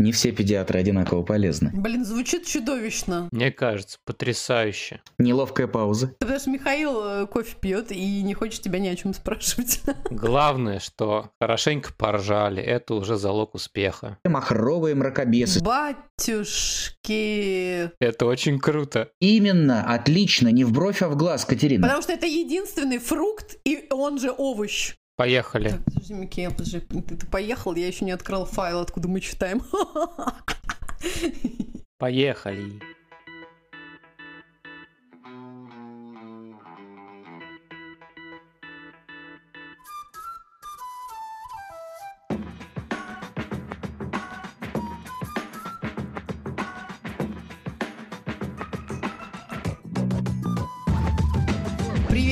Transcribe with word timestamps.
Не 0.00 0.12
все 0.12 0.32
педиатры 0.32 0.80
одинаково 0.80 1.22
полезны. 1.22 1.70
Блин, 1.74 2.06
звучит 2.06 2.46
чудовищно. 2.46 3.28
Мне 3.32 3.52
кажется, 3.52 3.98
потрясающе. 4.06 5.02
Неловкая 5.18 5.66
пауза. 5.66 6.14
Потому 6.18 6.38
что 6.38 6.48
Михаил 6.48 7.04
э, 7.04 7.26
кофе 7.26 7.54
пьет 7.60 7.92
и 7.92 8.22
не 8.22 8.32
хочет 8.32 8.62
тебя 8.62 8.78
ни 8.78 8.88
о 8.88 8.96
чем 8.96 9.12
спрашивать. 9.12 9.82
Главное, 10.10 10.78
что 10.78 11.28
хорошенько 11.38 11.92
поржали, 11.92 12.62
это 12.62 12.94
уже 12.94 13.16
залог 13.16 13.54
успеха. 13.54 14.16
Махровые 14.24 14.94
мракобесы. 14.94 15.60
Батюшки. 15.62 17.10
Это 18.00 18.24
очень 18.24 18.58
круто. 18.58 19.10
Именно, 19.20 19.84
отлично, 19.84 20.48
не 20.48 20.64
в 20.64 20.72
бровь, 20.72 21.02
а 21.02 21.10
в 21.10 21.16
глаз, 21.18 21.44
Катерина. 21.44 21.82
Потому 21.82 22.00
что 22.00 22.14
это 22.14 22.24
единственный 22.24 22.96
фрукт, 22.96 23.58
и 23.66 23.86
он 23.90 24.18
же 24.18 24.30
овощ. 24.30 24.94
Поехали. 25.16 25.70
Так, 25.70 25.84
подожди, 25.84 26.14
Микея, 26.14 26.50
подожди, 26.50 26.80
ты, 26.80 27.02
ты 27.02 27.26
поехал, 27.26 27.74
я 27.74 27.86
еще 27.86 28.04
не 28.04 28.12
открыл 28.12 28.46
файл, 28.46 28.80
откуда 28.80 29.08
мы 29.08 29.20
читаем. 29.20 29.62
Поехали. 31.98 32.80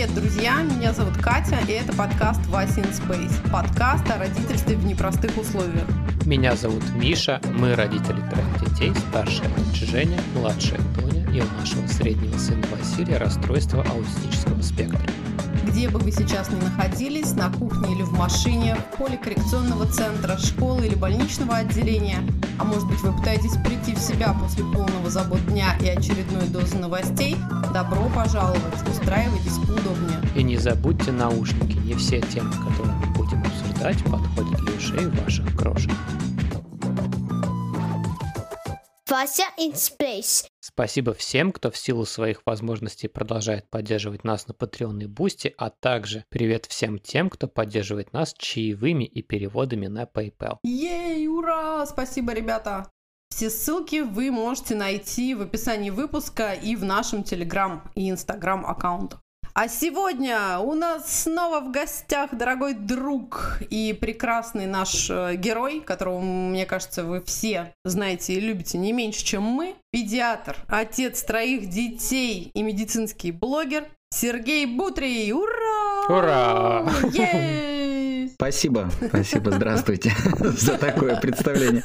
Привет, 0.09 0.23
друзья! 0.23 0.63
Меня 0.63 0.93
зовут 0.93 1.17
Катя, 1.19 1.59
и 1.67 1.73
это 1.73 1.93
подкаст 1.95 2.45
Вася 2.47 2.81
in 2.81 2.91
Space. 2.93 3.51
Подкаст 3.51 4.09
о 4.11 4.19
родительстве 4.19 4.77
в 4.77 4.85
непростых 4.85 5.37
условиях. 5.37 5.87
Меня 6.25 6.57
зовут 6.57 6.83
Миша, 6.95 7.41
мы 7.55 7.75
родители 7.75 8.21
трех 8.31 8.71
детей, 8.71 8.93
старшая 9.09 9.49
дочь 9.49 9.81
Женя, 9.91 10.19
младшая 10.35 10.81
Тоня 10.95 11.25
и 11.31 11.41
у 11.41 11.61
нашего 11.61 11.87
среднего 11.87 12.37
сына 12.39 12.67
Василия 12.71 13.19
расстройство 13.19 13.83
аутистического 13.83 14.61
спектра. 14.63 15.11
Где 15.69 15.91
бы 15.91 15.99
вы 15.99 16.11
сейчас 16.11 16.49
ни 16.49 16.59
находились, 16.59 17.35
на 17.35 17.53
кухне 17.53 17.95
или 17.95 18.03
в 18.03 18.13
машине, 18.13 18.75
в 18.75 18.97
поле 18.97 19.19
коррекционного 19.19 19.85
центра, 19.87 20.39
школы 20.39 20.87
или 20.87 20.95
больничного 20.95 21.57
отделения, 21.57 22.25
а 22.59 22.65
может 22.65 22.89
быть 22.89 22.99
вы 23.01 23.13
пытаетесь 23.13 23.53
прийти 23.59 23.95
в 23.95 23.99
себя 23.99 24.33
после 24.33 24.65
полного 24.65 25.11
забот 25.11 25.45
дня 25.47 25.77
и 25.79 25.89
очередной 25.89 26.49
дозы 26.49 26.79
новостей, 26.79 27.37
добро 27.75 28.09
пожаловать, 28.15 28.89
устраивайтесь 28.89 29.59
поудобнее. 29.59 30.19
И 30.35 30.43
не 30.43 30.57
забудьте 30.57 31.13
наушники, 31.13 31.77
не 31.77 31.93
все 31.95 32.23
темы, 32.23 32.51
которые 32.51 32.97
мы 32.97 33.07
будем 33.15 33.43
обсуждать, 33.43 34.03
подходят 34.05 34.61
для 34.63 34.73
ушей 34.73 35.07
ваших 35.23 35.55
крошек. 35.55 35.93
Вася 39.07 39.45
in 39.59 39.75
Space. 39.75 40.47
Спасибо 40.69 41.15
всем, 41.15 41.51
кто 41.51 41.71
в 41.71 41.79
силу 41.79 42.05
своих 42.05 42.43
возможностей 42.45 43.09
продолжает 43.09 43.71
поддерживать 43.71 44.23
нас 44.23 44.47
на 44.49 44.53
Patreon 44.53 45.03
и 45.03 45.07
Бусти, 45.07 45.55
а 45.57 45.71
также 45.71 46.27
привет 46.29 46.67
всем 46.67 46.99
тем, 46.99 47.31
кто 47.31 47.49
поддерживает 47.49 48.13
нас 48.13 48.35
чаевыми 48.37 49.05
и 49.05 49.23
переводами 49.23 49.87
на 49.87 50.03
PayPal. 50.03 50.59
Yay, 50.63 51.27
ура! 51.27 51.87
Спасибо, 51.87 52.35
ребята! 52.35 52.91
Все 53.31 53.49
ссылки 53.49 54.01
вы 54.03 54.31
можете 54.31 54.75
найти 54.75 55.35
в 55.35 55.41
описании 55.41 55.89
выпуска 55.89 56.53
и 56.53 56.77
в 56.77 56.85
нашем 56.85 57.23
Телеграм 57.23 57.91
и 57.95 58.11
Инстаграм 58.11 58.67
аккаунтах. 58.67 59.23
А 59.61 59.67
сегодня 59.67 60.61
у 60.61 60.75
нас 60.75 61.23
снова 61.23 61.59
в 61.59 61.73
гостях 61.73 62.33
дорогой 62.33 62.75
друг 62.75 63.59
и 63.71 63.93
прекрасный 63.93 64.67
наш 64.67 65.11
э, 65.11 65.35
герой, 65.35 65.81
которого, 65.81 66.21
мне 66.21 66.65
кажется, 66.65 67.03
вы 67.03 67.21
все 67.23 67.75
знаете 67.85 68.35
и 68.35 68.41
любите 68.41 68.79
не 68.79 68.93
меньше, 68.93 69.25
чем 69.25 69.43
мы. 69.43 69.75
Педиатр, 69.91 70.57
отец 70.69 71.25
троих 71.25 71.69
детей 71.69 72.53
и 72.55 72.63
медицинский 72.63 73.33
блогер 73.33 73.89
Сергей 74.15 74.65
Бутрий. 74.65 75.33
Ура! 75.33 76.07
Ура! 76.09 76.93
Ей! 77.13 78.31
Спасибо, 78.35 78.89
спасибо, 79.09 79.51
здравствуйте 79.51 80.13
за 80.39 80.79
такое 80.79 81.17
представление. 81.17 81.83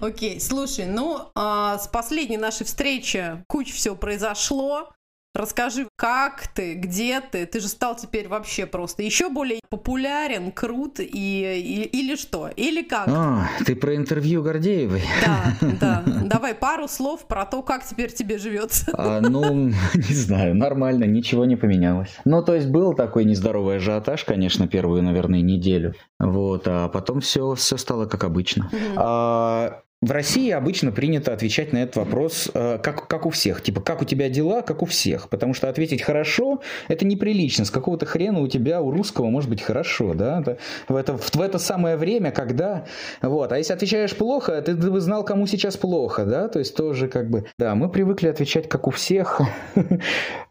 Окей, 0.00 0.40
слушай, 0.40 0.86
ну, 0.86 1.20
а, 1.34 1.76
с 1.76 1.86
последней 1.86 2.38
нашей 2.38 2.64
встречи 2.64 3.44
куча 3.46 3.74
всего 3.74 3.94
произошло. 3.94 4.90
Расскажи, 5.32 5.86
как 5.94 6.48
ты, 6.48 6.74
где 6.74 7.20
ты? 7.20 7.46
Ты 7.46 7.60
же 7.60 7.68
стал 7.68 7.94
теперь 7.94 8.26
вообще 8.26 8.66
просто 8.66 9.04
еще 9.04 9.30
более 9.30 9.60
популярен, 9.68 10.50
крут 10.50 10.98
и, 10.98 11.04
и 11.06 11.84
или 11.84 12.16
что? 12.16 12.48
Или 12.56 12.82
как? 12.82 13.06
А, 13.06 13.48
ты 13.64 13.76
про 13.76 13.94
интервью 13.94 14.42
Гордеевой? 14.42 15.02
Да, 15.24 15.68
да. 15.80 16.04
Давай 16.24 16.52
пару 16.52 16.88
слов 16.88 17.28
про 17.28 17.46
то, 17.46 17.62
как 17.62 17.84
теперь 17.84 18.12
тебе 18.12 18.38
живется. 18.38 18.92
А, 18.92 19.20
ну, 19.20 19.68
не 19.94 20.14
знаю, 20.14 20.56
нормально, 20.56 21.04
ничего 21.04 21.44
не 21.44 21.54
поменялось. 21.54 22.18
Ну, 22.24 22.42
то 22.42 22.56
есть 22.56 22.66
был 22.66 22.94
такой 22.94 23.24
нездоровый 23.24 23.76
ажиотаж, 23.76 24.24
конечно, 24.24 24.66
первую, 24.66 25.04
наверное, 25.04 25.42
неделю. 25.42 25.94
Вот, 26.18 26.64
а 26.66 26.88
потом 26.88 27.20
все, 27.20 27.54
все 27.54 27.76
стало 27.76 28.06
как 28.06 28.24
обычно. 28.24 28.68
А, 28.96 29.82
в 30.02 30.12
России 30.12 30.50
обычно 30.50 30.92
принято 30.92 31.34
отвечать 31.34 31.74
на 31.74 31.82
этот 31.82 31.96
вопрос 31.96 32.50
э, 32.54 32.78
как, 32.78 33.06
как 33.06 33.26
у 33.26 33.30
всех. 33.30 33.62
Типа, 33.62 33.82
как 33.82 34.00
у 34.00 34.06
тебя 34.06 34.30
дела, 34.30 34.62
как 34.62 34.82
у 34.82 34.86
всех. 34.86 35.28
Потому 35.28 35.52
что 35.52 35.68
ответить 35.68 36.00
хорошо– 36.00 36.62
это 36.88 37.04
неприлично. 37.04 37.66
С 37.66 37.70
какого-то 37.70 38.06
хрена 38.06 38.40
у 38.40 38.48
тебя, 38.48 38.80
у 38.80 38.90
русского, 38.90 39.28
может 39.28 39.50
быть 39.50 39.60
хорошо. 39.60 40.14
Да? 40.14 40.42
В, 40.88 40.96
это, 40.96 41.18
в, 41.18 41.34
в 41.34 41.40
это 41.40 41.58
самое 41.58 41.98
время, 41.98 42.30
когда... 42.30 42.86
Вот. 43.20 43.52
А 43.52 43.58
если 43.58 43.74
отвечаешь 43.74 44.16
плохо, 44.16 44.62
ты, 44.62 44.74
бы 44.74 45.00
знал, 45.00 45.22
кому 45.22 45.46
сейчас 45.46 45.76
плохо. 45.76 46.24
Да? 46.24 46.48
То 46.48 46.60
есть 46.60 46.74
тоже 46.74 47.06
как 47.06 47.28
бы... 47.28 47.44
Да, 47.58 47.74
мы 47.74 47.90
привыкли 47.90 48.28
отвечать 48.28 48.68
как 48.68 48.86
у 48.86 48.90
всех. 48.90 49.40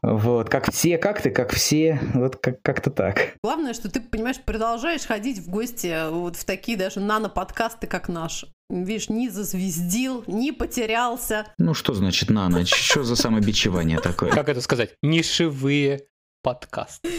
Вот. 0.02 0.50
Как 0.50 0.72
все, 0.72 0.98
как 0.98 1.22
ты, 1.22 1.30
как 1.30 1.52
все. 1.52 2.00
Вот 2.14 2.38
как- 2.38 2.62
как-то 2.62 2.90
так. 2.90 3.34
Главное, 3.44 3.74
что 3.74 3.92
ты, 3.92 4.00
понимаешь, 4.00 4.40
продолжаешь 4.40 5.06
ходить 5.06 5.40
в 5.40 5.50
гости 5.50 6.10
вот 6.10 6.38
в 6.38 6.46
такие 6.46 6.78
даже 6.78 7.02
нано-подкасты, 7.02 7.86
как 7.86 8.08
наш. 8.08 8.46
Видишь, 8.70 9.10
не 9.10 9.30
зазвездил, 9.30 10.24
не 10.28 10.52
потерялся. 10.52 11.52
Ну, 11.58 11.74
что 11.74 11.94
значит 11.94 12.30
на 12.30 12.50
ночь? 12.50 12.72
Что 12.72 13.04
за 13.04 13.16
самобичевание 13.16 14.00
такое? 14.00 14.30
Как 14.32 14.48
это 14.48 14.62
сказать? 14.62 14.96
Нишевые 15.02 16.06
подкасты. 16.44 17.10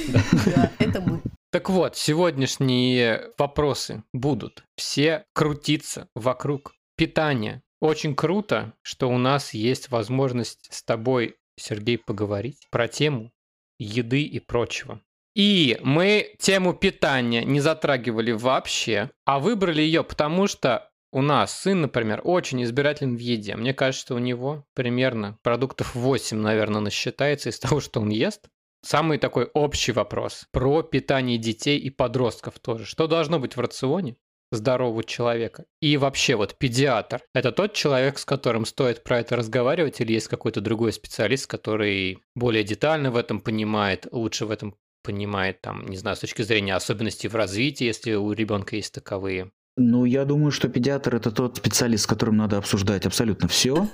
Да, 0.46 0.70
это 0.78 1.00
мы. 1.00 1.20
Так 1.50 1.68
вот, 1.68 1.96
сегодняшние 1.96 3.32
вопросы 3.36 4.04
будут 4.12 4.62
все 4.76 5.24
крутиться 5.34 6.08
вокруг 6.14 6.74
питания. 6.96 7.62
Очень 7.80 8.14
круто, 8.14 8.74
что 8.82 9.10
у 9.10 9.18
нас 9.18 9.52
есть 9.52 9.90
возможность 9.90 10.68
с 10.70 10.84
тобой, 10.84 11.34
Сергей, 11.58 11.98
поговорить 11.98 12.68
про 12.70 12.86
тему 12.86 13.32
еды 13.80 14.22
и 14.22 14.38
прочего. 14.38 15.00
И 15.34 15.78
мы 15.82 16.34
тему 16.38 16.74
питания 16.74 17.44
не 17.44 17.60
затрагивали 17.60 18.30
вообще, 18.30 19.10
а 19.24 19.40
выбрали 19.40 19.82
ее, 19.82 20.04
потому 20.04 20.46
что 20.46 20.89
у 21.12 21.22
нас 21.22 21.58
сын, 21.58 21.80
например, 21.80 22.20
очень 22.24 22.62
избирателен 22.62 23.16
в 23.16 23.18
еде. 23.18 23.56
Мне 23.56 23.74
кажется, 23.74 24.02
что 24.02 24.14
у 24.14 24.18
него 24.18 24.64
примерно 24.74 25.38
продуктов 25.42 25.94
8, 25.94 26.36
наверное, 26.36 26.80
насчитается 26.80 27.48
из 27.48 27.58
того, 27.58 27.80
что 27.80 28.00
он 28.00 28.10
ест. 28.10 28.48
Самый 28.82 29.18
такой 29.18 29.44
общий 29.52 29.92
вопрос 29.92 30.46
про 30.52 30.82
питание 30.82 31.36
детей 31.36 31.78
и 31.78 31.90
подростков 31.90 32.58
тоже. 32.58 32.86
Что 32.86 33.06
должно 33.06 33.38
быть 33.38 33.56
в 33.56 33.60
рационе 33.60 34.16
здорового 34.52 35.04
человека? 35.04 35.66
И 35.82 35.96
вообще 35.98 36.34
вот 36.34 36.56
педиатр– 36.56 37.20
это 37.34 37.52
тот 37.52 37.74
человек, 37.74 38.18
с 38.18 38.24
которым 38.24 38.64
стоит 38.64 39.04
про 39.04 39.18
это 39.18 39.36
разговаривать, 39.36 40.00
или 40.00 40.14
есть 40.14 40.28
какой-то 40.28 40.62
другой 40.62 40.92
специалист, 40.92 41.46
который 41.46 42.22
более 42.34 42.64
детально 42.64 43.10
в 43.10 43.16
этом 43.16 43.40
понимает, 43.40 44.06
лучше 44.12 44.46
в 44.46 44.50
этом 44.50 44.76
понимает, 45.02 45.60
там, 45.60 45.86
не 45.86 45.96
знаю, 45.96 46.16
с 46.16 46.20
точки 46.20 46.42
зрения 46.42 46.74
особенностей 46.74 47.28
в 47.28 47.34
развитии, 47.34 47.84
если 47.84 48.14
у 48.14 48.32
ребенка 48.32 48.76
есть 48.76 48.94
таковые. 48.94 49.50
Ну, 49.82 50.04
я 50.04 50.26
думаю, 50.26 50.50
что 50.50 50.68
педиатр 50.68 51.16
это 51.16 51.30
тот 51.30 51.56
специалист, 51.56 52.04
с 52.04 52.06
которым 52.06 52.36
надо 52.36 52.58
обсуждать 52.58 53.06
абсолютно 53.06 53.48
все. 53.48 53.88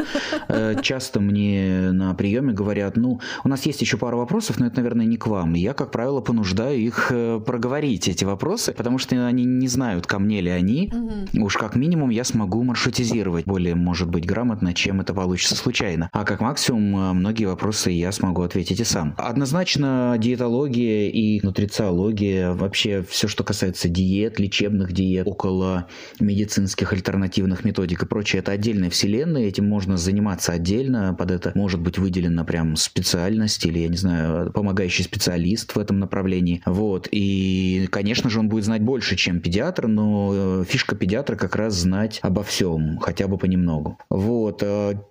Часто 0.82 1.20
мне 1.20 1.92
на 1.92 2.12
приеме 2.14 2.52
говорят, 2.52 2.96
ну, 2.96 3.20
у 3.44 3.48
нас 3.48 3.64
есть 3.66 3.82
еще 3.82 3.96
пара 3.96 4.16
вопросов, 4.16 4.58
но 4.58 4.66
это, 4.66 4.76
наверное, 4.78 5.06
не 5.06 5.16
к 5.16 5.28
вам. 5.28 5.54
И 5.54 5.60
я, 5.60 5.74
как 5.74 5.92
правило, 5.92 6.20
понуждаю 6.20 6.80
их 6.80 7.12
э, 7.12 7.38
проговорить, 7.38 8.08
эти 8.08 8.24
вопросы, 8.24 8.72
потому 8.72 8.98
что 8.98 9.26
они 9.26 9.44
не 9.44 9.68
знают, 9.68 10.08
ко 10.08 10.18
мне 10.18 10.40
ли 10.40 10.50
они. 10.50 10.92
Уж 11.34 11.56
как 11.56 11.76
минимум 11.76 12.10
я 12.10 12.24
смогу 12.24 12.64
маршрутизировать 12.64 13.44
более, 13.44 13.76
может 13.76 14.08
быть, 14.08 14.26
грамотно, 14.26 14.74
чем 14.74 15.00
это 15.00 15.14
получится 15.14 15.54
случайно. 15.54 16.10
А 16.12 16.24
как 16.24 16.40
максимум 16.40 16.96
э, 16.96 17.12
многие 17.12 17.44
вопросы 17.44 17.92
я 17.92 18.10
смогу 18.10 18.42
ответить 18.42 18.80
и 18.80 18.84
сам. 18.84 19.14
Однозначно 19.18 20.16
диетология 20.18 21.10
и 21.10 21.40
нутрициология, 21.46 22.54
вообще 22.54 23.04
все, 23.08 23.28
что 23.28 23.44
касается 23.44 23.88
диет, 23.88 24.40
лечебных 24.40 24.92
диет, 24.92 25.28
около 25.28 25.75
медицинских 26.20 26.92
альтернативных 26.92 27.64
методик 27.64 28.02
и 28.02 28.06
прочее. 28.06 28.40
Это 28.40 28.52
отдельная 28.52 28.90
вселенная, 28.90 29.44
этим 29.44 29.68
можно 29.68 29.96
заниматься 29.96 30.52
отдельно, 30.52 31.14
под 31.14 31.30
это 31.30 31.52
может 31.54 31.80
быть 31.80 31.98
выделена 31.98 32.44
прям 32.44 32.76
специальность 32.76 33.64
или, 33.66 33.80
я 33.80 33.88
не 33.88 33.96
знаю, 33.96 34.52
помогающий 34.52 35.04
специалист 35.04 35.74
в 35.74 35.78
этом 35.78 35.98
направлении. 35.98 36.62
Вот. 36.66 37.08
И, 37.10 37.88
конечно 37.90 38.30
же, 38.30 38.40
он 38.40 38.48
будет 38.48 38.64
знать 38.64 38.82
больше, 38.82 39.16
чем 39.16 39.40
педиатр, 39.40 39.86
но 39.86 40.30
э, 40.32 40.64
фишка 40.68 40.94
педиатра 40.96 41.36
как 41.36 41.56
раз 41.56 41.74
знать 41.74 42.18
обо 42.22 42.42
всем, 42.42 42.98
хотя 42.98 43.26
бы 43.26 43.38
понемногу. 43.38 43.98
Вот. 44.10 44.62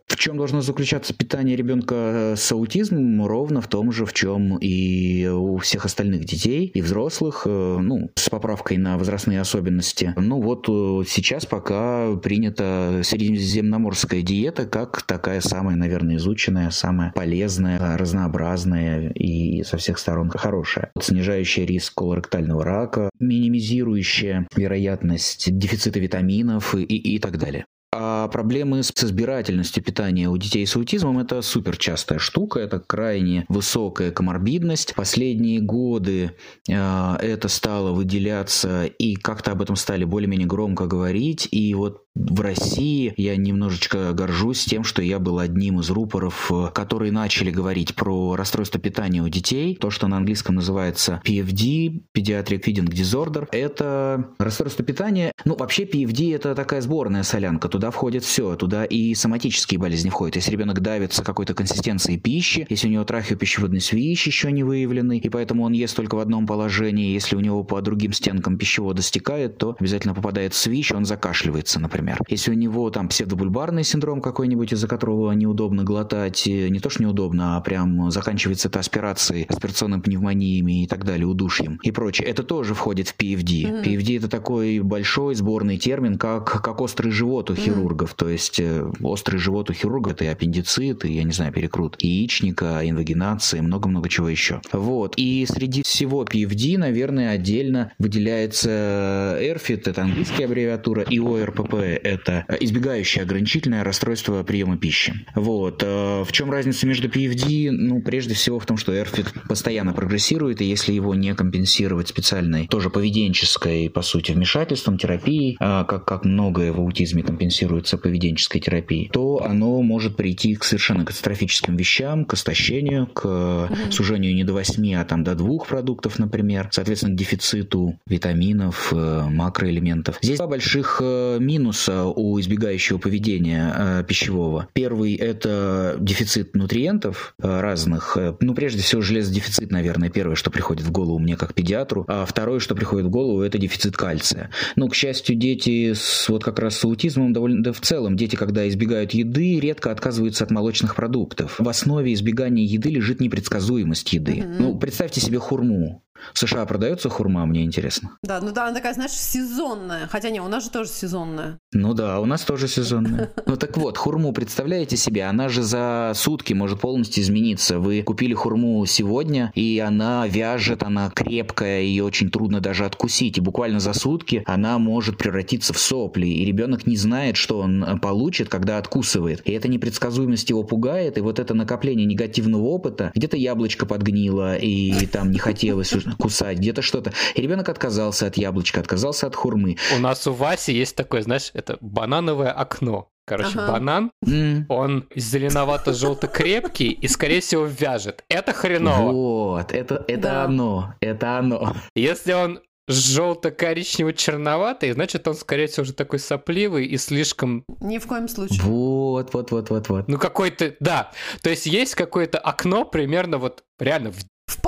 Э, 0.07 0.13
в 0.13 0.17
чем 0.17 0.37
должно 0.37 0.61
заключаться 0.61 1.13
питание 1.13 1.55
ребенка 1.55 2.33
с 2.37 2.51
аутизмом? 2.51 3.25
Ровно 3.25 3.61
в 3.61 3.67
том 3.67 3.91
же, 3.91 4.05
в 4.05 4.13
чем 4.13 4.57
и 4.57 5.27
у 5.27 5.57
всех 5.57 5.85
остальных 5.85 6.25
детей 6.25 6.71
и 6.73 6.81
взрослых, 6.81 7.43
э, 7.45 7.77
ну, 7.79 8.11
с 8.15 8.29
поправкой 8.29 8.77
на 8.77 8.97
возрастные 8.97 9.41
особенности. 9.41 10.13
Ну 10.17 10.41
вот 10.41 10.65
сейчас 11.07 11.45
пока 11.45 12.15
принята 12.15 13.01
средиземноморская 13.03 14.21
диета 14.21 14.65
как 14.65 15.03
такая 15.03 15.41
самая, 15.41 15.75
наверное, 15.75 16.17
изученная, 16.17 16.69
самая 16.71 17.11
полезная, 17.13 17.97
разнообразная 17.97 19.11
и 19.11 19.63
со 19.63 19.77
всех 19.77 19.99
сторон 19.99 20.29
хорошая. 20.29 20.91
Снижающая 20.99 21.65
риск 21.65 21.93
колоректального 21.95 22.63
рака, 22.63 23.09
минимизирующая 23.19 24.47
вероятность 24.55 25.57
дефицита 25.57 25.99
витаминов 25.99 26.75
и, 26.75 26.83
и, 26.83 27.15
и 27.15 27.19
так 27.19 27.37
далее. 27.37 27.65
А 27.97 28.27
проблемы 28.27 28.83
с 28.83 28.92
избирательностью 28.92 29.81
питания 29.81 30.27
у 30.27 30.36
детей 30.36 30.68
с 30.68 30.75
аутизмом– 30.75 31.19
это 31.19 31.42
супер 31.42 31.77
частая 31.77 32.19
штука, 32.19 32.59
это 32.59 32.81
крайне 32.81 33.45
высокая 33.47 34.12
коморбидность. 34.12 34.94
Последние 34.95 35.62
годы 35.62 36.33
э, 36.68 37.15
это 37.21 37.47
стало 37.47 37.94
выделяться, 37.94 38.83
и 38.83 39.15
как-то 39.15 39.51
об 39.51 39.62
этом 39.62 39.77
стали 39.77 40.03
более-менее 40.03 40.45
громко 40.45 40.88
говорить. 40.88 41.47
И 41.51 41.74
вот 41.74 42.06
в 42.15 42.39
России 42.39 43.13
я 43.18 43.36
немножечко 43.36 44.13
горжусь 44.13 44.63
тем, 44.63 44.83
что 44.83 45.01
я 45.01 45.19
был 45.19 45.39
одним 45.39 45.81
из 45.81 45.89
рупоров, 45.89 46.51
которые 46.74 47.12
начали 47.12 47.51
говорить 47.51 47.94
про 47.95 48.36
расстройство 48.36 48.80
питания 48.80 49.21
у 49.21 49.27
детей. 49.27 49.75
То, 49.75 49.89
что 49.89 50.07
на 50.07 50.18
английском 50.18 50.56
называется 50.56 51.21
PFD, 51.25 52.03
Pediatric 52.15 52.63
Feeding 52.63 52.88
Disorder, 52.88 53.48
это 53.51 54.30
расстройство 54.39 54.83
питания. 54.86 55.33
Ну, 55.44 55.56
вообще 55.57 55.83
PFD 55.83 56.33
это 56.36 56.56
такая 56.56 56.80
сборная 56.81 57.24
солянка. 57.24 57.68
Туда 57.68 57.84
входит 57.91 58.23
все. 58.23 58.55
Туда 58.55 58.85
и 58.85 59.13
соматические 59.13 59.79
болезни 59.79 60.09
входят. 60.09 60.35
Если 60.35 60.51
ребенок 60.51 60.81
давится 60.81 61.23
какой-то 61.23 61.53
консистенцией 61.53 62.19
пищи, 62.19 62.65
если 62.69 62.87
у 62.87 62.91
него 62.91 63.03
трахеопищеводный 63.03 63.81
свищ 63.81 64.27
еще 64.27 64.51
не 64.51 64.63
выявленный, 64.63 65.19
и 65.19 65.29
поэтому 65.29 65.63
он 65.63 65.73
ест 65.73 65.95
только 65.95 66.15
в 66.15 66.19
одном 66.19 66.47
положении, 66.47 67.13
если 67.13 67.35
у 67.35 67.39
него 67.39 67.63
по 67.63 67.81
другим 67.81 68.13
стенкам 68.13 68.57
пищевода 68.57 69.01
стекает, 69.01 69.57
то 69.57 69.75
обязательно 69.79 70.13
попадает 70.13 70.53
свищ, 70.53 70.91
он 70.91 71.05
закашливается, 71.05 71.79
например. 71.79 72.19
Если 72.27 72.51
у 72.51 72.55
него 72.55 72.89
там 72.89 73.09
псевдобульбарный 73.09 73.83
синдром 73.83 74.21
какой-нибудь, 74.21 74.73
из-за 74.73 74.88
которого 74.88 75.31
неудобно 75.31 75.83
глотать, 75.83 76.47
э, 76.47 76.69
не 76.69 76.79
то 76.79 76.89
что 76.89 77.03
неудобно, 77.03 77.57
а 77.57 77.61
прям 77.61 78.11
заканчивается 78.11 78.67
это 78.67 78.79
аспирацией, 78.79 79.45
аспирационными 79.45 80.01
пневмониями 80.01 80.83
и 80.83 80.88
так 80.88 81.05
далее, 81.05 81.25
удушьем 81.27 81.79
и 81.85 81.91
прочее, 81.91 82.27
это 82.27 82.43
тоже 82.43 82.73
входит 82.73 83.09
в 83.09 83.17
PFD. 83.17 83.43
Mm-hmm. 83.43 83.83
PFD 83.83 84.17
это 84.17 84.27
такой 84.27 84.79
большой 84.79 85.35
сборный 85.35 85.77
термин, 85.77 86.17
как, 86.17 86.61
как 86.61 86.81
острый 86.81 87.11
живот 87.11 87.51
у 87.51 87.55
хирургов. 87.75 88.13
То 88.13 88.30
есть 88.30 88.60
э, 88.60 88.89
острый 89.01 89.38
живот 89.38 89.69
у 89.69 89.74
хирурга 89.74 90.12
это 90.12 90.25
и 90.25 90.27
аппендицит, 90.27 91.06
и, 91.06 91.13
я 91.13 91.24
не 91.24 91.31
знаю, 91.31 91.51
перекрут 91.51 91.95
яичника, 92.00 92.81
инвагинация, 92.83 93.62
много-много 93.62 94.10
чего 94.10 94.30
еще. 94.30 94.62
Вот. 94.72 95.16
И 95.18 95.45
среди 95.48 95.83
всего 95.83 96.24
PFD, 96.24 96.77
наверное, 96.77 97.31
отдельно 97.31 97.92
выделяется 98.00 99.38
ERFID, 99.42 99.89
это 99.89 100.01
английская 100.04 100.45
аббревиатура, 100.45 101.04
и 101.04 101.18
ORPP, 101.18 102.00
это 102.04 102.45
избегающее 102.60 103.24
ограничительное 103.24 103.83
расстройство 103.83 104.44
приема 104.44 104.77
пищи. 104.77 105.13
Вот. 105.36 105.83
Э, 105.83 106.24
в 106.24 106.31
чем 106.31 106.51
разница 106.51 106.88
между 106.88 107.07
PFD? 107.10 107.72
Ну, 107.72 108.01
прежде 108.01 108.33
всего 108.33 108.60
в 108.60 108.66
том, 108.66 108.77
что 108.77 108.94
ERFID 108.94 109.48
постоянно 109.48 109.94
прогрессирует, 109.94 110.62
и 110.62 110.66
если 110.66 110.94
его 110.94 111.13
не 111.16 111.33
компенсировать 111.36 112.07
специальной, 112.07 112.68
тоже 112.68 112.89
поведенческой, 112.89 113.89
по 113.89 114.01
сути, 114.01 114.31
вмешательством, 114.31 114.98
терапией, 114.98 115.57
э, 115.60 115.86
как, 115.88 116.06
как 116.06 116.25
многое 116.25 116.72
в 116.72 116.80
аутизме 116.80 117.24
компенсируется 117.65 117.97
поведенческой 117.97 118.62
терапией, 118.62 119.09
то 119.12 119.44
оно 119.44 119.81
может 119.81 120.15
прийти 120.15 120.56
к 120.56 120.63
совершенно 120.63 121.06
катастрофическим 121.06 121.75
вещам, 121.75 122.25
к 122.25 122.33
истощению, 122.33 123.07
к 123.07 123.25
mm-hmm. 123.25 123.91
сужению 123.91 124.35
не 124.35 124.44
до 124.44 124.53
8, 124.53 124.95
а 124.95 125.06
там 125.06 125.23
до 125.23 125.35
2 125.35 125.65
продуктов, 125.65 126.19
например, 126.19 126.69
соответственно, 126.71 127.13
к 127.13 127.17
дефициту 127.17 128.00
витаминов, 128.07 128.94
э, 128.94 129.25
макроэлементов. 129.29 130.19
Здесь 130.21 130.38
два 130.38 130.47
больших 130.47 131.01
минуса 131.01 131.65
минуса 131.65 132.06
у 132.06 132.39
избегающего 132.39 132.97
поведения 132.97 133.73
э, 133.75 134.03
пищевого. 134.07 134.67
Первый– 134.73 135.15
это 135.15 135.95
дефицит 136.00 136.56
нутриентов 136.56 137.33
э, 137.41 137.59
разных. 137.62 138.17
Э, 138.17 138.35
ну, 138.39 138.53
прежде 138.53 138.81
всего, 138.81 139.01
железодефицит, 139.01 139.71
наверное, 139.71 140.09
первое, 140.09 140.35
что 140.35 140.51
приходит 140.51 140.85
в 140.85 140.91
голову 140.91 141.19
мне 141.19 141.38
как 141.38 141.53
педиатру. 141.53 142.06
А 142.07 142.25
второе, 142.25 142.59
что 142.59 142.75
приходит 142.75 143.07
в 143.07 143.09
голову, 143.09 143.41
это 143.41 143.57
дефицит 143.57 143.97
кальция. 143.97 144.50
Ну, 144.75 144.88
к 144.89 144.95
счастью, 144.95 145.35
дети 145.35 145.94
с, 145.94 146.29
вот 146.29 146.44
как 146.44 146.59
раз 146.59 146.77
с 146.77 146.85
аутизмом 146.85 147.33
довольно... 147.33 147.54
Да 147.61 147.73
в 147.73 147.81
целом, 147.81 148.15
дети, 148.15 148.35
когда 148.35 148.67
избегают 148.67 149.11
еды, 149.11 149.59
редко 149.59 149.91
отказываются 149.91 150.43
от 150.43 150.51
молочных 150.51 150.95
продуктов. 150.95 151.55
В 151.59 151.67
основе 151.67 152.13
избегания 152.13 152.65
еды 152.65 152.89
лежит 152.89 153.19
непредсказуемость 153.19 154.13
еды. 154.13 154.37
Mm-hmm. 154.39 154.55
Ну, 154.59 154.77
представьте 154.77 155.21
себе 155.21 155.39
хурму. 155.39 156.04
В 156.33 156.39
США 156.39 156.66
продается 156.66 157.10
хурма, 157.10 157.45
мне 157.45 157.63
интересно. 157.63 158.18
Да, 158.24 158.42
ну 158.42 158.51
да, 158.51 158.68
она 158.68 158.75
такая, 158.75 158.94
знаешь, 158.94 159.12
сезонная. 159.12 160.07
Хотя 160.07 160.30
не, 160.30 160.42
у 160.42 160.48
нас 160.48 160.63
же 160.66 160.69
тоже 160.69 160.89
сезонная. 160.89 161.60
Ну 161.74 161.94
да, 161.94 162.19
у 162.19 162.25
нас 162.25 162.42
тоже 162.42 162.68
сезонная. 162.68 163.31
Ну 163.48 163.57
так 163.57 163.77
вот, 163.77 163.98
хурму 163.98 164.33
представляете 164.33 164.98
себе, 164.98 165.24
она 165.24 165.50
же 165.50 165.62
за 165.62 166.13
сутки 166.16 166.54
может 166.54 166.80
полностью 166.80 167.24
измениться. 167.24 167.80
Вы 167.80 168.01
купили 168.01 168.33
хурму 168.33 168.86
сегодня, 168.86 169.51
и 169.56 169.80
она 169.80 170.27
вяжет, 170.27 170.83
она 170.83 171.10
крепкая, 171.10 171.81
ее 171.81 172.04
очень 172.04 172.31
трудно 172.31 172.60
даже 172.60 172.86
откусить. 172.86 173.38
И 173.38 173.42
буквально 173.42 173.80
за 173.80 173.94
сутки 173.94 174.44
она 174.45 174.80
может 174.80 175.18
превратиться 175.18 175.74
в 175.74 175.77
сопли. 175.77 176.27
И 176.27 176.45
ребенок 176.45 176.88
не 176.88 176.98
знает, 176.98 177.38
что 177.38 177.60
он 177.60 178.00
получит, 178.01 178.50
когда 178.50 178.77
откусывает. 178.77 179.42
И 179.45 179.51
эта 179.51 179.68
непредсказуемость 179.68 180.50
его 180.50 180.63
пугает, 180.63 181.18
и 181.18 181.22
вот 181.22 181.39
это 181.39 181.54
накопление 181.54 182.06
негативного 182.06 182.63
опыта, 182.63 183.12
где-то 183.16 183.38
яблочко 183.38 183.86
подгнило, 183.86 184.57
и 184.57 185.06
там 185.07 185.31
не 185.31 185.39
хотелось 185.39 185.94
кусать, 186.17 186.57
где-то 186.57 186.81
что-то. 186.81 187.13
И 187.35 187.41
ребенок 187.41 187.69
отказался 187.69 188.27
от 188.27 188.38
яблочка, 188.38 188.79
отказался 188.79 189.27
от 189.27 189.35
хурмы. 189.35 189.77
У 189.95 190.00
нас 190.00 190.25
у 190.27 190.33
Васи 190.33 190.73
есть 190.73 190.95
такое, 190.95 191.21
знаешь, 191.21 191.51
это 191.53 191.77
банановое 191.81 192.51
окно. 192.51 193.09
Короче, 193.27 193.57
ага. 193.57 193.71
банан, 193.71 194.12
mm. 194.23 194.65
он 194.69 195.07
зеленовато-желто 195.15 196.27
крепкий 196.27 196.91
и, 196.91 197.07
скорее 197.07 197.41
всего, 197.41 197.65
вяжет. 197.65 198.23
Это 198.29 198.53
хреново. 198.53 199.12
Вот, 199.12 199.71
это, 199.71 200.06
это 200.07 200.21
да. 200.21 200.44
оно, 200.44 200.94
это 201.01 201.39
оно. 201.39 201.75
Если 201.95 202.33
он 202.33 202.59
желто-коричнево-черноватый, 202.88 204.91
значит, 204.91 205.27
он, 205.27 205.33
скорее 205.33 205.65
всего, 205.67 205.81
уже 205.83 205.94
такой 205.94 206.19
сопливый 206.19 206.85
и 206.85 206.97
слишком... 206.97 207.63
Ни 207.79 207.97
в 207.97 208.06
коем 208.06 208.27
случае. 208.27 208.62
Вот, 208.62 209.33
вот, 209.33 209.50
вот, 209.51 209.72
вот, 209.72 209.89
вот. 209.89 210.07
Ну, 210.07 210.19
какой-то, 210.19 210.75
да. 210.79 211.12
То 211.41 211.50
есть 211.50 211.65
есть 211.65 211.95
какое-то 211.95 212.38
окно 212.38 212.86
примерно 212.86 213.39
вот 213.39 213.63
реально 213.79 214.12
в 214.12 214.19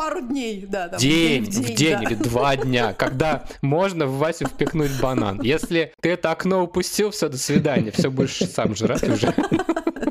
пару 0.08 0.22
дней, 0.22 0.66
да. 0.68 0.88
Там, 0.88 1.00
день, 1.00 1.44
в 1.44 1.50
день, 1.50 1.64
в 1.64 1.76
день 1.76 1.98
да. 1.98 2.04
или 2.04 2.16
два 2.16 2.56
дня, 2.56 2.94
когда 2.94 3.44
можно 3.62 4.06
в 4.06 4.18
Васю 4.18 4.48
впихнуть 4.48 5.00
банан. 5.02 5.42
Если 5.42 5.94
ты 6.02 6.10
это 6.12 6.32
окно 6.32 6.64
упустил, 6.64 7.12
все, 7.12 7.30
до 7.30 7.38
свидания, 7.38 7.92
все 7.92 8.10
будешь 8.10 8.38
сам 8.38 8.76
жрать 8.76 9.08
уже. 9.08 9.34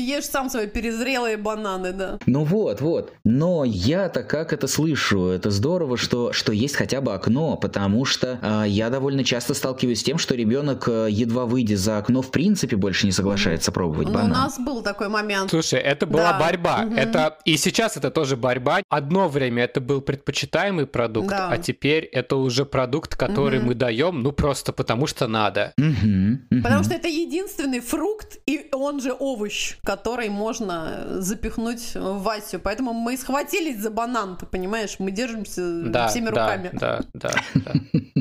Ешь 0.00 0.24
сам 0.24 0.48
свои 0.48 0.66
перезрелые 0.66 1.36
бананы, 1.36 1.92
да. 1.92 2.18
Ну 2.26 2.44
вот, 2.44 2.80
вот. 2.80 3.12
Но 3.24 3.64
я-то 3.64 4.22
как 4.22 4.52
это 4.52 4.66
слышу? 4.66 5.26
Это 5.26 5.50
здорово, 5.50 5.96
что, 5.96 6.32
что 6.32 6.52
есть 6.52 6.76
хотя 6.76 7.00
бы 7.00 7.12
окно, 7.12 7.56
потому 7.56 8.04
что 8.04 8.38
э, 8.40 8.68
я 8.68 8.90
довольно 8.90 9.24
часто 9.24 9.54
сталкиваюсь 9.54 10.00
с 10.00 10.02
тем, 10.02 10.18
что 10.18 10.34
ребенок, 10.34 10.88
э, 10.88 11.08
едва 11.10 11.46
выйдя 11.46 11.76
за 11.76 11.98
окно, 11.98 12.22
в 12.22 12.30
принципе 12.30 12.76
больше 12.76 13.06
не 13.06 13.12
соглашается 13.12 13.72
пробовать 13.72 14.08
ну, 14.08 14.14
банан. 14.14 14.30
У 14.30 14.34
нас 14.34 14.58
был 14.58 14.82
такой 14.82 15.08
момент. 15.08 15.50
Слушай, 15.50 15.80
это 15.80 16.06
была 16.06 16.32
да. 16.32 16.38
борьба. 16.38 16.84
Угу. 16.86 16.94
Это 16.94 17.38
и 17.44 17.56
сейчас 17.56 17.96
это 17.96 18.10
тоже 18.10 18.36
борьба. 18.36 18.80
Одно 18.88 19.28
время 19.28 19.64
это 19.64 19.80
был 19.80 20.00
предпочитаемый 20.00 20.86
продукт, 20.86 21.28
да. 21.28 21.48
а 21.50 21.58
теперь 21.58 22.04
это 22.04 22.36
уже 22.36 22.64
продукт, 22.64 23.16
который 23.16 23.58
угу. 23.58 23.68
мы 23.68 23.74
даем, 23.74 24.22
ну 24.22 24.32
просто 24.32 24.72
потому 24.72 25.06
что 25.06 25.26
надо. 25.26 25.72
Угу. 25.78 26.38
Угу. 26.50 26.62
Потому 26.62 26.84
что 26.84 26.94
это 26.94 27.08
единственный 27.08 27.80
фрукт 27.80 28.38
и 28.46 28.68
он 28.72 29.00
же 29.00 29.12
овощ, 29.12 29.76
который 29.88 30.28
можно 30.28 31.06
запихнуть 31.22 31.94
в 31.94 32.22
Васю. 32.22 32.60
Поэтому 32.60 32.92
мы 32.92 33.16
схватились 33.16 33.78
за 33.78 33.90
банан, 33.90 34.36
ты 34.36 34.44
понимаешь? 34.44 34.96
Мы 34.98 35.12
держимся 35.12 35.62
да, 35.84 36.08
всеми 36.08 36.26
да, 36.26 36.30
руками. 36.30 36.70
Да, 36.74 37.00
да, 37.14 37.32
да. 37.54 37.72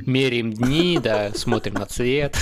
Меряем 0.05 0.53
дни, 0.53 0.97
да, 1.03 1.31
смотрим 1.33 1.73
на 1.73 1.85
цвет. 1.85 2.37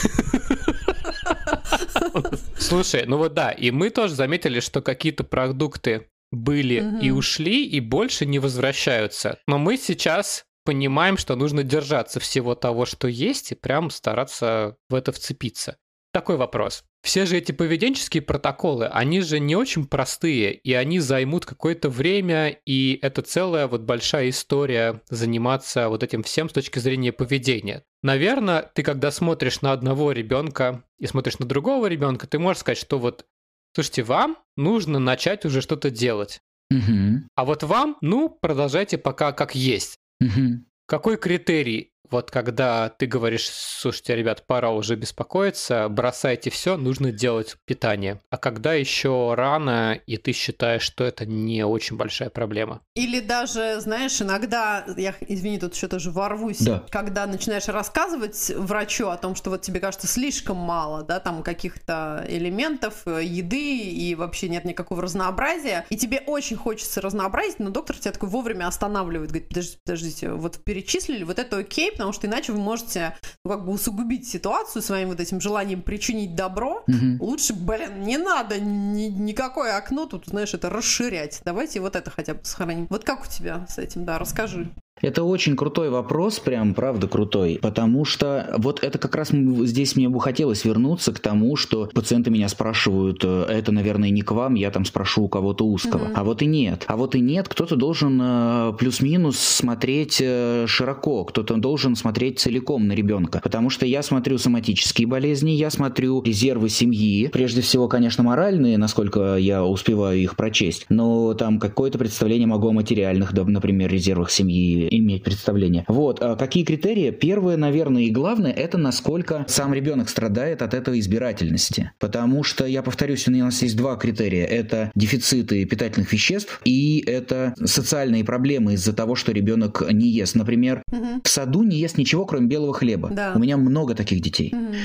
Слушай, 2.59 3.05
ну 3.07 3.17
вот 3.17 3.33
да, 3.33 3.49
и 3.49 3.71
мы 3.71 3.89
тоже 3.89 4.13
заметили, 4.13 4.59
что 4.59 4.83
какие-то 4.83 5.23
продукты 5.23 6.07
были 6.31 6.81
угу. 6.81 6.97
и 6.99 7.09
ушли, 7.09 7.65
и 7.65 7.79
больше 7.79 8.27
не 8.27 8.37
возвращаются. 8.37 9.39
Но 9.47 9.57
мы 9.57 9.77
сейчас 9.77 10.45
понимаем, 10.65 11.17
что 11.17 11.35
нужно 11.35 11.63
держаться 11.63 12.19
всего 12.19 12.53
того, 12.53 12.85
что 12.85 13.07
есть, 13.07 13.53
и 13.53 13.55
прям 13.55 13.89
стараться 13.89 14.77
в 14.87 14.93
это 14.93 15.11
вцепиться. 15.11 15.77
Такой 16.15 16.37
вопрос. 16.37 16.85
Все 17.03 17.25
же 17.25 17.35
эти 17.35 17.51
поведенческие 17.51 18.23
протоколы, 18.23 18.87
они 18.87 19.19
же 19.19 19.37
не 19.41 19.57
очень 19.57 19.85
простые, 19.85 20.53
и 20.53 20.71
они 20.71 20.99
займут 20.99 21.45
какое-то 21.45 21.89
время, 21.89 22.57
и 22.65 22.97
это 23.01 23.21
целая 23.21 23.67
вот 23.67 23.81
большая 23.81 24.29
история 24.29 25.01
заниматься 25.09 25.89
вот 25.89 26.03
этим 26.03 26.23
всем 26.23 26.47
с 26.47 26.53
точки 26.53 26.79
зрения 26.79 27.11
поведения. 27.11 27.83
Наверное, 28.01 28.71
ты 28.73 28.81
когда 28.81 29.11
смотришь 29.11 29.59
на 29.59 29.73
одного 29.73 30.13
ребенка 30.13 30.85
и 30.99 31.05
смотришь 31.05 31.37
на 31.39 31.45
другого 31.45 31.87
ребенка, 31.87 32.27
ты 32.27 32.39
можешь 32.39 32.61
сказать, 32.61 32.77
что 32.77 32.97
вот, 32.97 33.25
слушайте, 33.73 34.03
вам 34.03 34.37
нужно 34.55 34.99
начать 34.99 35.43
уже 35.43 35.59
что-то 35.59 35.89
делать. 35.89 36.39
Угу. 36.71 37.27
А 37.35 37.43
вот 37.43 37.63
вам, 37.63 37.97
ну, 37.99 38.29
продолжайте 38.29 38.97
пока 38.97 39.33
как 39.33 39.53
есть. 39.53 39.97
Угу. 40.21 40.63
Какой 40.87 41.17
критерий 41.17 41.91
вот 42.11 42.31
когда 42.31 42.89
ты 42.89 43.05
говоришь, 43.05 43.47
слушайте, 43.49 44.15
ребят, 44.15 44.45
пора 44.47 44.71
уже 44.71 44.95
беспокоиться, 44.95 45.87
бросайте 45.89 46.49
все, 46.49 46.77
нужно 46.77 47.11
делать 47.11 47.55
питание. 47.65 48.21
А 48.29 48.37
когда 48.37 48.73
еще 48.73 49.33
рано, 49.35 49.99
и 50.05 50.17
ты 50.17 50.31
считаешь, 50.31 50.81
что 50.83 51.03
это 51.03 51.25
не 51.25 51.63
очень 51.65 51.97
большая 51.97 52.29
проблема? 52.29 52.81
Или 52.95 53.19
даже, 53.19 53.79
знаешь, 53.79 54.21
иногда, 54.21 54.85
я, 54.97 55.13
извини, 55.27 55.59
тут 55.59 55.75
еще 55.75 55.87
тоже 55.87 56.11
ворвусь, 56.11 56.59
Да. 56.59 56.83
когда 56.89 57.25
начинаешь 57.25 57.67
рассказывать 57.67 58.51
врачу 58.55 59.07
о 59.07 59.17
том, 59.17 59.35
что 59.35 59.49
вот 59.49 59.61
тебе 59.61 59.79
кажется 59.79 60.07
слишком 60.07 60.57
мало, 60.57 61.03
да, 61.03 61.19
там 61.19 61.43
каких-то 61.43 62.25
элементов, 62.27 63.01
э, 63.05 63.23
еды 63.23 63.79
и 63.79 64.15
вообще 64.15 64.49
нет 64.49 64.65
никакого 64.65 65.01
разнообразия, 65.01 65.85
и 65.89 65.97
тебе 65.97 66.21
очень 66.25 66.55
хочется 66.55 67.01
разнообразить, 67.01 67.59
но 67.59 67.69
доктор 67.69 67.97
тебя 67.97 68.11
такой 68.11 68.29
вовремя 68.29 68.67
останавливает, 68.67 69.29
говорит, 69.31 69.49
подождите, 69.49 69.79
подождите, 69.85 70.31
вот 70.31 70.63
перечислили, 70.63 71.23
вот 71.23 71.39
это 71.39 71.57
окей, 71.57 71.91
потому 71.95 72.13
что 72.13 72.27
иначе 72.27 72.51
вы 72.51 72.59
можете 72.59 73.17
ну, 73.43 73.51
как 73.51 73.65
бы 73.65 73.71
усугубить 73.71 74.27
ситуацию 74.27 74.81
своим 74.81 75.09
вот 75.09 75.19
этим 75.19 75.41
желанием 75.41 75.81
причинить 75.81 76.35
добро. 76.35 76.83
Мгм. 76.87 77.17
Лучше, 77.21 77.53
блин, 77.53 78.01
не 78.01 78.17
надо 78.17 78.59
ни- 78.59 79.07
никакое 79.07 79.77
окно 79.77 80.05
тут, 80.05 80.25
знаешь, 80.27 80.53
это 80.53 80.69
расширять. 80.69 81.41
Давайте 81.45 81.79
вот 81.79 81.95
это 81.95 82.09
хотя 82.11 82.33
бы 82.33 82.39
сохраним. 82.43 82.87
Вот 82.89 83.03
как 83.03 83.23
у 83.23 83.27
тебя 83.27 83.65
с 83.69 83.77
этим, 83.77 84.05
да, 84.05 84.19
расскажи. 84.19 84.69
Это 85.01 85.23
очень 85.23 85.55
крутой 85.55 85.89
вопрос, 85.89 86.39
прям 86.39 86.73
правда 86.73 87.07
крутой, 87.07 87.59
потому 87.61 88.05
что 88.05 88.53
вот 88.57 88.81
это 88.83 88.97
как 88.97 89.15
раз 89.15 89.29
здесь 89.31 89.95
мне 89.95 90.07
бы 90.07 90.21
хотелось 90.21 90.63
вернуться 90.63 91.11
к 91.11 91.19
тому, 91.19 91.55
что 91.57 91.89
пациенты 91.93 92.31
меня 92.31 92.47
спрашивают, 92.47 93.21
э, 93.23 93.45
это, 93.49 93.71
наверное, 93.73 94.09
не 94.09 94.21
к 94.21 94.31
вам, 94.31 94.55
я 94.55 94.71
там 94.71 94.85
спрошу 94.85 95.23
у 95.23 95.27
кого-то 95.27 95.65
узкого. 95.65 96.05
Мгм. 96.05 96.13
А 96.15 96.23
вот 96.23 96.41
и 96.41 96.45
нет. 96.45 96.85
А 96.87 96.95
вот 96.95 97.15
и 97.15 97.19
нет, 97.19 97.49
кто-то 97.49 97.75
должен 97.75 98.19
э, 98.21 98.73
плюс-минус 98.79 99.37
смотреть 99.37 100.21
э, 100.21 100.65
широко, 100.67 101.25
кто-то 101.25 101.55
должен 101.55 101.95
смотреть 101.95 102.39
целиком 102.39 102.87
на 102.87 102.93
ребенка, 102.93 103.41
потому 103.43 103.69
что 103.69 103.85
я 103.85 104.01
смотрю 104.01 104.37
соматические 104.37 105.07
болезни, 105.07 105.51
я 105.51 105.69
смотрю 105.69 106.23
резервы 106.23 106.69
семьи, 106.69 107.27
прежде 107.27 107.61
всего, 107.61 107.89
конечно, 107.89 108.23
моральные, 108.23 108.77
насколько 108.77 109.35
я 109.35 109.65
успеваю 109.65 110.19
их 110.19 110.37
прочесть, 110.37 110.85
но 110.89 111.33
там 111.33 111.59
какое-то 111.59 111.97
представление 111.97 112.47
могу 112.47 112.69
о 112.69 112.71
материальных, 112.71 113.33
например, 113.33 113.91
резервах 113.91 114.31
семьи 114.31 114.84
иметь 114.89 115.23
представление. 115.23 115.85
Вот, 115.87 116.21
а 116.21 116.35
какие 116.35 116.63
критерии? 116.63 117.11
Первое, 117.11 117.57
наверное, 117.57 118.03
и 118.03 118.09
главное, 118.11 118.51
это 118.51 118.77
насколько 118.77 119.45
сам 119.47 119.73
ребенок 119.73 120.09
страдает 120.09 120.61
от 120.61 120.73
этой 120.73 120.99
избирательности. 120.99 121.91
Потому 121.99 122.43
что, 122.43 122.65
я 122.65 122.81
повторюсь, 122.83 123.27
у 123.27 123.31
нас 123.31 123.61
есть 123.61 123.75
два 123.77 123.95
критерия. 123.95 124.45
Это 124.45 124.91
дефициты 124.95 125.65
питательных 125.65 126.11
веществ 126.13 126.61
и 126.63 127.03
это 127.05 127.53
социальные 127.63 128.23
проблемы 128.23 128.73
из-за 128.73 128.93
того, 128.93 129.15
что 129.15 129.31
ребенок 129.31 129.83
не 129.91 130.07
ест. 130.07 130.35
Например, 130.35 130.81
Мгм. 130.91 131.21
в 131.23 131.27
саду 131.29 131.63
не 131.63 131.77
ест 131.77 131.97
ничего, 131.97 132.25
кроме 132.25 132.47
белого 132.47 132.73
хлеба. 132.73 133.09
Да. 133.11 133.33
У 133.35 133.39
меня 133.39 133.57
много 133.57 133.95
таких 133.95 134.21
детей. 134.21 134.51
Мгм. 134.53 134.75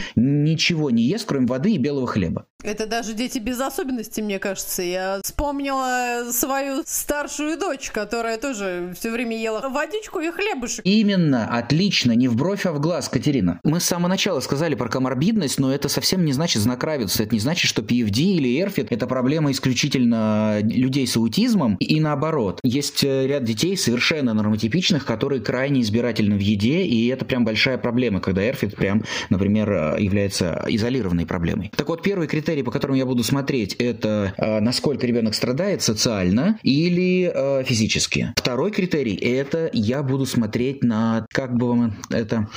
Ничего 0.45 0.91
не 0.91 1.03
ест, 1.03 1.25
кроме 1.27 1.47
воды 1.47 1.73
и 1.73 1.79
белого 1.79 2.07
хлеба. 2.07 2.47
Это 2.63 2.87
даже 2.87 3.15
дети 3.15 3.39
без 3.39 3.59
особенностей, 3.61 4.23
мне 4.23 4.39
кажется. 4.39 4.83
Я 4.83 5.21
вспомнила 5.25 6.31
свою 6.31 6.83
старшую 6.87 7.59
дочь, 7.59 7.91
которая 7.91 8.39
тоже 8.39 8.95
все 8.99 9.11
время 9.11 9.37
ела 9.41 9.69
водичку 9.69 9.90
и 9.95 10.31
хлебушек. 10.31 10.81
Именно, 10.85 11.47
отлично, 11.47 12.13
не 12.13 12.29
в 12.29 12.37
бровь, 12.37 12.67
а 12.67 12.73
в 12.73 12.81
глаз, 12.81 13.09
Катерина. 13.09 13.61
Мы 13.65 13.81
с 13.81 13.85
самого 13.85 14.09
начала 14.09 14.41
сказали 14.41 14.75
про 14.75 14.89
коморбидность, 14.89 15.59
но 15.59 15.73
это 15.73 15.89
совсем 15.89 16.25
не 16.25 16.33
значит 16.33 16.63
знак 16.63 16.83
равенства. 16.85 17.23
Это 17.23 17.35
не 17.35 17.41
значит, 17.41 17.69
что 17.69 17.83
PFD 17.83 18.19
или 18.19 18.63
ERFID– 18.63 18.89
это 18.91 19.07
проблема 19.07 19.51
исключительно 19.51 20.61
людей 20.63 21.07
с 21.07 21.17
аутизмом 21.17 21.77
и 21.77 22.01
наоборот. 22.01 22.61
Есть 22.63 23.05
э, 23.05 23.27
ряд 23.27 23.45
детей 23.45 23.77
совершенно 23.77 24.35
нормотипичных, 24.35 25.05
которые 25.05 25.41
крайне 25.41 25.81
избирательны 25.83 26.37
в 26.37 26.41
еде, 26.41 26.83
и 26.83 27.09
это 27.09 27.25
прям 27.25 27.45
большая 27.45 27.79
проблема, 27.79 28.21
когда 28.21 28.43
ERFID 28.43 28.77
прям, 28.77 29.05
например, 29.29 29.71
э, 29.71 29.97
является 30.01 30.65
изолированной 30.69 31.27
проблемой. 31.27 31.73
Так 31.77 31.89
вот, 31.89 32.03
первый 32.03 32.29
критерий, 32.29 32.63
по 32.63 32.71
которому 32.71 32.97
я 32.97 33.07
буду 33.07 33.23
смотреть, 33.23 33.75
это 33.75 34.35
э, 34.37 34.61
насколько 34.61 35.07
ребенок 35.07 35.35
страдает 35.35 35.83
социально 35.83 36.59
или 36.63 37.31
э, 37.33 37.65
физически. 37.65 38.33
Второй 38.37 38.71
критерий– 38.71 39.15
это 39.21 39.71
я 39.81 40.03
буду 40.03 40.27
смотреть 40.27 40.83
на, 40.85 41.27
как 41.31 41.57
бы 41.57 41.69
вам 41.69 41.95
это 42.11 42.49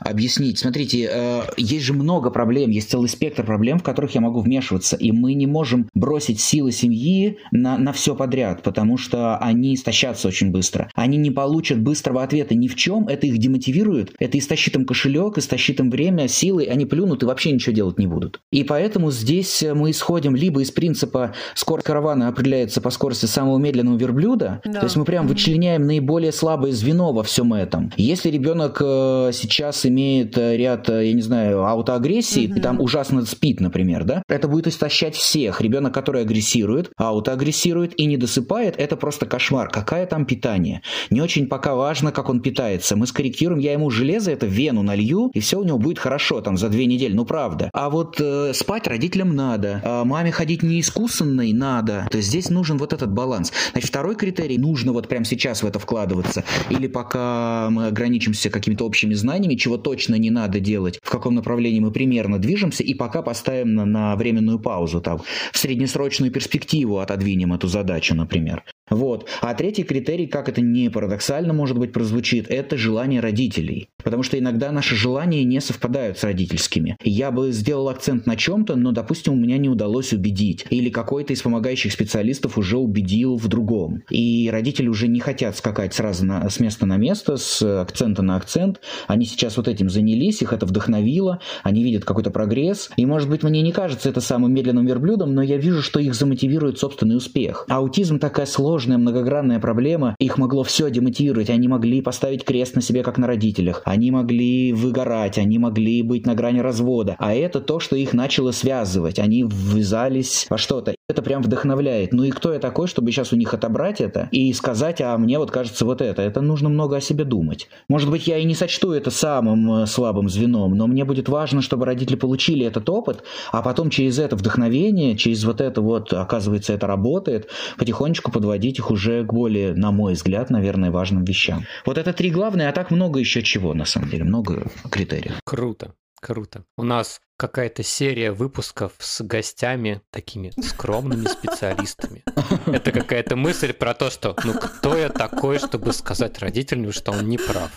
объяснить. 0.00 0.58
Смотрите, 0.58 1.08
э, 1.12 1.42
есть 1.56 1.84
же 1.84 1.92
много 1.92 2.30
проблем, 2.30 2.70
есть 2.70 2.90
целый 2.90 3.08
спектр 3.08 3.44
проблем, 3.44 3.78
в 3.78 3.82
которых 3.82 4.14
я 4.14 4.20
могу 4.20 4.40
вмешиваться, 4.40 4.96
и 4.96 5.12
мы 5.12 5.34
не 5.34 5.46
можем 5.46 5.88
бросить 5.94 6.40
силы 6.40 6.72
семьи 6.72 7.38
на, 7.50 7.78
на 7.78 7.92
все 7.92 8.14
подряд, 8.14 8.62
потому 8.62 8.96
что 8.98 9.36
они 9.38 9.74
истощатся 9.74 10.28
очень 10.28 10.50
быстро. 10.50 10.90
Они 10.94 11.16
не 11.16 11.30
получат 11.30 11.80
быстрого 11.80 12.22
ответа 12.22 12.54
ни 12.54 12.68
в 12.68 12.74
чем, 12.76 13.08
это 13.08 13.26
их 13.26 13.38
демотивирует, 13.38 14.14
это 14.18 14.38
истощит 14.38 14.76
им 14.76 14.84
кошелек, 14.84 15.38
истощит 15.38 15.80
им 15.80 15.90
время, 15.90 16.28
силы, 16.28 16.66
они 16.66 16.86
плюнут 16.86 17.22
и 17.22 17.26
вообще 17.26 17.52
ничего 17.52 17.74
делать 17.74 17.98
не 17.98 18.06
будут. 18.06 18.40
И 18.50 18.64
поэтому 18.64 19.10
здесь 19.10 19.64
мы 19.74 19.90
исходим 19.90 20.36
либо 20.36 20.62
из 20.62 20.70
принципа 20.70 21.34
скорость 21.54 21.86
каравана 21.86 22.28
определяется 22.28 22.80
по 22.80 22.90
скорости 22.90 23.26
самого 23.26 23.58
медленного 23.58 23.96
верблюда, 23.96 24.60
Да. 24.64 24.80
то 24.80 24.86
есть 24.86 24.96
мы 24.96 25.04
прям 25.04 25.26
вычленяем 25.26 25.86
наиболее 25.86 26.32
слабое 26.72 26.82
звено 26.82 27.12
во 27.12 27.22
всем 27.22 27.52
этом. 27.54 27.92
Если 27.96 28.30
ребенок 28.30 28.78
э, 28.80 29.30
сейчас 29.32 29.86
имеет 29.86 30.36
э, 30.36 30.56
ряд, 30.56 30.88
э, 30.88 31.06
я 31.06 31.12
не 31.12 31.22
знаю, 31.22 31.64
аутоагрессии, 31.64 32.46
Мгм. 32.46 32.56
и 32.56 32.60
там 32.60 32.80
ужасно 32.80 33.24
спит, 33.26 33.60
например, 33.60 34.04
да, 34.04 34.22
это 34.28 34.48
будет 34.48 34.66
истощать 34.66 35.14
всех. 35.14 35.60
Ребенок, 35.60 35.94
который 35.94 36.22
агрессирует, 36.22 36.90
аутоагрессирует 36.96 37.98
и 38.00 38.06
не 38.06 38.16
досыпает, 38.16 38.74
это 38.78 38.96
просто 38.96 39.26
кошмар. 39.26 39.68
Какое 39.68 40.06
там 40.06 40.24
питание? 40.26 40.82
Не 41.10 41.20
очень 41.22 41.46
пока 41.46 41.74
важно, 41.74 42.12
как 42.12 42.28
он 42.28 42.40
питается. 42.40 42.96
Мы 42.96 43.06
скорректируем, 43.06 43.60
я 43.60 43.72
ему 43.72 43.90
железо, 43.90 44.30
это 44.30 44.46
вену 44.46 44.82
налью, 44.82 45.30
и 45.34 45.40
все 45.40 45.58
у 45.58 45.64
него 45.64 45.78
будет 45.78 45.98
хорошо 45.98 46.40
там 46.40 46.56
за 46.56 46.68
две 46.68 46.86
недели, 46.86 47.12
ну 47.14 47.24
правда. 47.24 47.70
А 47.72 47.88
вот 47.90 48.16
э, 48.20 48.52
спать 48.54 48.86
родителям 48.88 49.34
надо, 49.36 49.80
а 49.84 50.04
маме 50.04 50.32
ходить 50.32 50.62
неискусанной 50.62 51.52
надо. 51.52 52.08
То 52.10 52.16
есть 52.18 52.28
здесь 52.28 52.50
нужен 52.50 52.78
вот 52.78 52.92
этот 52.92 53.12
баланс. 53.12 53.52
Значит, 53.72 53.88
второй 53.90 54.16
критерий, 54.16 54.58
нужно 54.58 54.92
вот 54.92 55.08
прямо 55.08 55.24
сейчас 55.24 55.62
в 55.62 55.66
это 55.66 55.78
вкладываться, 55.78 56.44
или 56.70 56.86
пока 56.86 57.68
мы 57.70 57.86
ограничимся 57.86 58.50
какими-то 58.50 58.84
общими 58.84 59.14
знаниями, 59.14 59.54
чего 59.54 59.76
точно 59.76 60.16
не 60.16 60.30
надо 60.30 60.60
делать, 60.60 60.98
в 61.02 61.10
каком 61.10 61.34
направлении 61.34 61.80
мы 61.80 61.90
примерно 61.90 62.38
движемся, 62.38 62.82
и 62.82 62.94
пока 62.94 63.22
поставим 63.22 63.74
на, 63.74 63.84
на 63.84 64.16
временную 64.16 64.58
паузу, 64.58 65.00
там, 65.00 65.20
в 65.52 65.58
среднесрочную 65.58 66.32
перспективу 66.32 66.98
отодвинем 66.98 67.52
эту 67.52 67.68
задачу, 67.68 68.14
например. 68.14 68.64
Вот. 68.90 69.28
А 69.40 69.54
третий 69.54 69.84
критерий, 69.84 70.26
как 70.26 70.48
это 70.48 70.60
не 70.60 70.90
парадоксально, 70.90 71.52
может 71.52 71.78
быть, 71.78 71.92
прозвучит, 71.92 72.46
это 72.50 72.76
желание 72.76 73.20
родителей. 73.20 73.88
Потому 74.02 74.22
что 74.22 74.38
иногда 74.38 74.72
наши 74.72 74.96
желания 74.96 75.44
не 75.44 75.60
совпадают 75.60 76.18
с 76.18 76.24
родительскими. 76.24 76.96
Я 77.02 77.30
бы 77.30 77.52
сделал 77.52 77.88
акцент 77.88 78.26
на 78.26 78.36
чем-то, 78.36 78.76
но, 78.76 78.92
допустим, 78.92 79.34
у 79.34 79.36
меня 79.36 79.58
не 79.58 79.68
удалось 79.68 80.12
убедить. 80.12 80.66
Или 80.70 80.90
какой-то 80.90 81.32
из 81.32 81.42
помогающих 81.42 81.92
специалистов 81.92 82.58
уже 82.58 82.76
убедил 82.76 83.36
в 83.36 83.48
другом. 83.48 84.02
И 84.10 84.50
родители 84.50 84.88
уже 84.88 85.08
не 85.08 85.20
хотят 85.20 85.56
скакать 85.56 85.94
сразу 85.94 86.26
на- 86.26 86.48
с 86.50 86.60
места 86.60 86.84
на 86.84 86.96
место, 86.96 87.36
с 87.36 87.62
акцента 87.80 88.22
на 88.22 88.36
акцент. 88.36 88.80
Они 89.06 89.24
сейчас 89.24 89.56
вот 89.56 89.68
этим 89.68 89.88
занялись, 89.88 90.42
их 90.42 90.52
это 90.52 90.66
вдохновило, 90.66 91.40
они 91.62 91.84
видят 91.84 92.04
какой-то 92.04 92.30
прогресс. 92.30 92.90
И, 92.96 93.06
может 93.06 93.30
быть, 93.30 93.42
мне 93.42 93.62
не 93.62 93.72
кажется 93.72 94.08
это 94.08 94.20
самым 94.20 94.52
медленным 94.52 94.86
верблюдом, 94.86 95.34
но 95.34 95.42
я 95.42 95.56
вижу, 95.56 95.82
что 95.82 96.00
их 96.00 96.14
замотивирует 96.14 96.78
собственный 96.78 97.16
успех. 97.16 97.64
Аутизм 97.68 98.18
такая 98.18 98.46
сложная, 98.46 98.71
многогранная 98.78 99.60
проблема. 99.60 100.16
Их 100.18 100.38
могло 100.38 100.62
все 100.64 100.90
демотивировать. 100.90 101.50
Они 101.50 101.68
могли 101.68 102.00
поставить 102.02 102.44
крест 102.44 102.74
на 102.74 102.82
себе, 102.82 103.02
как 103.02 103.18
на 103.18 103.26
родителях. 103.26 103.82
Они 103.84 104.10
могли 104.10 104.72
выгорать, 104.72 105.38
они 105.38 105.58
могли 105.58 106.02
быть 106.02 106.26
на 106.26 106.34
грани 106.34 106.60
развода. 106.60 107.16
А 107.18 107.34
это 107.34 107.60
то, 107.60 107.80
что 107.80 107.96
их 107.96 108.12
начало 108.12 108.52
связывать. 108.52 109.18
Они 109.18 109.42
ввязались 109.44 110.46
во 110.50 110.58
что-то. 110.58 110.94
Это 111.12 111.22
прям 111.22 111.42
вдохновляет. 111.42 112.12
Ну 112.12 112.24
и 112.24 112.30
кто 112.30 112.52
я 112.52 112.58
такой, 112.58 112.88
чтобы 112.88 113.12
сейчас 113.12 113.32
у 113.32 113.36
них 113.36 113.54
отобрать 113.54 114.00
это 114.00 114.28
и 114.32 114.52
сказать, 114.52 115.00
а 115.00 115.16
мне 115.16 115.38
вот 115.38 115.50
кажется 115.50 115.84
вот 115.84 116.00
это. 116.00 116.22
Это 116.22 116.40
нужно 116.40 116.68
много 116.68 116.96
о 116.96 117.00
себе 117.00 117.24
думать. 117.24 117.68
Может 117.88 118.10
быть, 118.10 118.26
я 118.26 118.38
и 118.38 118.44
не 118.44 118.54
сочту 118.54 118.92
это 118.92 119.10
самым 119.10 119.82
э, 119.82 119.86
слабым 119.86 120.28
звеном, 120.28 120.74
но 120.76 120.86
мне 120.86 121.04
будет 121.04 121.28
важно, 121.28 121.62
чтобы 121.62 121.86
родители 121.86 122.16
получили 122.16 122.66
этот 122.66 122.88
опыт, 122.88 123.22
а 123.52 123.62
потом 123.62 123.90
через 123.90 124.18
это 124.18 124.36
вдохновение, 124.36 125.16
через 125.16 125.44
вот 125.44 125.60
это 125.60 125.80
вот, 125.80 126.12
оказывается, 126.12 126.72
это 126.72 126.86
работает, 126.86 127.48
потихонечку 127.78 128.32
подводить 128.32 128.78
их 128.78 128.90
уже 128.90 129.24
к 129.24 129.32
более, 129.32 129.74
на 129.74 129.92
мой 129.92 130.14
взгляд, 130.14 130.50
наверное, 130.50 130.90
важным 130.90 131.24
вещам. 131.24 131.64
Вот 131.86 131.98
это 131.98 132.12
три 132.12 132.30
главные, 132.30 132.68
а 132.68 132.72
так 132.72 132.90
много 132.90 133.20
еще 133.20 133.42
чего, 133.42 133.74
на 133.74 133.84
самом 133.84 134.08
деле, 134.08 134.24
много 134.24 134.70
критериев. 134.90 135.38
Круто. 135.44 135.94
Круто. 136.20 136.64
У 136.76 136.84
нас 136.84 137.20
какая-то 137.42 137.82
серия 137.82 138.30
выпусков 138.30 138.92
с 139.00 139.20
гостями, 139.20 140.00
такими 140.12 140.52
скромными 140.62 141.26
специалистами. 141.26 142.22
Это 142.66 142.92
какая-то 142.92 143.34
мысль 143.34 143.72
про 143.72 143.94
то, 143.94 144.10
что 144.10 144.36
ну 144.44 144.54
кто 144.54 144.96
я 144.96 145.08
такой, 145.08 145.58
чтобы 145.58 145.92
сказать 145.92 146.38
родителям, 146.38 146.92
что 146.92 147.10
он 147.10 147.28
не 147.28 147.38
прав. 147.38 147.72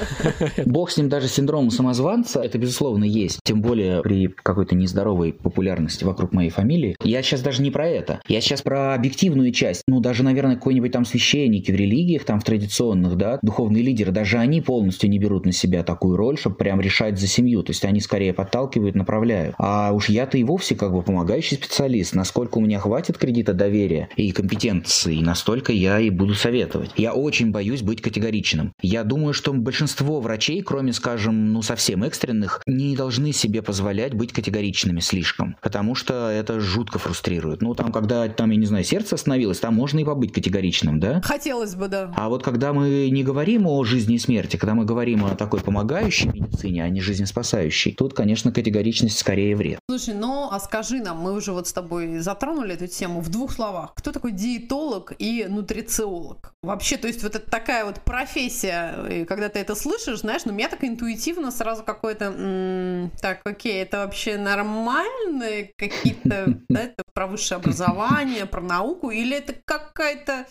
Бог 0.66 0.90
с 0.90 0.98
ним 0.98 1.08
даже 1.08 1.26
синдром 1.26 1.70
самозванца, 1.70 2.42
это 2.42 2.58
безусловно 2.58 3.04
есть. 3.04 3.40
Тем 3.44 3.62
более 3.62 4.02
при 4.02 4.28
какой-то 4.28 4.74
нездоровой 4.74 5.32
популярности 5.32 6.04
вокруг 6.04 6.34
моей 6.34 6.50
фамилии. 6.50 6.94
Я 7.02 7.22
сейчас 7.22 7.40
даже 7.40 7.62
не 7.62 7.70
про 7.70 7.88
это. 7.88 8.20
Я 8.28 8.42
сейчас 8.42 8.60
про 8.60 8.92
объективную 8.92 9.52
часть. 9.52 9.84
Ну, 9.86 10.00
даже, 10.00 10.22
наверное, 10.22 10.56
какой-нибудь 10.56 10.92
там 10.92 11.06
священники 11.06 11.72
в 11.72 11.74
религиях, 11.74 12.24
там 12.24 12.40
в 12.40 12.44
традиционных, 12.44 13.16
да, 13.16 13.38
духовные 13.40 13.82
лидеры, 13.82 14.12
даже 14.12 14.36
они 14.36 14.60
полностью 14.60 15.08
не 15.08 15.18
берут 15.18 15.46
на 15.46 15.52
себя 15.52 15.82
такую 15.82 16.18
роль, 16.18 16.36
чтобы 16.36 16.56
прям 16.56 16.78
решать 16.82 17.18
за 17.18 17.26
семью. 17.26 17.62
То 17.62 17.70
есть 17.70 17.86
они 17.86 18.00
скорее 18.00 18.34
подталкивают 18.34 18.97
направляю. 18.98 19.54
А 19.58 19.92
уж 19.92 20.08
я-то 20.08 20.36
и 20.36 20.44
вовсе 20.44 20.74
как 20.74 20.92
бы 20.92 21.02
помогающий 21.02 21.56
специалист. 21.56 22.14
Насколько 22.14 22.58
у 22.58 22.60
меня 22.60 22.78
хватит 22.78 23.16
кредита 23.18 23.52
доверия 23.52 24.08
и 24.16 24.32
компетенции, 24.32 25.20
настолько 25.20 25.72
я 25.72 26.00
и 26.00 26.10
буду 26.10 26.34
советовать. 26.34 26.90
Я 26.96 27.14
очень 27.14 27.50
боюсь 27.50 27.82
быть 27.82 28.02
категоричным. 28.02 28.72
Я 28.82 29.04
думаю, 29.04 29.32
что 29.32 29.52
большинство 29.52 30.20
врачей, 30.20 30.62
кроме, 30.62 30.92
скажем, 30.92 31.52
ну 31.52 31.62
совсем 31.62 32.02
экстренных, 32.02 32.62
не 32.66 32.96
должны 32.96 33.32
себе 33.32 33.62
позволять 33.62 34.14
быть 34.14 34.32
категоричными 34.32 35.00
слишком. 35.00 35.56
Потому 35.62 35.94
что 35.94 36.30
это 36.30 36.60
жутко 36.60 36.98
фрустрирует. 36.98 37.62
Ну 37.62 37.74
там, 37.74 37.92
когда 37.92 38.28
там, 38.28 38.50
я 38.50 38.56
не 38.56 38.66
знаю, 38.66 38.84
сердце 38.84 39.14
остановилось, 39.14 39.60
там 39.60 39.74
можно 39.74 39.98
и 40.00 40.04
побыть 40.04 40.32
категоричным, 40.32 41.00
да? 41.00 41.20
Хотелось 41.22 41.74
бы, 41.74 41.88
да. 41.88 42.12
А 42.16 42.28
вот 42.28 42.42
когда 42.42 42.72
мы 42.72 43.08
не 43.10 43.22
говорим 43.22 43.66
о 43.66 43.84
жизни 43.84 44.16
и 44.16 44.18
смерти, 44.18 44.56
когда 44.56 44.74
мы 44.74 44.84
говорим 44.84 45.24
о 45.24 45.34
такой 45.34 45.60
помогающей 45.60 46.28
медицине, 46.28 46.84
а 46.84 46.88
не 46.88 47.00
жизнеспасающей, 47.00 47.92
тут, 47.92 48.14
конечно, 48.14 48.52
категорично 48.52 48.77
категоричность 48.78 49.18
скорее 49.18 49.56
вред. 49.56 49.80
Слушай, 49.90 50.14
ну 50.14 50.48
а 50.50 50.60
скажи 50.60 51.00
нам, 51.00 51.18
мы 51.18 51.32
уже 51.32 51.52
вот 51.52 51.66
с 51.66 51.72
тобой 51.72 52.18
затронули 52.18 52.74
эту 52.74 52.86
тему 52.86 53.20
в 53.20 53.28
двух 53.28 53.52
словах. 53.52 53.92
Кто 53.94 54.12
такой 54.12 54.32
диетолог 54.32 55.12
и 55.18 55.46
нутрициолог? 55.48 56.52
Вообще, 56.62 56.96
то 56.96 57.08
есть 57.08 57.22
вот 57.22 57.34
это 57.34 57.50
такая 57.50 57.84
вот 57.84 58.00
профессия, 58.00 58.94
и 59.10 59.24
когда 59.24 59.48
ты 59.48 59.58
это 59.58 59.74
слышишь, 59.74 60.20
знаешь, 60.20 60.44
ну 60.44 60.52
меня 60.52 60.68
так 60.68 60.84
интуитивно 60.84 61.50
сразу 61.50 61.82
какое-то, 61.82 62.26
м-м, 62.26 63.10
так, 63.20 63.40
окей, 63.44 63.82
это 63.82 63.98
вообще 63.98 64.36
нормальные 64.36 65.72
какие-то, 65.76 66.60
да, 66.68 66.80
это 66.80 67.02
про 67.14 67.26
высшее 67.26 67.56
образование, 67.56 68.46
про 68.46 68.60
науку, 68.60 69.10
или 69.10 69.36
это 69.36 69.54
какая-то 69.64 70.46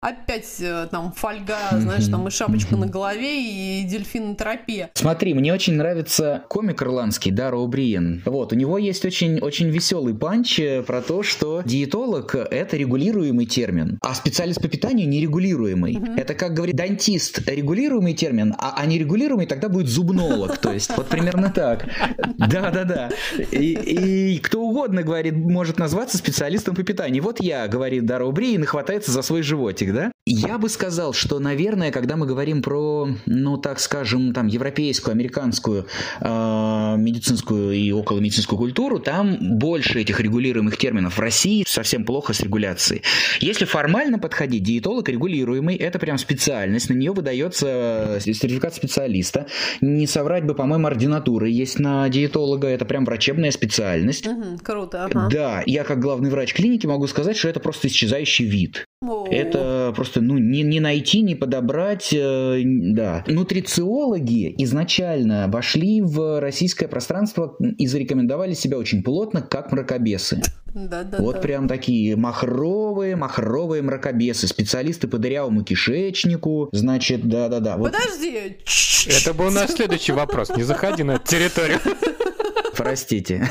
опять 0.00 0.60
э, 0.60 0.86
там 0.90 1.12
фольга, 1.12 1.56
знаешь, 1.72 2.06
там 2.06 2.28
и 2.28 2.30
шапочка 2.30 2.76
на 2.76 2.86
голове, 2.86 3.42
и 3.42 3.84
дельфинотерапия. 3.84 4.90
Смотри, 4.94 5.34
мне 5.34 5.52
очень 5.52 5.74
нравится 5.74 6.44
комик 6.48 6.82
ирландский, 6.82 7.32
Даро 7.32 7.58
О'Бриен. 7.58 8.22
Вот, 8.24 8.52
у 8.52 8.56
него 8.56 8.78
есть 8.78 9.04
очень, 9.04 9.40
очень 9.40 9.70
веселый 9.70 10.14
панч 10.14 10.60
э, 10.60 10.82
про 10.82 11.02
то, 11.02 11.22
что 11.22 11.62
диетолог– 11.64 12.34
это 12.50 12.76
регулируемый 12.76 13.46
термин, 13.46 13.98
а 14.00 14.14
специалист 14.14 14.62
по 14.62 14.68
питанию– 14.68 15.08
нерегулируемый. 15.08 15.98
Это, 16.16 16.34
как 16.34 16.54
говорит 16.54 16.76
дантист, 16.76 17.48
регулируемый 17.48 18.14
термин, 18.14 18.54
а, 18.58 18.74
а 18.76 18.86
нерегулируемый 18.86 19.46
тогда 19.46 19.68
будет 19.68 19.88
зубнолог. 19.88 20.58
То 20.58 20.72
есть, 20.72 20.96
вот 20.96 21.08
примерно 21.08 21.50
так. 21.50 21.88
Да-да-да. 22.36 23.10
И, 23.50 24.34
и 24.34 24.38
кто 24.38 24.62
угодно, 24.62 25.02
говорит, 25.02 25.34
может 25.34 25.78
назваться 25.78 26.18
специалистом 26.18 26.76
по 26.76 26.84
питанию. 26.84 27.22
Вот 27.22 27.40
я, 27.40 27.66
говорит 27.66 28.06
Даро 28.06 28.26
О'Бриен, 28.26 28.62
и 28.62 28.66
хватается 28.66 29.10
за 29.10 29.22
свой 29.22 29.42
животик 29.42 29.87
да? 29.92 30.12
Я 30.26 30.58
бы 30.58 30.68
сказал, 30.68 31.14
что, 31.14 31.38
наверное, 31.38 31.90
когда 31.90 32.16
мы 32.16 32.26
говорим 32.26 32.62
про, 32.62 33.08
ну, 33.24 33.56
так 33.56 33.80
скажем, 33.80 34.34
там, 34.34 34.46
европейскую, 34.46 35.12
американскую 35.12 35.86
э, 36.20 36.94
медицинскую 36.98 37.72
и 37.72 37.90
околомедицинскую 37.92 38.58
культуру, 38.58 38.98
там 38.98 39.38
больше 39.58 40.00
этих 40.00 40.20
регулируемых 40.20 40.76
терминов. 40.76 41.16
В 41.16 41.20
России 41.20 41.64
совсем 41.66 42.04
плохо 42.04 42.34
с 42.34 42.40
регуляцией. 42.40 43.02
Если 43.40 43.64
формально 43.64 44.18
подходить, 44.18 44.62
диетолог 44.62 45.08
регулируемый, 45.08 45.76
это 45.76 45.98
прям 45.98 46.18
специальность, 46.18 46.90
на 46.90 46.94
нее 46.94 47.12
выдается 47.12 48.18
сертификат 48.20 48.74
специалиста. 48.74 49.46
Не 49.80 50.06
соврать 50.06 50.44
бы, 50.44 50.54
по-моему, 50.54 50.86
ординатура 50.86 51.48
есть 51.48 51.78
на 51.78 52.08
диетолога, 52.08 52.68
это 52.68 52.84
прям 52.84 53.04
врачебная 53.04 53.50
специальность. 53.50 54.26
Угу, 54.26 54.58
круто, 54.62 55.06
ага. 55.06 55.28
Да, 55.30 55.62
я 55.64 55.84
как 55.84 56.00
главный 56.00 56.28
врач 56.28 56.52
клиники 56.52 56.86
могу 56.86 57.06
сказать, 57.06 57.36
что 57.36 57.48
это 57.48 57.60
просто 57.60 57.88
исчезающий 57.88 58.44
вид. 58.44 58.84
Это 59.30 59.92
просто 59.94 60.20
ну, 60.20 60.38
не, 60.38 60.62
не 60.62 60.80
найти, 60.80 61.20
не 61.20 61.36
подобрать. 61.36 62.12
Э, 62.12 62.60
да. 62.64 63.24
Нутрициологи 63.28 64.54
изначально 64.58 65.46
вошли 65.48 66.02
в 66.02 66.40
российское 66.40 66.88
пространство 66.88 67.56
и 67.60 67.86
зарекомендовали 67.86 68.54
себя 68.54 68.76
очень 68.76 69.04
плотно, 69.04 69.40
как 69.40 69.70
мракобесы. 69.70 70.42
Да, 70.74 71.04
да, 71.04 71.18
вот 71.18 71.36
да. 71.36 71.40
прям 71.40 71.68
такие 71.68 72.16
махровые, 72.16 73.14
махровые 73.14 73.82
мракобесы, 73.82 74.48
специалисты 74.48 75.06
по 75.06 75.18
дырявому 75.18 75.62
кишечнику, 75.62 76.68
значит, 76.72 77.26
да-да-да. 77.26 77.76
Вот. 77.76 77.92
Подожди. 77.92 78.58
Это 79.06 79.32
был 79.32 79.50
наш 79.50 79.70
следующий 79.70 80.12
вопрос, 80.12 80.50
не 80.56 80.64
заходи 80.64 81.04
на 81.04 81.12
эту 81.12 81.26
территорию. 81.26 81.78
Простите. 82.78 83.44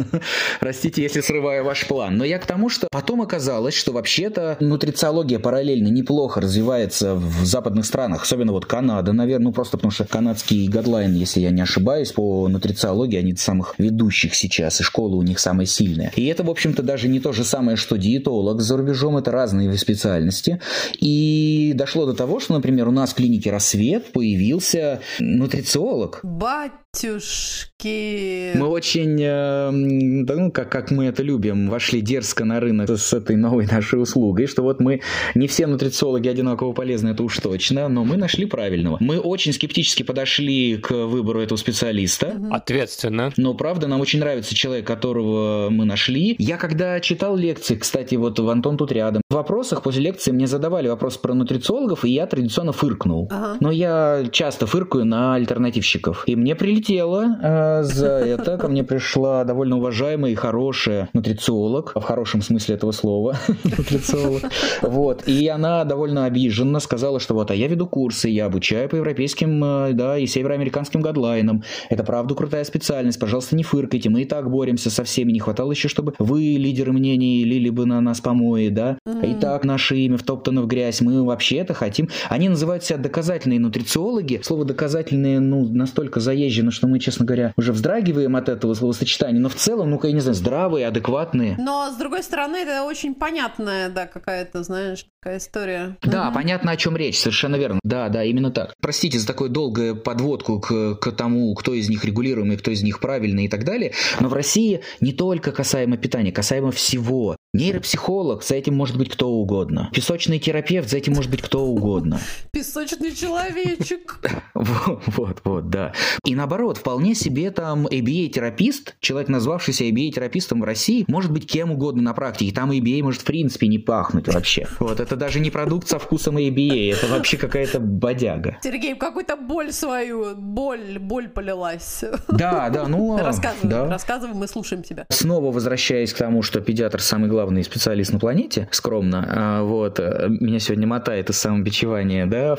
Простите, 0.60 1.02
если 1.02 1.20
срываю 1.20 1.62
ваш 1.62 1.86
план. 1.86 2.16
Но 2.16 2.24
я 2.24 2.38
к 2.38 2.46
тому, 2.46 2.70
что 2.70 2.88
потом 2.90 3.20
оказалось, 3.20 3.74
что 3.74 3.92
вообще-то 3.92 4.56
нутрициология 4.60 5.38
параллельно 5.38 5.88
неплохо 5.88 6.40
развивается 6.40 7.14
в 7.14 7.44
западных 7.44 7.84
странах, 7.84 8.22
особенно 8.22 8.52
вот 8.52 8.64
Канада, 8.64 9.12
наверное, 9.12 9.44
ну 9.44 9.52
просто 9.52 9.76
потому 9.76 9.90
что 9.90 10.06
канадский 10.06 10.68
гадлайн, 10.68 11.12
если 11.14 11.40
я 11.40 11.50
не 11.50 11.60
ошибаюсь, 11.60 12.12
по 12.12 12.48
нутрициологии 12.48 13.18
они 13.18 13.36
самых 13.36 13.74
ведущих 13.76 14.34
сейчас, 14.34 14.80
и 14.80 14.84
школы 14.84 15.18
у 15.18 15.22
них 15.22 15.38
самые 15.38 15.66
сильные. 15.66 16.10
И 16.16 16.26
это, 16.26 16.42
в 16.42 16.48
общем-то, 16.48 16.82
даже 16.82 17.08
не 17.08 17.20
то 17.20 17.32
же 17.32 17.44
самое, 17.44 17.76
что 17.76 17.96
диетолог 17.96 18.62
за 18.62 18.78
рубежом, 18.78 19.18
это 19.18 19.30
разные 19.30 19.76
специальности. 19.76 20.60
И 20.98 21.72
дошло 21.74 22.06
до 22.06 22.14
того, 22.14 22.40
что, 22.40 22.54
например, 22.54 22.88
у 22.88 22.92
нас 22.92 23.10
в 23.10 23.16
клинике 23.16 23.50
«Рассвет» 23.50 24.12
появился 24.12 25.00
нутрициолог. 25.18 26.20
Бать 26.22 26.72
Батюшки. 26.94 28.54
Мы 28.54 28.66
очень, 28.66 29.18
э, 29.18 29.70
ну, 29.70 30.52
как, 30.52 30.70
как 30.70 30.90
мы 30.90 31.06
это 31.06 31.22
любим, 31.22 31.70
вошли 31.70 32.02
дерзко 32.02 32.44
на 32.44 32.60
рынок 32.60 32.90
с 32.90 33.14
этой 33.14 33.36
новой 33.36 33.66
нашей 33.66 34.00
услугой, 34.02 34.46
что 34.46 34.62
вот 34.62 34.78
мы 34.78 35.00
не 35.34 35.46
все 35.46 35.66
нутрициологи 35.66 36.28
одинаково 36.28 36.74
полезны, 36.74 37.08
это 37.08 37.22
уж 37.22 37.38
точно, 37.38 37.88
но 37.88 38.04
мы 38.04 38.18
нашли 38.18 38.44
правильного. 38.44 38.98
Мы 39.00 39.18
очень 39.18 39.54
скептически 39.54 40.02
подошли 40.02 40.76
к 40.76 40.90
выбору 40.92 41.40
этого 41.40 41.56
специалиста. 41.56 42.38
Ответственно. 42.50 43.32
Но, 43.38 43.54
правда, 43.54 43.88
нам 43.88 44.02
очень 44.02 44.20
нравится 44.20 44.54
человек, 44.54 44.86
которого 44.86 45.70
мы 45.70 45.86
нашли. 45.86 46.36
Я 46.38 46.58
когда 46.58 47.00
читал 47.00 47.36
лекции, 47.36 47.76
кстати, 47.76 48.16
вот 48.16 48.38
в 48.38 48.48
Антон 48.50 48.76
тут 48.76 48.92
рядом, 48.92 49.22
в 49.30 49.34
вопросах 49.34 49.82
после 49.82 50.02
лекции 50.02 50.30
мне 50.30 50.46
задавали 50.46 50.88
вопрос 50.88 51.16
про 51.16 51.32
нутрициологов, 51.32 52.04
и 52.04 52.10
я 52.10 52.26
традиционно 52.26 52.72
фыркнул. 52.72 53.28
Ага. 53.30 53.56
Но 53.60 53.70
я 53.70 54.26
часто 54.30 54.66
фыркаю 54.66 55.06
на 55.06 55.34
альтернативщиков. 55.36 56.24
И 56.26 56.36
мне 56.36 56.54
прилетело 56.54 56.81
прилетела 56.82 57.38
э, 57.40 57.82
за 57.84 58.18
это. 58.18 58.58
Ко 58.58 58.68
мне 58.68 58.84
пришла 58.84 59.44
довольно 59.44 59.76
уважаемая 59.76 60.32
и 60.32 60.34
хорошая 60.34 61.08
нутрициолог, 61.12 61.92
в 61.94 62.02
хорошем 62.02 62.42
смысле 62.42 62.74
этого 62.74 62.92
слова, 62.92 63.36
нутрициолог. 63.64 64.42
Вот. 64.82 65.26
И 65.26 65.46
она 65.48 65.84
довольно 65.84 66.24
обиженно 66.24 66.80
сказала, 66.80 67.20
что 67.20 67.34
вот, 67.34 67.50
а 67.50 67.54
я 67.54 67.68
веду 67.68 67.86
курсы, 67.86 68.28
я 68.28 68.46
обучаю 68.46 68.88
по 68.88 68.96
европейским, 68.96 69.62
э, 69.64 69.92
да, 69.92 70.18
и 70.18 70.26
североамериканским 70.26 71.00
гадлайнам. 71.00 71.62
Это 71.88 72.04
правда 72.04 72.34
крутая 72.34 72.64
специальность, 72.64 73.18
пожалуйста, 73.18 73.56
не 73.56 73.62
фыркайте, 73.62 74.10
мы 74.10 74.22
и 74.22 74.24
так 74.24 74.50
боремся 74.50 74.90
со 74.90 75.04
всеми. 75.04 75.32
Не 75.32 75.40
хватало 75.40 75.72
еще, 75.72 75.88
чтобы 75.88 76.14
вы, 76.18 76.40
лидеры 76.40 76.92
мнений, 76.92 77.44
лили 77.44 77.70
бы 77.70 77.86
на 77.86 78.00
нас 78.00 78.20
помои, 78.20 78.68
да. 78.68 78.98
И 79.22 79.34
так 79.34 79.64
наше 79.64 79.96
имя 79.96 80.16
втоптано 80.16 80.62
в 80.62 80.66
грязь. 80.66 81.00
Мы 81.00 81.24
вообще-то 81.24 81.74
хотим... 81.74 82.08
Они 82.28 82.48
называют 82.48 82.84
себя 82.84 82.98
доказательные 82.98 83.60
нутрициологи. 83.60 84.40
Слово 84.42 84.64
доказательные, 84.64 85.40
ну, 85.40 85.66
настолько 85.68 86.20
заезжено, 86.20 86.71
что 86.72 86.86
мы, 86.86 86.98
честно 86.98 87.24
говоря, 87.24 87.52
уже 87.56 87.72
вздрагиваем 87.72 88.36
от 88.36 88.48
этого 88.48 88.74
словосочетания, 88.74 89.40
но 89.40 89.48
в 89.48 89.54
целом, 89.54 89.90
ну-ка, 89.90 90.08
я 90.08 90.14
не 90.14 90.20
знаю, 90.20 90.34
здравые, 90.34 90.86
адекватные. 90.86 91.56
Но, 91.58 91.90
с 91.90 91.96
другой 91.96 92.22
стороны, 92.22 92.56
это 92.56 92.84
очень 92.84 93.14
понятная, 93.14 93.88
да, 93.88 94.06
какая-то, 94.06 94.62
знаешь, 94.62 95.06
Такая 95.22 95.38
история. 95.38 95.96
Да, 96.02 96.24
Мгм. 96.24 96.34
понятно, 96.34 96.72
о 96.72 96.76
чем 96.76 96.96
речь, 96.96 97.16
совершенно 97.20 97.54
верно. 97.54 97.78
Да, 97.84 98.08
да, 98.08 98.24
именно 98.24 98.50
так. 98.50 98.74
Простите 98.80 99.20
за 99.20 99.26
такую 99.28 99.50
долгую 99.50 99.94
подводку 99.94 100.58
к, 100.58 100.96
к 100.96 101.12
тому, 101.12 101.54
кто 101.54 101.74
из 101.74 101.88
них 101.88 102.04
регулируемый, 102.04 102.56
кто 102.56 102.72
из 102.72 102.82
них 102.82 102.98
правильный 102.98 103.44
и 103.44 103.48
так 103.48 103.62
далее. 103.64 103.92
Но 104.18 104.28
в 104.28 104.32
России 104.32 104.80
не 105.00 105.12
только 105.12 105.52
касаемо 105.52 105.96
питания, 105.96 106.32
касаемо 106.32 106.72
всего. 106.72 107.36
Нейропсихолог, 107.54 108.42
за 108.42 108.56
этим 108.56 108.74
может 108.74 108.96
быть 108.98 109.10
кто 109.10 109.28
угодно. 109.28 109.90
Песочный 109.94 110.40
терапевт, 110.40 110.88
за 110.90 110.96
этим 110.96 111.12
может 111.12 111.30
быть 111.30 111.42
кто 111.42 111.66
угодно. 111.66 112.18
Песочный 112.50 113.12
человечек. 113.14 114.18
Вот, 114.54 115.02
вот, 115.06 115.40
вот, 115.44 115.70
да. 115.70 115.92
И 116.24 116.36
наоборот, 116.36 116.78
вполне 116.78 117.14
себе 117.16 117.50
там 117.50 117.86
ABA-терапист, 117.86 118.94
человек, 119.00 119.28
назвавшийся 119.28 119.84
ABA-терапистом 119.84 120.60
в 120.60 120.64
России, 120.64 121.04
может 121.08 121.32
быть 121.32 121.50
кем 121.50 121.72
угодно 121.72 122.02
на 122.02 122.14
практике. 122.14 122.54
Там 122.54 122.70
ABA 122.70 123.02
может 123.02 123.22
в 123.22 123.24
принципе 123.24 123.66
не 123.66 123.78
пахнуть 123.78 124.28
вообще. 124.28 124.68
Вот, 124.78 125.00
это 125.00 125.11
даже 125.16 125.40
не 125.40 125.50
продукт 125.50 125.88
со 125.88 125.98
вкусом 125.98 126.36
ABA, 126.36 126.92
это 126.92 127.06
вообще 127.06 127.36
какая-то 127.36 127.80
бодяга. 127.80 128.58
Сергей, 128.62 128.94
какую-то 128.94 129.36
боль 129.36 129.72
свою, 129.72 130.34
боль, 130.36 130.98
боль 130.98 131.28
полилась. 131.28 132.04
Да, 132.28 132.70
да, 132.70 132.88
ну... 132.88 133.18
Рассказывай, 133.18 133.70
да. 133.70 133.88
рассказывай, 133.88 134.34
мы 134.34 134.48
слушаем 134.48 134.82
тебя. 134.82 135.06
Снова 135.10 135.52
возвращаясь 135.52 136.12
к 136.12 136.18
тому, 136.18 136.42
что 136.42 136.60
педиатр 136.60 137.00
самый 137.00 137.28
главный 137.28 137.62
специалист 137.62 138.12
на 138.12 138.18
планете, 138.18 138.68
скромно, 138.70 139.26
а, 139.28 139.62
вот, 139.62 140.00
э, 140.00 140.28
меня 140.28 140.58
сегодня 140.58 140.86
мотает 140.86 141.30
из 141.30 141.38
самобичевания, 141.38 142.26
да, 142.26 142.56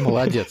Молодец. 0.00 0.48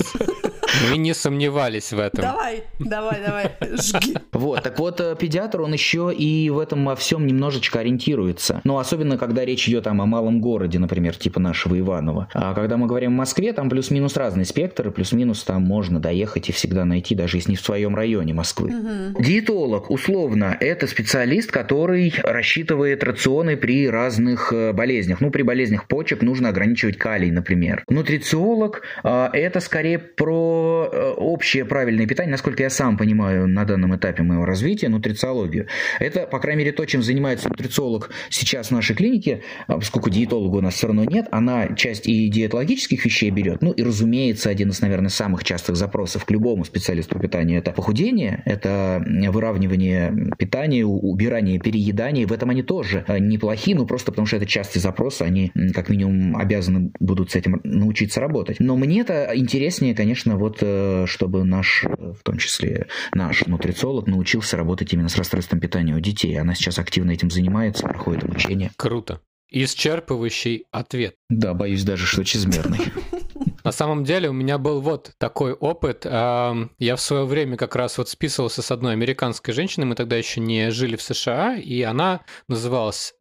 Мы 0.90 0.98
не 0.98 1.14
сомневались 1.14 1.92
в 1.92 2.00
этом. 2.00 2.22
Давай, 2.22 2.64
давай, 2.80 3.18
давай, 3.26 3.52
жги. 3.78 4.16
Вот, 4.32 4.64
так 4.64 4.80
вот, 4.80 5.02
э, 5.02 5.16
педиатр, 5.20 5.62
он 5.62 5.74
еще 5.74 6.14
и 6.14 6.50
в 6.50 6.60
этом 6.60 6.86
во 6.86 6.96
всем 6.96 7.26
немножечко 7.26 7.80
ориентируется. 7.80 8.62
Ну, 8.64 8.78
особенно, 8.78 9.18
когда 9.18 9.46
речь 9.46 9.68
идет 9.68 9.86
там 9.86 10.02
о 10.02 10.06
малом 10.06 10.42
городе, 10.42 10.80
например, 10.80 11.16
типа 11.16 11.40
нашего 11.40 11.78
Иванова. 11.80 12.30
А 12.34 12.54
когда 12.54 12.78
мы 12.78 12.88
говорим 12.88 13.14
о 13.14 13.18
Москве, 13.18 13.54
там 13.54 13.70
плюс-минус 13.70 14.16
разный 14.18 14.46
спектр, 14.46 14.88
и 14.88 14.92
плюс-минус 14.92 15.44
там 15.44 15.64
можно 15.64 16.00
доехать 16.00 16.50
и 16.50 16.52
всегда 16.52 16.86
найти, 16.86 17.16
даже 17.16 17.38
если 17.38 17.52
не 17.52 17.58
в 17.58 17.62
своем 17.62 17.96
районе 17.96 18.34
Москвы. 18.34 18.72
Диетолог, 19.20 19.90
условно, 19.90 20.56
это 20.60 20.88
специалист, 20.88 21.52
который 21.52 22.14
рассчитывает 22.24 23.04
рационы 23.04 23.58
при 23.58 23.90
разных 23.90 24.54
э, 24.54 24.74
болезнях. 24.74 25.22
Ну, 25.22 25.32
при 25.32 25.42
болезнях 25.42 25.88
почек 25.88 26.22
нужно 26.22 26.50
ограничивать 26.50 26.98
калий, 26.98 27.32
например. 27.32 27.84
Нутрициолог 27.90 28.82
а, 29.04 29.30
это 29.34 29.60
скорее 29.60 30.00
про 30.00 30.59
э, 30.92 31.14
общее 31.18 31.66
правильное 31.66 32.08
питание, 32.08 32.32
насколько 32.32 32.64
я 32.64 32.70
сам 32.70 32.98
понимаю 32.98 33.48
на 33.48 33.66
данном 33.66 33.96
этапе 33.96 34.24
моего 34.24 34.46
развития, 34.46 34.90
нутрициологию. 34.90 35.68
Это, 36.00 36.28
по 36.28 36.40
крайней 36.40 36.64
мере, 36.64 36.72
то, 36.72 36.86
чем 36.86 37.02
занимается 37.04 37.50
нутрициолог 37.50 38.10
сейчас 38.30 38.68
в 38.68 38.72
нашей 38.72 38.96
клинике, 38.96 39.44
а, 39.68 39.76
поскольку 39.76 40.10
диетолога 40.10 40.58
у 40.58 40.62
нас 40.62 40.76
все 40.76 40.88
равно 40.88 41.04
нет, 41.04 41.28
она 41.32 41.76
часть 41.76 42.08
и 42.08 42.30
диетологических 42.30 43.04
вещей 43.06 43.30
берет, 43.30 43.62
ну 43.62 43.72
и, 43.72 43.84
разумеется, 43.84 44.50
один 44.50 44.70
из, 44.70 44.82
наверное, 44.82 45.10
самых 45.10 45.44
частых 45.44 45.76
запросов 45.76 46.26
к 46.26 46.32
любому 46.32 46.66
специалисту 46.66 47.16
по 47.16 47.22
питанию– 47.22 47.60
это 47.60 47.72
похудение, 47.72 48.44
это 48.46 49.04
выравнивание 49.06 50.34
питания, 50.38 50.86
убирание 50.86 51.60
переедания. 51.60 52.28
В 52.28 52.32
этом 52.32 52.50
они 52.50 52.64
тоже 52.64 53.04
э, 53.08 53.20
неплохи, 53.20 53.74
ну 53.74 53.86
просто 53.86 54.12
потому 54.12 54.26
что 54.26 54.38
это 54.38 54.46
частый 54.46 54.82
запрос, 54.82 55.22
они 55.22 55.52
как 55.74 55.90
минимум 55.90 56.38
обязаны 56.38 56.92
будут 57.00 57.32
с 57.32 57.36
этим 57.36 57.62
научиться 57.64 58.20
работать. 58.20 58.60
Но 58.60 58.76
мне-то 58.76 59.32
интереснее, 59.36 59.96
конечно, 59.96 60.38
вот 60.38 60.49
э, 60.62 61.06
чтобы 61.08 61.44
наш, 61.44 61.84
э, 61.84 62.14
в 62.14 62.24
том 62.24 62.38
числе 62.38 62.88
наш 63.14 63.46
нутрициолог 63.46 64.08
научился 64.08 64.58
работать 64.58 64.94
именно 64.94 65.10
с 65.10 65.18
расстройством 65.18 65.60
питания 65.60 65.96
у 65.96 66.00
детей. 66.00 66.38
Она 66.40 66.56
сейчас 66.56 66.80
активно 66.80 67.12
этим 67.12 67.30
занимается, 67.30 67.88
проходит 67.88 68.24
обучение. 68.24 68.72
Круто. 68.78 69.22
Исчерпывающий 69.52 70.64
ответ. 70.72 71.16
Да, 71.30 71.54
боюсь 71.54 71.84
даже, 71.84 72.06
что 72.06 72.24
чрезмерный. 72.24 72.80
На 73.64 73.72
самом 73.72 74.04
деле 74.04 74.30
у 74.30 74.34
меня 74.34 74.58
был 74.58 74.82
вот 74.82 75.12
такой 75.18 75.54
опыт. 75.54 76.06
Я 76.06 76.96
в 76.96 77.02
свое 77.02 77.26
время 77.26 77.58
как 77.58 77.76
раз 77.76 77.98
вот 77.98 78.10
списывался 78.10 78.62
с 78.62 78.72
одной 78.72 78.94
американской 78.94 79.54
женщиной, 79.54 79.86
мы 79.86 79.96
тогда 79.96 80.16
еще 80.16 80.40
не 80.40 80.72
жили 80.72 80.96
в 80.96 81.02
США, 81.02 81.56
и 81.56 81.82
она 81.82 82.22
называлась 82.48 83.16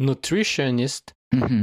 nutritionist, 0.00 1.12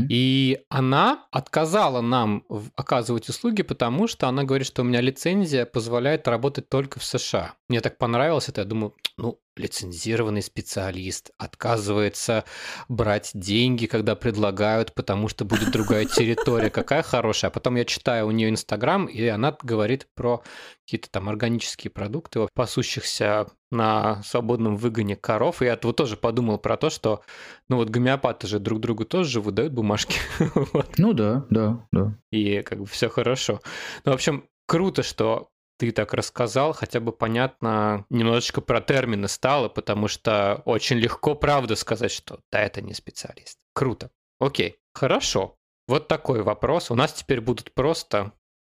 И 0.10 0.60
она 0.70 1.26
отказала 1.32 2.02
нам 2.02 2.44
оказывать 2.76 3.30
услуги, 3.30 3.62
потому 3.62 4.08
что 4.08 4.28
она 4.28 4.44
говорит, 4.44 4.68
что 4.68 4.82
у 4.82 4.86
меня 4.86 5.02
лицензия 5.02 5.66
позволяет 5.66 6.28
работать 6.28 6.70
только 6.70 7.00
в 7.00 7.04
США. 7.04 7.56
Мне 7.70 7.82
так 7.82 7.98
понравилось 7.98 8.50
это, 8.50 8.62
я 8.62 8.66
думаю, 8.66 8.94
ну, 9.18 9.40
лицензированный 9.56 10.42
специалист 10.42 11.32
отказывается 11.38 12.44
брать 12.88 13.32
деньги, 13.34 13.86
когда 13.86 14.16
предлагают, 14.16 14.94
потому 14.94 15.28
что 15.28 15.46
будет 15.46 15.72
другая 15.72 16.06
территория. 16.18 16.70
Какая 16.70 17.04
хорошая. 17.04 17.52
А 17.52 17.54
потом 17.54 17.76
я 17.76 17.86
читаю 17.86 18.28
у 18.28 18.32
нее 18.32 18.50
Инстаграм, 18.50 19.06
и 19.06 19.26
она 19.28 19.56
говорит 19.62 20.08
про 20.16 20.44
какие-то 20.86 21.10
там 21.10 21.30
органические 21.30 21.92
продукты, 21.92 22.48
пасущихся 22.54 23.48
на 23.72 24.22
свободном 24.24 24.78
выгоне 24.78 25.16
коров. 25.16 25.62
И 25.62 25.66
я 25.66 25.80
вот 25.82 25.96
тоже 25.96 26.18
подумал 26.18 26.58
про 26.58 26.78
то, 26.78 26.90
что 26.90 27.22
ну 27.70 27.78
вот 27.78 27.90
гомеопаты 27.90 28.48
же 28.48 28.60
друг 28.60 28.80
другу 28.80 29.06
тоже 29.06 29.42
выдают 29.42 29.74
бумажки. 29.74 30.18
Вот. 30.74 30.98
Ну 30.98 31.14
да, 31.14 31.46
да, 31.50 31.86
да. 31.92 32.18
И 32.32 32.62
как 32.62 32.80
бы 32.80 32.86
все 32.86 33.10
хорошо. 33.10 33.60
Ну, 34.06 34.12
в 34.12 34.16
общем, 34.16 34.46
круто, 34.66 35.04
что 35.04 35.50
ты 35.78 35.92
так 35.92 36.14
рассказал, 36.14 36.74
хотя 36.74 37.00
бы 37.00 37.12
понятно, 37.12 38.06
немножечко 38.10 38.62
про 38.62 38.82
термины 38.82 39.28
стало, 39.28 39.70
потому 39.70 40.08
что 40.08 40.62
очень 40.66 40.98
легко, 40.98 41.36
правда, 41.36 41.76
сказать, 41.76 42.12
что 42.12 42.40
да, 42.52 42.62
это 42.62 42.82
не 42.82 42.94
специалист. 42.94 43.60
Круто. 43.74 44.12
Окей, 44.40 44.78
хорошо. 44.94 45.58
Вот 45.88 46.08
такой 46.08 46.44
вопрос. 46.44 46.92
У 46.92 46.96
нас 46.96 47.14
теперь 47.14 47.42
будут 47.42 47.74
просто 47.74 48.34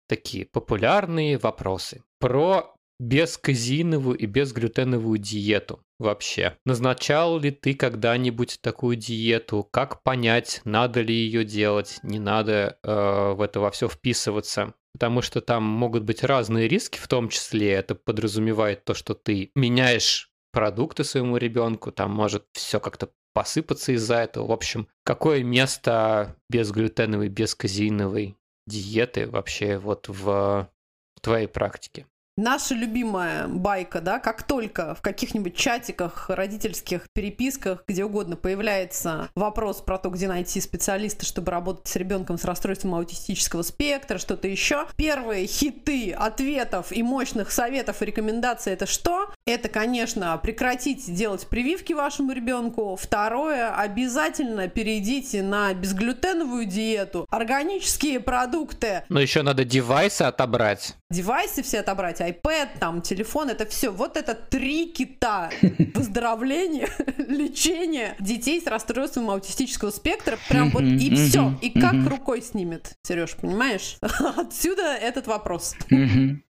такие 0.08 0.45
популярные 0.45 1.38
вопросы 1.38 2.03
про 2.19 2.75
безказеиновую 2.99 4.17
и 4.17 4.25
безглютеновую 4.25 5.17
диету 5.17 5.81
вообще. 5.99 6.58
Назначал 6.65 7.39
ли 7.39 7.51
ты 7.51 7.73
когда-нибудь 7.73 8.60
такую 8.62 8.95
диету? 8.95 9.67
Как 9.69 10.01
понять, 10.03 10.62
надо 10.63 11.01
ли 11.01 11.13
ее 11.13 11.43
делать, 11.43 11.99
не 12.03 12.19
надо 12.19 12.77
э, 12.84 13.34
в 13.36 13.41
это 13.41 13.60
во 13.60 13.71
все 13.71 13.88
вписываться? 13.88 14.73
Потому 14.95 15.21
что 15.21 15.41
там 15.41 15.63
могут 15.63 16.03
быть 16.03 16.23
разные 16.23 16.69
риски, 16.69 16.97
в 16.97 17.10
том 17.10 17.27
числе 17.27 17.73
это 17.73 17.95
подразумевает 17.95 18.86
то, 18.86 18.93
что 18.93 19.13
ты 19.13 19.51
меняешь 19.53 20.31
продукты 20.53 21.03
своему 21.03 21.36
ребенку, 21.36 21.91
там 21.91 22.12
может 22.12 22.45
все 22.53 22.79
как-то 22.79 23.10
посыпаться 23.34 23.91
из-за 23.91 24.15
этого. 24.15 24.47
В 24.47 24.51
общем, 24.53 24.88
какое 25.03 25.43
место 25.43 26.38
безглютеновой, 26.49 27.27
безказеиновой 27.27 28.38
диеты 28.67 29.27
вообще 29.27 29.77
вот 29.77 30.08
в 30.08 30.69
твоей 31.21 31.47
практике? 31.47 32.08
Наша 32.38 32.76
любимая 32.76 33.48
байка, 33.48 34.02
да, 34.02 34.19
как 34.19 34.43
только 34.43 34.93
в 34.93 35.02
каких-нибудь 35.02 35.56
чатиках, 35.56 36.30
родительских 36.30 37.08
переписках, 37.13 37.86
где 37.88 38.04
угодно 38.04 38.36
появляется 38.36 39.30
вопрос 39.36 39.80
про 39.80 39.98
то, 39.98 40.10
где 40.10 40.28
найти 40.28 40.60
специалиста, 40.60 41.26
чтобы 41.26 41.54
работать 41.54 41.88
с 41.88 41.95
ребенком 41.95 42.38
с 42.38 42.43
расстройством 42.43 42.95
аутистического 42.95 43.62
спектра, 43.62 44.17
что-то 44.17 44.50
еще. 44.50 44.86
Первые 44.98 45.48
хиты 45.48 46.12
ответов 46.12 46.91
и 46.91 47.04
мощных 47.04 47.52
советов 47.52 48.02
и 48.02 48.06
рекомендаций 48.06 48.74
это 48.74 48.86
что? 48.86 49.34
Это, 49.45 49.69
конечно, 49.69 50.38
прекратить 50.38 51.06
делать 51.13 51.48
прививки 51.48 51.93
вашему 51.93 52.34
ребенку. 52.34 52.98
Второе, 53.02 53.74
обязательно 53.74 54.67
перейдите 54.67 55.41
на 55.41 55.74
безглютеновую 55.74 56.65
диету, 56.65 57.28
органические 57.30 58.19
продукты, 58.19 59.06
Но 59.08 59.21
еще 59.21 59.41
надо 59.41 59.63
девайсы 59.63 60.24
отобрать. 60.24 60.95
девайсы 61.10 61.63
все 61.63 61.80
отобрать, 61.80 62.24
iPad, 62.29 62.69
там, 62.79 63.01
телефон, 63.01 63.49
это 63.49 63.65
все. 63.65 63.91
Вот 63.91 64.17
это 64.17 64.33
три 64.33 64.88
кита. 64.88 65.49
Выздоровление, 65.93 66.89
лечение 67.17 68.15
детей 68.19 68.61
с 68.61 68.67
расстройством 68.67 69.29
аутистического 69.29 69.91
спектра. 69.91 70.38
Прям 70.49 70.69
вот 70.71 70.83
и 70.83 71.13
все. 71.15 71.53
И 71.61 71.69
как 71.69 71.95
рукой 72.07 72.41
снимет, 72.41 72.93
Сереж, 73.03 73.35
понимаешь? 73.35 73.97
Отсюда 74.38 74.95
этот 74.95 75.27
вопрос. 75.27 75.75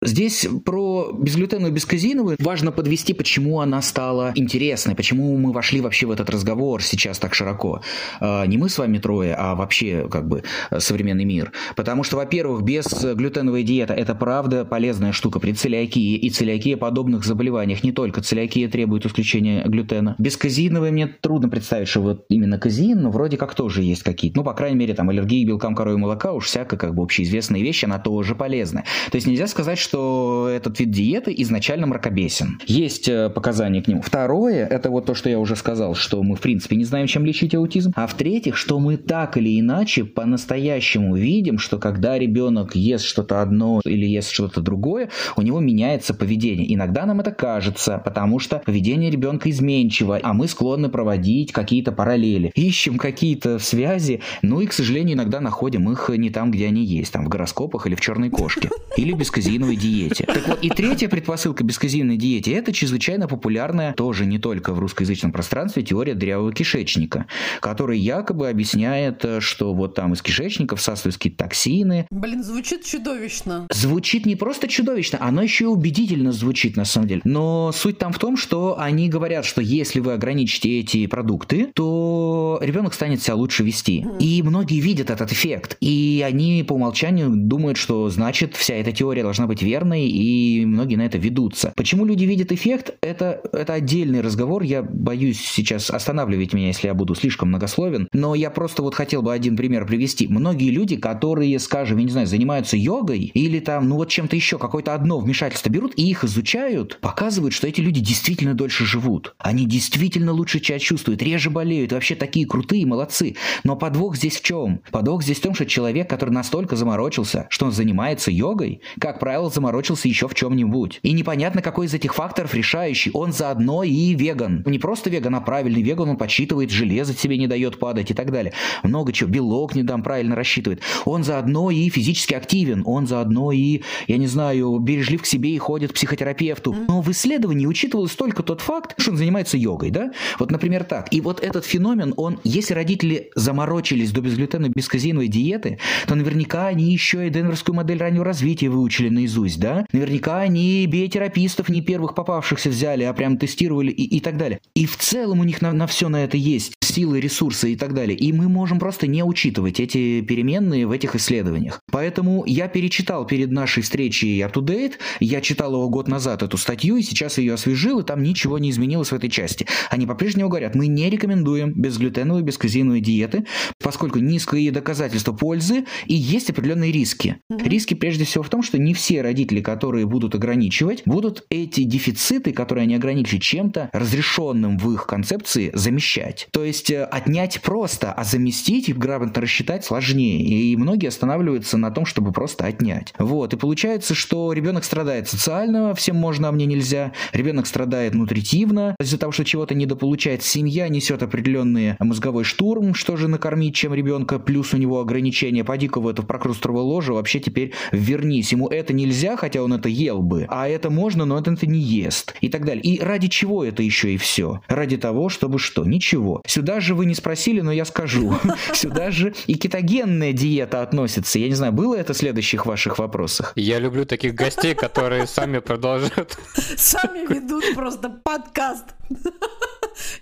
Здесь 0.01 0.47
про 0.65 1.13
безглютеновую, 1.13 1.73
безказеиновую 1.73 2.37
важно 2.41 2.73
подвести, 2.73 3.13
почему 3.13 3.61
она 3.61 3.83
стала 3.83 4.33
интересной, 4.35 4.95
почему 4.95 5.37
мы 5.37 5.53
вошли 5.53 5.81
вообще 5.81 6.07
в 6.07 6.11
этот 6.11 6.31
разговор 6.31 6.83
сейчас 6.83 7.19
так 7.19 7.35
широко. 7.35 7.83
А, 8.21 8.45
Не 8.47 8.59
мы 8.59 8.69
с 8.69 8.79
вами 8.79 8.99
трое, 8.99 9.35
а 9.35 9.55
вообще 9.55 10.09
как 10.11 10.29
бы 10.29 10.43
современный 10.79 11.25
мир. 11.25 11.53
Потому 11.77 12.03
что, 12.03 12.17
во-первых, 12.17 12.63
безглютеновая 12.63 13.63
диета– 13.63 13.95
это 14.03 14.15
правда 14.15 14.65
полезная 14.65 15.13
штука 15.13 15.39
при 15.41 15.53
целиакии 15.63 16.17
и 16.17 16.29
целиакия 16.29 16.77
подобных 16.77 17.25
заболеваниях. 17.25 17.85
Не 17.85 17.93
только 17.93 18.21
целиакия 18.21 18.69
требует 18.69 19.07
исключения 19.07 19.63
глютена. 19.65 20.17
Без 20.19 20.37
казеиновой 20.37 20.91
мне 20.91 21.07
трудно 21.07 21.49
представить, 21.49 21.89
что 21.89 22.01
вот 22.01 22.25
именно 22.29 22.59
казеин, 22.59 23.01
но 23.01 23.11
вроде 23.11 23.37
как 23.37 23.55
тоже 23.55 23.83
есть 23.83 24.03
какие-то. 24.03 24.39
Ну, 24.39 24.45
по 24.45 24.55
крайней 24.55 24.77
мере, 24.77 24.95
там 24.95 25.09
аллергии 25.09 25.45
белкам 25.45 25.77
коровьего 25.77 25.99
молока 25.99 26.33
уж 26.33 26.47
всяко 26.47 26.77
как 26.77 26.95
бы 26.95 27.03
общеизвестная 27.03 27.61
вещь, 27.61 27.85
она 27.85 28.01
тоже 28.01 28.35
полезная. 28.35 28.85
То 29.11 29.17
есть 29.17 29.27
нельзя 29.29 29.47
сказать, 29.47 29.79
что 29.79 30.49
этот 30.53 30.81
вид 30.81 30.91
диеты 30.91 31.33
изначально 31.39 31.87
мракобесен. 31.87 32.61
Есть 32.67 33.09
э, 33.09 33.31
показания 33.31 33.83
к 33.83 33.89
нему. 33.89 34.03
Второе, 34.03 34.67
это 34.67 34.91
вот 34.91 35.07
то, 35.07 35.15
что 35.15 35.29
я 35.31 35.39
уже 35.39 35.55
сказал, 35.55 35.95
что 35.95 36.23
мы 36.25 36.35
в 36.35 36.41
принципе 36.41 36.75
не 36.75 36.85
знаем, 36.85 37.07
чем 37.07 37.25
лечить 37.25 37.55
аутизм. 37.55 37.93
А 37.95 38.09
в-третьих, 38.09 38.57
что 38.57 38.81
мы 38.81 38.97
так 38.97 39.37
или 39.37 39.61
иначе 39.61 40.05
по-настоящему 40.05 41.15
видим, 41.15 41.59
что 41.59 41.79
когда 41.79 42.19
ребенок 42.19 42.75
ест 42.75 43.05
что-то 43.05 43.43
одно 43.43 43.81
или 43.85 44.07
ест 44.07 44.31
что-то 44.31 44.61
другое, 44.61 45.11
у 45.37 45.43
него 45.43 45.52
меняется 45.61 46.15
поведение. 46.15 46.73
Иногда 46.75 47.07
нам 47.07 47.21
это 47.21 47.33
кажется, 47.33 48.01
потому 48.05 48.39
что 48.39 48.63
поведение 48.65 49.11
ребенка 49.11 49.51
изменчиво, 49.51 50.19
а 50.23 50.33
мы 50.33 50.49
склонны 50.49 50.89
проводить 50.89 51.53
какие-то 51.53 51.93
параллели. 51.93 52.53
Ищем 52.55 52.99
какие-то 52.99 53.59
связи, 53.59 54.21
ну 54.43 54.61
и, 54.61 54.67
к 54.67 54.73
сожалению, 54.73 55.17
иногда 55.17 55.41
находим 55.41 55.91
их 55.91 56.11
не 56.11 56.31
там, 56.31 56.51
где 56.51 56.67
они 56.67 56.85
есть, 56.85 57.13
там 57.13 57.25
в 57.25 57.29
гороскопах 57.29 57.87
или 57.87 57.95
в 57.95 58.01
черной 58.01 58.31
кошке, 58.31 58.71
или 58.97 59.13
бесказиновой 59.13 59.77
диете. 59.77 60.25
Так 60.25 60.47
вот, 60.49 60.59
и 60.63 60.69
третья 60.71 61.09
предпосылка 61.09 61.65
бесказиновой 61.65 62.17
диете– 62.17 62.53
это 62.53 62.73
чрезвычайно 62.73 63.29
популярная, 63.29 63.93
тоже 63.95 64.27
не 64.27 64.39
только 64.39 64.73
в 64.73 64.79
русскоязычном 64.79 65.33
пространстве, 65.33 65.83
теория 65.83 66.15
дырявого 66.15 66.53
кишечника, 66.53 67.27
которая 67.61 67.97
якобы 67.97 68.49
объясняет, 68.49 69.25
что 69.41 69.75
вот 69.75 69.95
там 69.95 70.13
из 70.13 70.23
кишечника 70.23 70.77
всасываются 70.77 71.19
какие-то 71.19 71.45
токсины. 71.45 72.07
Блин, 72.11 72.43
звучит 72.43 72.85
чудовищно. 72.85 73.67
Звучит 73.71 74.27
не 74.27 74.37
просто 74.37 74.69
чудовищно, 74.69 75.19
оно 75.21 75.42
еще 75.43 75.65
и 75.65 75.67
убедительно 75.67 76.33
звучит 76.33 76.77
на 76.77 76.85
самом 76.85 77.09
деле. 77.09 77.21
Но 77.25 77.73
суть 77.73 77.99
там 77.99 78.13
в 78.13 78.19
том, 78.19 78.37
что 78.37 78.79
они 78.79 79.09
говорят, 79.09 79.45
что 79.45 79.61
если 79.61 80.01
вы 80.01 80.13
ограничите 80.13 80.81
эти 80.81 81.07
продукты, 81.07 81.69
то 81.75 82.59
ребенок 82.63 82.95
станет 82.95 83.23
себя 83.23 83.35
лучше 83.35 83.65
вести. 83.65 84.07
И 84.19 84.43
многие 84.43 84.81
видят 84.81 85.11
этот 85.11 85.33
эффект. 85.33 85.77
И 85.81 86.25
они 86.27 86.65
по 86.67 86.75
умолчанию 86.75 87.31
думают, 87.31 87.79
что 87.79 88.09
значит 88.09 88.55
вся 88.57 88.75
эта 88.75 88.93
теория 88.93 89.23
должна 89.23 89.47
быть 89.47 89.63
верной, 89.63 90.09
и 90.09 90.65
многие 90.67 90.97
на 90.97 91.07
это 91.07 91.19
ведутся. 91.19 91.73
Почему 91.77 92.05
люди 92.05 92.25
видят 92.25 92.53
эффект, 92.53 92.95
это, 93.01 93.41
это 93.53 93.75
отдельный 93.75 94.21
разговор. 94.21 94.63
Я 94.63 94.83
боюсь 94.83 95.41
сейчас 95.41 95.91
останавливать 95.91 96.53
меня, 96.53 96.69
если 96.69 96.89
я 96.89 96.95
буду 96.95 97.15
слишком 97.15 97.49
многословен. 97.49 98.09
Но 98.13 98.35
я 98.35 98.51
просто 98.51 98.83
вот 98.83 98.95
хотел 98.95 99.23
бы 99.23 99.33
один 99.33 99.57
пример 99.57 99.87
привести. 99.87 100.29
Многие 100.29 100.71
люди, 100.71 100.97
которые, 100.97 101.59
скажем, 101.59 101.99
я 101.99 102.05
не 102.05 102.11
знаю, 102.11 102.27
занимаются 102.27 102.77
йогой 102.77 103.31
или 103.35 103.61
там, 103.61 103.89
ну 103.89 103.97
вот 103.97 104.09
чем-то 104.09 104.37
еще, 104.37 104.59
какое-то 104.59 104.95
одно 104.95 105.21
вмешательство 105.23 105.71
берут 105.71 105.95
и 105.97 106.09
их 106.09 106.25
изучают, 106.25 106.99
показывают, 107.01 107.55
что 107.55 107.67
эти 107.67 107.81
люди 107.81 108.01
действительно 108.01 108.55
дольше 108.55 108.85
живут. 108.85 109.35
Они 109.39 109.67
действительно 109.67 110.33
лучше 110.33 110.63
себя 110.63 110.79
чувствуют, 110.79 111.23
реже 111.23 111.51
болеют, 111.51 111.93
вообще 111.93 112.15
такие 112.15 112.47
крутые, 112.47 112.87
молодцы. 112.87 113.37
Но 113.65 113.77
подвох 113.77 114.17
здесь 114.17 114.37
в 114.37 114.43
чем? 114.43 114.83
Подвох 114.91 115.23
здесь 115.23 115.39
в 115.39 115.43
том, 115.43 115.55
что 115.55 115.65
человек, 115.67 116.11
который 116.11 116.31
настолько 116.31 116.77
заморочился, 116.77 117.47
что 117.49 117.67
он 117.67 117.73
занимается 117.73 118.31
йогой, 118.31 118.83
как 119.01 119.19
правило, 119.19 119.49
заморочился 119.49 120.09
еще 120.09 120.29
в 120.29 120.35
чем-нибудь. 120.35 121.01
И 121.03 121.13
непонятно, 121.13 121.63
какой 121.63 121.87
из 121.87 121.95
этих 121.95 122.15
факторов 122.15 122.55
решающий. 122.55 123.11
Он 123.15 123.33
заодно 123.33 123.83
и 123.83 124.15
веган. 124.15 124.63
Не 124.67 124.79
просто 124.79 125.09
веган, 125.09 125.35
а 125.35 125.41
правильный 125.41 125.83
веган, 125.83 126.11
он 126.11 126.17
подсчитывает 126.17 126.71
железо 126.71 127.15
себе 127.15 127.39
не 127.39 127.47
дает 127.47 127.79
падать 127.79 128.11
и 128.11 128.15
так 128.15 128.31
далее. 128.31 128.53
Много 128.83 129.13
чего. 129.13 129.31
Белок 129.31 129.75
не 129.75 129.83
дам 129.83 130.03
правильно 130.03 130.35
рассчитывает. 130.35 130.83
Он 131.05 131.25
заодно 131.25 131.71
и 131.71 131.89
физически 131.89 132.35
активен. 132.35 132.83
Он 132.85 133.07
заодно 133.07 133.53
и, 133.53 133.83
я 134.09 134.19
не 134.19 134.27
знаю, 134.27 134.79
бережлив 135.13 135.23
к 135.23 135.27
себе 135.27 135.51
и 135.51 135.59
ходит 135.59 135.93
к 135.93 135.95
психотерапевту. 135.95 136.75
Но 136.89 137.03
в 137.03 137.11
исследовании 137.11 137.67
учитывалось 137.67 138.13
только 138.13 138.43
тот 138.43 138.61
факт, 138.61 138.95
что 138.99 139.11
он 139.13 139.17
занимается 139.17 139.57
йогой, 139.57 139.91
да? 139.91 140.13
Вот, 140.39 140.51
например, 140.51 140.85
так. 140.85 141.13
И 141.13 141.21
вот 141.21 141.41
этот 141.41 141.65
феномен, 141.65 142.15
он, 142.17 142.41
если 142.45 142.75
родители 142.75 143.31
заморочились 143.35 144.11
до 144.13 144.21
безглютеновой, 144.21 144.73
бесказеиновой 144.75 145.29
диеты, 145.29 145.79
то 146.07 146.15
наверняка 146.15 146.67
они 146.67 146.93
еще 146.93 147.27
и 147.27 147.31
денверскую 147.31 147.77
модель 147.77 147.99
раннего 147.99 148.25
развития 148.25 148.69
выучили 148.69 149.09
наизусть, 149.09 149.61
да? 149.61 149.87
Наверняка 149.93 150.41
они 150.41 150.87
биотерапистов 150.87 151.69
не 151.69 151.83
первых 151.83 152.15
попавшихся 152.15 152.71
взяли, 152.71 153.05
а 153.05 153.13
прям 153.13 153.37
тестировали 153.37 153.91
и, 153.91 154.17
и 154.17 154.21
так 154.21 154.37
далее. 154.37 154.61
И 154.75 154.87
в 154.87 154.97
целом 154.97 155.41
у 155.41 155.45
них 155.45 155.63
на, 155.63 155.73
на 155.73 155.87
все 155.87 156.09
на 156.09 156.25
это 156.25 156.37
есть 156.37 156.73
силы, 156.81 157.21
ресурсы 157.21 157.73
и 157.73 157.77
так 157.77 157.95
далее. 157.95 158.17
И 158.17 158.33
мы 158.33 158.49
можем 158.49 158.79
просто 158.79 159.07
не 159.07 159.25
учитывать 159.25 159.81
эти 159.81 160.21
переменные 160.21 160.87
в 160.87 160.91
этих 160.91 161.15
исследованиях. 161.17 161.81
Поэтому 161.91 162.45
я 162.47 162.69
перечитал 162.69 163.27
перед 163.27 163.51
нашей 163.51 163.83
встречей 163.83 164.41
Up 164.43 164.53
to 164.53 164.63
Date, 164.63 164.95
я 165.21 165.41
читал 165.41 165.73
его 165.73 165.89
год 165.89 166.09
назад, 166.09 166.43
эту 166.43 166.57
статью, 166.57 166.97
и 166.97 167.03
сейчас 167.03 167.39
ее 167.39 167.55
освежил, 167.55 168.01
и 168.01 168.05
там 168.05 168.23
ничего 168.23 168.59
не 168.59 168.71
изменилось 168.71 169.13
в 169.13 169.15
этой 169.15 169.31
части. 169.31 169.67
Они 169.91 170.07
по-прежнему 170.07 170.49
говорят, 170.49 170.75
мы 170.75 170.87
не 170.87 171.11
рекомендуем 171.11 171.73
безглютеновые, 171.75 172.43
бесказеиновые 172.43 173.01
диеты, 173.01 173.47
поскольку 173.83 174.19
низкие 174.19 174.71
доказательства 174.71 175.33
пользы 175.33 175.85
и 176.07 176.15
есть 176.15 176.51
определенные 176.51 176.93
риски. 176.93 177.37
Mm-hmm. 177.51 177.69
Риски 177.69 177.95
прежде 177.95 178.25
всего 178.25 178.45
в 178.45 178.49
том, 178.49 178.63
что 178.63 178.79
не 178.79 178.95
все 178.95 179.23
родители, 179.23 179.61
которые 179.61 180.07
будут 180.07 180.35
ограничивать, 180.35 181.03
будут 181.05 181.45
эти 181.51 181.83
дефициты, 181.83 182.53
которые 182.53 182.85
они 182.85 182.95
ограничили 182.95 183.39
чем-то 183.39 183.91
разрешенным 183.93 184.79
в 184.79 184.93
их 184.93 185.07
концепции, 185.07 185.71
замещать. 185.75 186.49
То 186.53 186.65
есть 186.65 186.91
э, 186.91 187.05
отнять 187.05 187.61
просто, 187.63 188.13
а 188.13 188.25
заместить 188.25 188.89
и 188.89 188.93
грамотно 188.93 189.43
рассчитать 189.43 189.85
сложнее. 189.85 190.43
И 190.43 190.77
многие 190.77 191.09
останавливаются 191.09 191.77
на 191.77 191.91
том, 191.91 192.07
чтобы 192.07 192.33
просто 192.33 192.65
отнять. 192.65 193.13
Вот. 193.19 193.53
И 193.53 193.57
получается, 193.57 194.15
что 194.15 194.53
ребенок 194.53 194.85
страдает 194.93 195.27
социально, 195.27 195.95
всем 195.95 196.17
можно, 196.17 196.51
а 196.51 196.53
мне 196.53 196.67
нельзя. 196.67 197.13
Ребенок 197.33 197.67
страдает 197.67 198.13
нутритивно 198.13 198.95
из-за 199.01 199.17
того, 199.17 199.33
что 199.33 199.43
чего-то 199.43 199.75
недополучает. 199.75 200.43
Семья 200.43 200.87
несет 200.89 201.23
определенный 201.23 201.97
мозговой 201.99 202.45
штурм, 202.45 202.93
что 202.93 203.17
же 203.17 203.27
накормить, 203.27 203.75
чем 203.75 203.95
ребенка, 203.95 204.39
плюс 204.39 204.75
у 204.75 204.77
него 204.77 205.01
ограничения. 205.01 205.65
Поди-ка 205.65 205.99
в 205.99 206.07
это 206.07 206.23
прокрустровое 206.23 206.83
ложе, 206.83 207.15
вообще 207.15 207.41
теперь 207.41 207.73
вернись. 207.91 208.53
Ему 208.53 208.69
это 208.69 208.93
нельзя, 208.93 209.39
хотя 209.39 209.63
он 209.63 209.73
это 209.73 209.89
ел 209.89 210.21
бы, 210.21 210.45
а 210.51 210.69
это 210.69 210.91
можно, 210.91 211.25
но 211.25 211.39
это 211.39 211.67
не 211.67 211.79
ест. 211.79 212.35
И 212.43 212.51
так 212.51 212.67
далее. 212.67 212.83
И 212.83 213.01
ради 213.01 213.29
чего 213.29 213.65
это 213.65 213.83
еще 213.83 214.13
и 214.13 214.19
все? 214.19 214.61
Ради 214.69 214.99
того, 214.99 215.31
чтобы 215.31 215.59
что? 215.59 215.87
Ничего. 215.87 216.43
Сюда 216.47 216.81
же 216.81 216.95
вы 216.95 217.07
не 217.07 217.15
спросили, 217.15 217.63
но 217.63 217.73
я 217.73 217.87
скажу. 217.87 218.35
Сюда 218.75 219.11
же 219.11 219.33
и 219.47 219.55
кетогенная 219.55 220.35
диета 220.35 220.83
относится. 220.83 221.39
Я 221.39 221.49
не 221.49 221.55
знаю, 221.55 221.73
было 221.73 221.95
это 221.95 222.13
в 222.13 222.17
следующих 222.19 222.67
ваших 222.67 222.99
вопросах? 222.99 223.55
Я 223.57 223.79
люблю 223.79 224.05
таких 224.05 224.35
гостей, 224.35 224.75
которые 224.83 225.29
сами 225.29 225.61
продолжают. 225.61 226.37
Сами 226.77 227.33
ведут 227.33 227.73
просто 227.77 228.11
подкаст. 228.11 228.87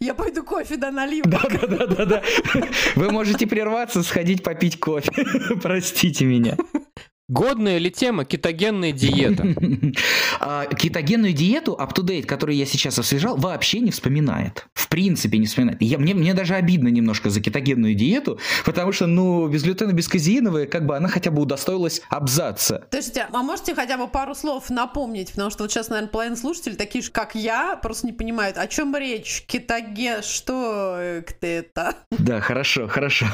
Я 0.01 0.13
пойду 0.13 0.43
кофе 0.45 0.77
да 0.77 0.91
налью. 0.91 1.25
Да, 1.25 1.41
да, 1.49 1.67
да, 1.67 1.87
да, 1.87 2.05
да. 2.05 2.23
Вы 2.95 3.11
можете 3.11 3.47
прерваться, 3.47 4.03
сходить 4.03 4.43
попить 4.43 4.79
кофе. 4.79 5.11
Простите 5.63 6.27
меня. 6.27 6.59
Годная 7.31 7.79
ли 7.79 7.93
тема 7.93 8.25
кетогенная 8.25 8.91
диета? 8.91 9.47
А, 10.43 10.65
кетогенную 10.67 11.35
диету 11.35 11.77
up-to-date, 11.79 12.25
которую 12.25 12.57
я 12.57 12.65
сейчас 12.65 12.99
освежал, 12.99 13.37
вообще 13.37 13.81
не 13.81 13.91
вспоминает. 13.91 14.67
В 14.73 14.89
принципе 14.89 15.37
не 15.37 15.47
вспоминает. 15.47 15.83
Я, 15.83 15.99
мне, 15.99 16.15
мне 16.15 16.33
даже 16.33 16.55
обидно 16.55 16.89
немножко 16.89 17.29
за 17.29 17.43
кетогенную 17.43 17.95
диету, 17.95 18.39
потому 18.65 18.93
что, 18.93 19.07
ну, 19.07 19.47
безглютеновая, 19.49 19.95
бесказеиновая, 19.95 20.67
как 20.67 20.87
бы 20.87 20.97
она 20.97 21.09
хотя 21.09 21.31
бы 21.31 21.43
удостоилась 21.43 22.01
абзаца. 22.09 22.87
Слушайте, 22.91 23.27
а 23.31 23.43
можете 23.43 23.75
хотя 23.75 23.99
бы 23.99 24.09
пару 24.09 24.35
слов 24.35 24.71
напомнить? 24.71 25.33
Потому 25.33 25.51
что 25.51 25.65
вот 25.65 25.73
сейчас, 25.73 25.91
наверное, 25.91 26.11
половина 26.11 26.37
слушателей, 26.37 26.77
такие 26.77 27.05
же, 27.05 27.11
как 27.11 27.35
я, 27.35 27.77
просто 27.77 28.07
не 28.07 28.15
понимают, 28.15 28.57
о 28.57 28.67
чем 28.67 28.97
речь, 28.97 29.45
кетоген, 29.47 30.23
что 30.23 30.97
это? 30.99 31.97
Да, 32.11 32.41
хорошо, 32.41 32.89
хорошо. 32.89 33.27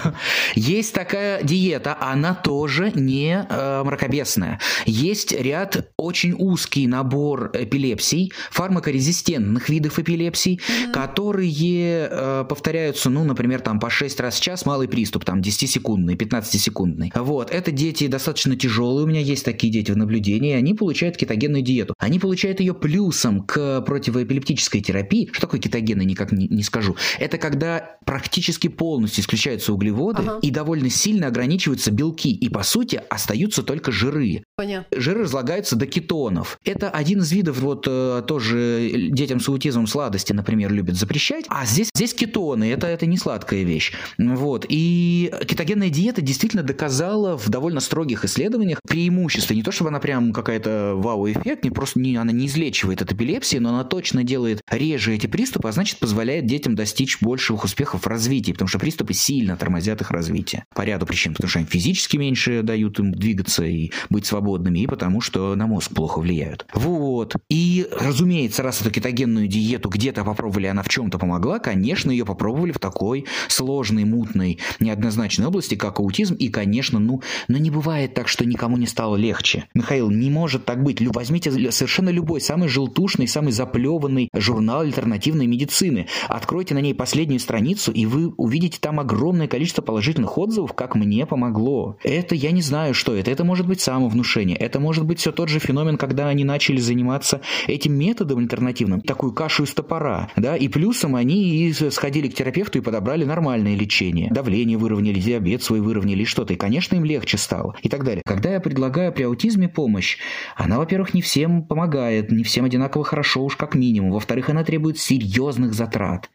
Есть 0.57 0.93
такая 0.93 1.41
диета, 1.45 1.97
она 2.01 2.35
тоже 2.35 2.91
не 2.95 3.47
э, 3.49 3.83
мракобесная. 3.87 4.61
Есть 4.85 5.33
ряд 5.33 5.91
очень 5.97 6.35
узкий 6.39 6.87
набор 6.87 7.51
эпилепсий, 7.55 8.33
фармакорезистентных 8.51 9.69
видов 9.69 9.99
эпилепсий, 9.99 10.61
mm-hmm. 10.61 10.93
которые 10.93 12.09
э, 12.11 12.45
повторяются, 12.49 13.11
ну, 13.11 13.25
например, 13.25 13.61
там 13.61 13.81
по 13.81 13.91
6 13.91 14.21
раз 14.21 14.37
в 14.37 14.41
час 14.43 14.67
малый 14.67 14.89
приступ, 14.89 15.25
там 15.25 15.41
10-секундный, 15.41 16.17
15-секундный. 16.17 17.13
Вот, 17.15 17.51
это 17.51 17.71
дети 17.71 18.07
достаточно 18.07 18.57
тяжелые, 18.57 19.05
у 19.05 19.09
меня 19.09 19.21
есть 19.21 19.45
такие 19.45 19.73
дети 19.73 19.91
в 19.91 19.97
наблюдении, 19.97 20.53
они 20.53 20.75
получают 20.75 21.17
кетогенную 21.17 21.63
диету. 21.63 21.95
Они 21.99 22.19
получают 22.19 22.61
ее 22.61 22.75
плюсом 22.75 23.43
к 23.43 23.81
противоэпилептической 23.83 24.81
терапии. 24.81 25.29
Что 25.33 25.43
такое 25.43 25.61
кетогенная, 25.61 26.05
никак 26.05 26.33
не, 26.33 26.47
не 26.49 26.63
скажу. 26.63 26.97
Это 27.19 27.39
когда 27.39 27.97
практически 28.05 28.69
полностью 28.69 29.23
исключаются 29.23 29.73
углеводы 29.73 30.23
ага. 30.23 30.39
и 30.43 30.51
довольно 30.51 30.91
сильно 30.91 31.27
ограничиваются 31.27 31.91
белки, 31.91 32.33
и 32.33 32.49
по 32.49 32.63
сути 32.63 33.01
остаются 33.11 33.63
только 33.67 33.93
жиры. 33.93 34.43
Понятно. 34.57 34.87
Жиры 34.99 35.23
разлагаются 35.23 35.77
до 35.77 35.87
кетонов. 35.87 36.59
Это 36.65 36.91
один 36.91 37.21
из 37.21 37.31
видов, 37.33 37.59
вот 37.61 37.87
э, 37.89 38.23
тоже 38.27 39.09
детям 39.11 39.41
с 39.41 39.49
аутизмом 39.49 39.87
сладости, 39.87 40.33
например, 40.33 40.73
любят 40.73 40.97
запрещать. 40.97 41.45
А 41.49 41.67
здесь, 41.67 41.91
здесь 41.95 42.15
кетоны, 42.15 42.71
это, 42.71 42.87
это 42.87 43.07
не 43.07 43.19
сладкая 43.19 43.63
вещь. 43.63 43.93
Вот. 44.19 44.67
И 44.69 45.33
кетогенная 45.47 45.91
диета 45.91 46.23
действительно 46.23 46.63
доказала 46.63 47.37
в 47.37 47.49
довольно 47.49 47.81
строгих 47.81 48.25
исследованиях 48.25 48.81
преимущество. 48.87 49.55
Не 49.55 49.63
то, 49.63 49.73
чтобы 49.73 49.91
она 49.91 50.01
прям 50.01 50.33
какая-то 50.33 50.95
вау-эффект, 50.97 51.65
не 51.65 51.71
просто 51.71 52.01
не, 52.01 52.17
она 52.17 52.33
не 52.33 52.47
излечивает 52.47 53.03
от 53.03 53.13
эпилепсии, 53.13 53.59
но 53.59 53.71
она 53.71 53.85
точно 53.85 54.25
делает 54.25 54.61
реже 54.71 55.15
эти 55.15 55.27
приступы, 55.27 55.69
а 55.69 55.73
значит 55.73 55.99
позволяет 55.99 56.47
детям 56.47 56.75
достичь 56.75 57.21
больших 57.21 57.65
успехов 57.65 58.03
в 58.03 58.07
развитии, 58.07 58.53
потому 58.53 58.69
что 58.69 58.79
приступы 58.79 59.13
сильно 59.13 59.57
тормозят 59.57 60.01
их 60.01 60.11
развитие. 60.11 60.65
По 60.75 60.83
ряду 60.83 61.07
причин, 61.07 61.35
потому 61.35 61.49
что 61.49 61.59
они 61.59 61.69
физически 61.69 62.17
меньше 62.17 62.63
дают 62.63 62.99
им 62.99 63.13
двигаться 63.13 63.56
и 63.65 63.93
быть 64.11 64.27
свободными, 64.27 64.81
и 64.81 64.87
потому 64.87 65.21
что 65.21 65.55
на 65.55 65.67
мозг 65.67 65.93
плохо 65.95 66.21
влияют. 66.21 66.67
Вот. 66.75 67.35
И, 67.49 67.87
разумеется, 67.99 68.63
раз 68.63 68.81
эту 68.81 68.91
кетогенную 68.91 69.49
диету 69.49 69.89
где-то 69.89 70.25
попробовали, 70.25 70.67
она 70.67 70.83
в 70.83 70.89
чем-то 70.89 71.19
помогла, 71.19 71.59
конечно, 71.59 72.11
ее 72.11 72.25
попробовали 72.25 72.73
в 72.73 72.79
такой 72.79 73.27
сложной, 73.49 74.05
мутной, 74.05 74.59
неоднозначной 74.81 75.47
области, 75.47 75.75
как 75.75 76.01
аутизм, 76.01 76.35
и, 76.35 76.49
конечно, 76.49 76.99
ну, 76.99 77.23
но 77.49 77.59
не 77.59 77.71
бывает 77.71 78.15
так, 78.15 78.29
что 78.29 78.45
никому 78.45 78.77
не 78.77 78.87
стало 78.87 79.17
легче. 79.17 79.65
Михаил, 79.75 80.11
не 80.11 80.31
может 80.31 80.65
так 80.65 80.83
быть. 80.83 81.01
Возьмите 81.15 81.51
совершенно 81.71 82.11
любой, 82.11 82.41
самый 82.41 82.69
желтушный, 82.69 83.29
самый 83.29 83.53
заплеванный 83.53 84.29
журнал 84.35 84.81
альтернативной 84.81 85.47
медицины. 85.47 86.07
Откройте 86.29 86.75
на 86.75 86.81
ней 86.81 86.95
последнюю 86.95 87.41
страницу, 87.41 87.93
и 87.93 88.07
вы 88.07 88.33
увидите 88.37 88.79
там 88.81 89.01
огромное 89.01 89.49
количество 89.49 89.83
положительных 89.83 90.37
отзывов, 90.39 90.73
как 90.73 90.95
мне 90.95 91.27
помогло. 91.27 91.99
Это 92.03 92.35
я 92.35 92.51
не 92.51 92.63
знаю, 92.63 92.95
что 92.95 93.15
это. 93.15 93.31
Это 93.31 93.45
может 93.47 93.67
быть 93.67 93.81
самовнушение. 93.81 94.57
Это 94.57 94.81
может 94.81 95.07
быть 95.07 95.21
все 95.21 95.33
тот 95.33 95.49
же 95.49 95.59
феномен, 95.59 95.97
когда 95.97 96.29
они 96.29 96.45
начали 96.45 96.79
заниматься 96.79 97.41
этим 97.67 97.95
методом 97.95 98.41
альтернативным, 98.41 99.01
такую 99.01 99.33
кашу 99.33 99.65
из 99.65 99.73
топора. 99.73 100.29
Да? 100.37 100.57
И 100.57 100.69
плюсом 100.69 101.17
они 101.17 101.69
и 101.69 101.73
сходили 101.73 102.29
к 102.29 102.35
терапевту 102.35 102.79
и 102.79 102.83
подобрали 102.83 103.25
нормальное 103.25 103.77
лечение. 103.77 104.31
Давление 104.31 104.77
выровняли, 104.77 105.19
диабет 105.19 105.63
свой 105.63 105.81
выровняли, 105.81 106.25
что-то. 106.25 106.53
И, 106.53 106.57
конечно, 106.57 106.97
им 106.97 107.05
легче 107.05 107.39
стало. 107.39 107.75
И 107.83 107.89
так 107.89 108.05
далее. 108.05 108.23
Когда 108.27 108.53
я 108.53 108.61
предлагаю 108.61 109.13
при 109.13 109.23
аутизме 109.23 109.69
помощь, 109.69 110.19
она, 110.57 110.79
во-первых, 110.79 111.15
не 111.15 111.23
всем 111.23 111.63
помогает, 111.63 112.31
не 112.31 112.43
всем 112.43 112.65
одинаково 112.65 113.05
хорошо 113.05 113.45
уж 113.45 113.57
как 113.57 113.75
минимум. 113.75 114.13
Во-вторых, 114.13 114.51
она 114.51 114.65
требует 114.65 114.99
серьезных 114.99 115.73
затрат. 115.73 116.31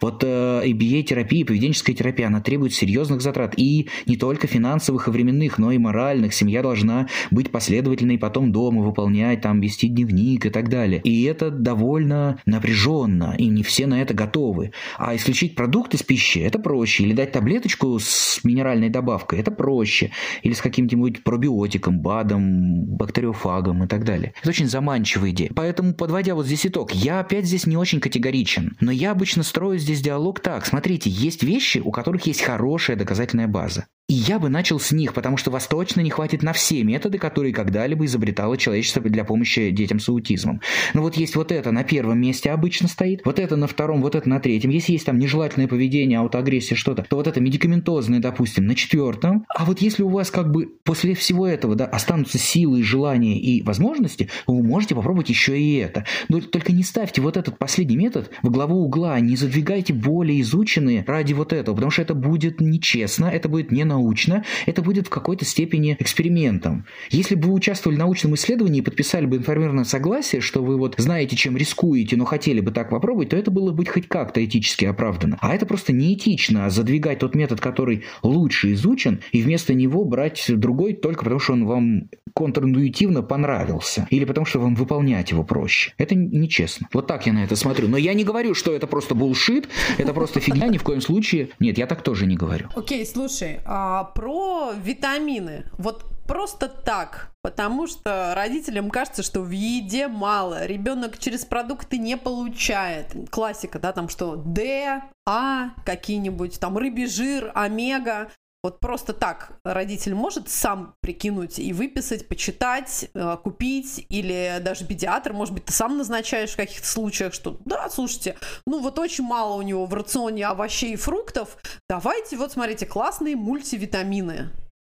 Вот 0.00 0.22
э, 0.24 0.62
ABA-терапия, 0.64 1.44
поведенческая 1.44 1.94
терапия, 1.94 2.26
она 2.26 2.40
требует 2.40 2.74
серьезных 2.74 3.20
затрат. 3.20 3.54
И 3.56 3.88
не 4.06 4.16
только 4.16 4.46
финансовых 4.46 5.08
и 5.08 5.10
временных, 5.10 5.58
но 5.58 5.72
и 5.72 5.78
моральных. 5.78 6.34
Семья 6.34 6.55
должна 6.62 7.08
быть 7.30 7.50
последовательной 7.50 8.18
потом 8.18 8.52
дома, 8.52 8.82
выполнять, 8.82 9.40
там, 9.40 9.60
вести 9.60 9.88
дневник 9.88 10.46
и 10.46 10.50
так 10.50 10.68
далее. 10.68 11.00
И 11.02 11.24
это 11.24 11.50
довольно 11.50 12.40
напряженно, 12.46 13.34
и 13.38 13.46
не 13.46 13.62
все 13.62 13.86
на 13.86 14.02
это 14.02 14.14
готовы. 14.14 14.72
А 14.98 15.14
исключить 15.14 15.54
продукт 15.54 15.94
из 15.94 16.02
пищи– 16.02 16.38
это 16.40 16.58
проще. 16.58 17.04
Или 17.04 17.12
дать 17.12 17.32
таблеточку 17.32 17.98
с 17.98 18.40
минеральной 18.44 18.88
добавкой– 18.88 19.38
это 19.40 19.50
проще. 19.50 20.10
Или 20.42 20.52
с 20.52 20.60
каким-нибудь 20.60 21.22
пробиотиком, 21.24 22.00
БАДом, 22.00 22.84
бактериофагом 22.84 23.84
и 23.84 23.86
так 23.86 24.04
далее. 24.04 24.32
Это 24.40 24.50
очень 24.50 24.66
заманчивая 24.66 25.30
идея. 25.30 25.50
Поэтому, 25.54 25.94
подводя 25.94 26.34
вот 26.34 26.46
здесь 26.46 26.66
итог, 26.66 26.92
я 26.92 27.20
опять 27.20 27.46
здесь 27.46 27.66
не 27.66 27.76
очень 27.76 28.00
категоричен. 28.00 28.76
Но 28.80 28.90
я 28.92 29.12
обычно 29.12 29.42
строю 29.42 29.78
здесь 29.78 30.00
диалог 30.00 30.40
так. 30.40 30.66
Смотрите, 30.66 31.10
есть 31.10 31.42
вещи, 31.42 31.78
у 31.78 31.90
которых 31.90 32.26
есть 32.26 32.42
хорошая 32.42 32.96
доказательная 32.96 33.48
база. 33.48 33.86
И 34.08 34.14
я 34.14 34.38
бы 34.38 34.48
начал 34.48 34.78
с 34.78 34.92
них, 34.92 35.14
потому 35.14 35.36
что 35.36 35.50
вас 35.50 35.66
точно 35.66 36.00
не 36.00 36.10
хватит 36.10 36.40
на 36.44 36.52
все 36.52 36.84
методы, 36.84 37.18
которые 37.18 37.52
когда-либо 37.52 38.04
изобретало 38.04 38.56
человечество 38.56 39.02
для 39.02 39.24
помощи 39.24 39.70
детям 39.70 39.98
с 39.98 40.08
аутизмом. 40.08 40.60
Но 40.94 41.02
вот 41.02 41.16
есть 41.16 41.34
вот 41.34 41.50
это 41.50 41.72
на 41.72 41.82
первом 41.82 42.20
месте 42.20 42.52
обычно 42.52 42.86
стоит, 42.86 43.22
вот 43.24 43.40
это 43.40 43.56
на 43.56 43.66
втором, 43.66 44.02
вот 44.02 44.14
это 44.14 44.28
на 44.28 44.38
третьем. 44.38 44.70
Если 44.70 44.92
есть 44.92 45.06
там 45.06 45.18
нежелательное 45.18 45.66
поведение, 45.66 46.20
аутоагрессия, 46.20 46.76
что-то, 46.76 47.02
то 47.02 47.16
вот 47.16 47.26
это 47.26 47.40
медикаментозное, 47.40 48.20
допустим, 48.20 48.66
на 48.66 48.76
четвертом. 48.76 49.44
А 49.48 49.64
вот 49.64 49.80
если 49.80 50.04
у 50.04 50.08
вас 50.08 50.30
как 50.30 50.52
бы 50.52 50.68
после 50.84 51.16
всего 51.16 51.44
этого 51.44 51.74
да, 51.74 51.86
останутся 51.86 52.38
силы, 52.38 52.84
желания 52.84 53.40
и 53.40 53.60
возможности, 53.62 54.28
вы 54.46 54.62
можете 54.62 54.94
попробовать 54.94 55.30
еще 55.30 55.58
и 55.58 55.78
это. 55.78 56.04
Но 56.28 56.40
только 56.40 56.70
не 56.70 56.84
ставьте 56.84 57.22
вот 57.22 57.36
этот 57.36 57.58
последний 57.58 57.96
метод 57.96 58.30
в 58.44 58.52
главу 58.52 58.84
угла, 58.84 59.18
не 59.18 59.34
задвигайте 59.34 59.92
более 59.92 60.42
изученные 60.42 61.02
ради 61.08 61.32
вот 61.32 61.52
этого, 61.52 61.74
потому 61.74 61.90
что 61.90 62.02
это 62.02 62.14
будет 62.14 62.60
нечестно, 62.60 63.24
это 63.24 63.48
будет 63.48 63.72
не 63.72 63.82
на 63.82 63.95
научно, 63.96 64.44
это 64.66 64.82
будет 64.82 65.06
в 65.06 65.10
какой-то 65.10 65.44
степени 65.44 65.96
экспериментом. 65.98 66.84
Если 67.10 67.34
бы 67.34 67.48
вы 67.48 67.54
участвовали 67.54 67.96
в 67.96 67.98
научном 67.98 68.34
исследовании 68.34 68.80
и 68.80 68.84
подписали 68.84 69.26
бы 69.26 69.36
информированное 69.36 69.84
согласие, 69.84 70.40
что 70.40 70.62
вы 70.62 70.76
вот 70.76 70.94
знаете, 70.98 71.36
чем 71.36 71.56
рискуете, 71.56 72.16
но 72.16 72.24
хотели 72.24 72.60
бы 72.60 72.70
так 72.70 72.90
попробовать, 72.90 73.30
то 73.30 73.36
это 73.36 73.50
было 73.50 73.72
бы 73.72 73.84
хоть 73.86 74.08
как-то 74.08 74.44
этически 74.44 74.84
оправдано. 74.84 75.38
А 75.40 75.54
это 75.54 75.66
просто 75.66 75.92
неэтично 75.92 76.70
задвигать 76.70 77.18
тот 77.20 77.34
метод, 77.34 77.60
который 77.60 78.04
лучше 78.22 78.72
изучен, 78.72 79.20
и 79.32 79.42
вместо 79.42 79.74
него 79.74 80.04
брать 80.04 80.44
другой 80.48 80.92
только 80.94 81.24
потому, 81.24 81.40
что 81.40 81.52
он 81.54 81.66
вам 81.66 82.08
контринтуитивно 82.34 83.22
понравился, 83.22 84.06
или 84.10 84.24
потому 84.26 84.44
что 84.44 84.60
вам 84.60 84.74
выполнять 84.74 85.30
его 85.30 85.42
проще. 85.42 85.92
Это 85.96 86.14
нечестно. 86.14 86.88
Вот 86.92 87.06
так 87.06 87.26
я 87.26 87.32
на 87.32 87.42
это 87.44 87.56
смотрю. 87.56 87.88
Но 87.88 87.96
я 87.96 88.12
не 88.12 88.24
говорю, 88.24 88.54
что 88.54 88.72
это 88.72 88.86
просто 88.86 89.14
булшит, 89.14 89.68
это 89.96 90.12
просто 90.12 90.40
фигня, 90.40 90.68
ни 90.68 90.76
в 90.76 90.82
коем 90.82 91.00
случае. 91.00 91.48
Нет, 91.60 91.78
я 91.78 91.86
так 91.86 92.02
тоже 92.02 92.26
не 92.26 92.36
говорю. 92.36 92.66
Окей, 92.74 93.06
слушай, 93.06 93.60
а 93.64 93.85
а, 93.86 94.02
про 94.02 94.72
витамины. 94.72 95.64
Вот 95.78 96.04
просто 96.26 96.68
так, 96.68 97.30
потому 97.40 97.86
что 97.86 98.32
родителям 98.34 98.90
кажется, 98.90 99.22
что 99.22 99.42
в 99.42 99.50
еде 99.50 100.08
мало, 100.08 100.66
ребенок 100.66 101.18
через 101.18 101.44
продукты 101.44 101.98
не 101.98 102.16
получает. 102.16 103.14
Классика, 103.30 103.78
да, 103.78 103.92
там 103.92 104.08
что 104.08 104.34
D, 104.34 105.02
А, 105.24 105.70
какие-нибудь 105.84 106.58
там 106.58 106.76
рыбий 106.76 107.06
жир, 107.06 107.52
омега. 107.54 108.28
Вот 108.62 108.80
просто 108.80 109.12
так 109.12 109.58
родитель 109.64 110.14
может 110.14 110.48
сам 110.48 110.94
прикинуть 111.00 111.58
и 111.58 111.72
выписать, 111.72 112.26
почитать, 112.26 113.08
э, 113.14 113.36
купить, 113.42 114.04
или 114.08 114.58
даже 114.60 114.84
педиатр, 114.84 115.32
может 115.32 115.54
быть, 115.54 115.66
ты 115.66 115.72
сам 115.72 115.98
назначаешь 115.98 116.52
в 116.52 116.56
каких-то 116.56 116.86
случаях, 116.86 117.32
что 117.32 117.58
да, 117.64 117.88
слушайте, 117.90 118.36
ну 118.66 118.80
вот 118.80 118.98
очень 118.98 119.24
мало 119.24 119.54
у 119.54 119.62
него 119.62 119.86
в 119.86 119.94
рационе 119.94 120.46
овощей 120.46 120.94
и 120.94 120.96
фруктов, 120.96 121.58
давайте, 121.88 122.36
вот 122.36 122.52
смотрите, 122.52 122.86
классные 122.86 123.36
мультивитамины. 123.36 124.50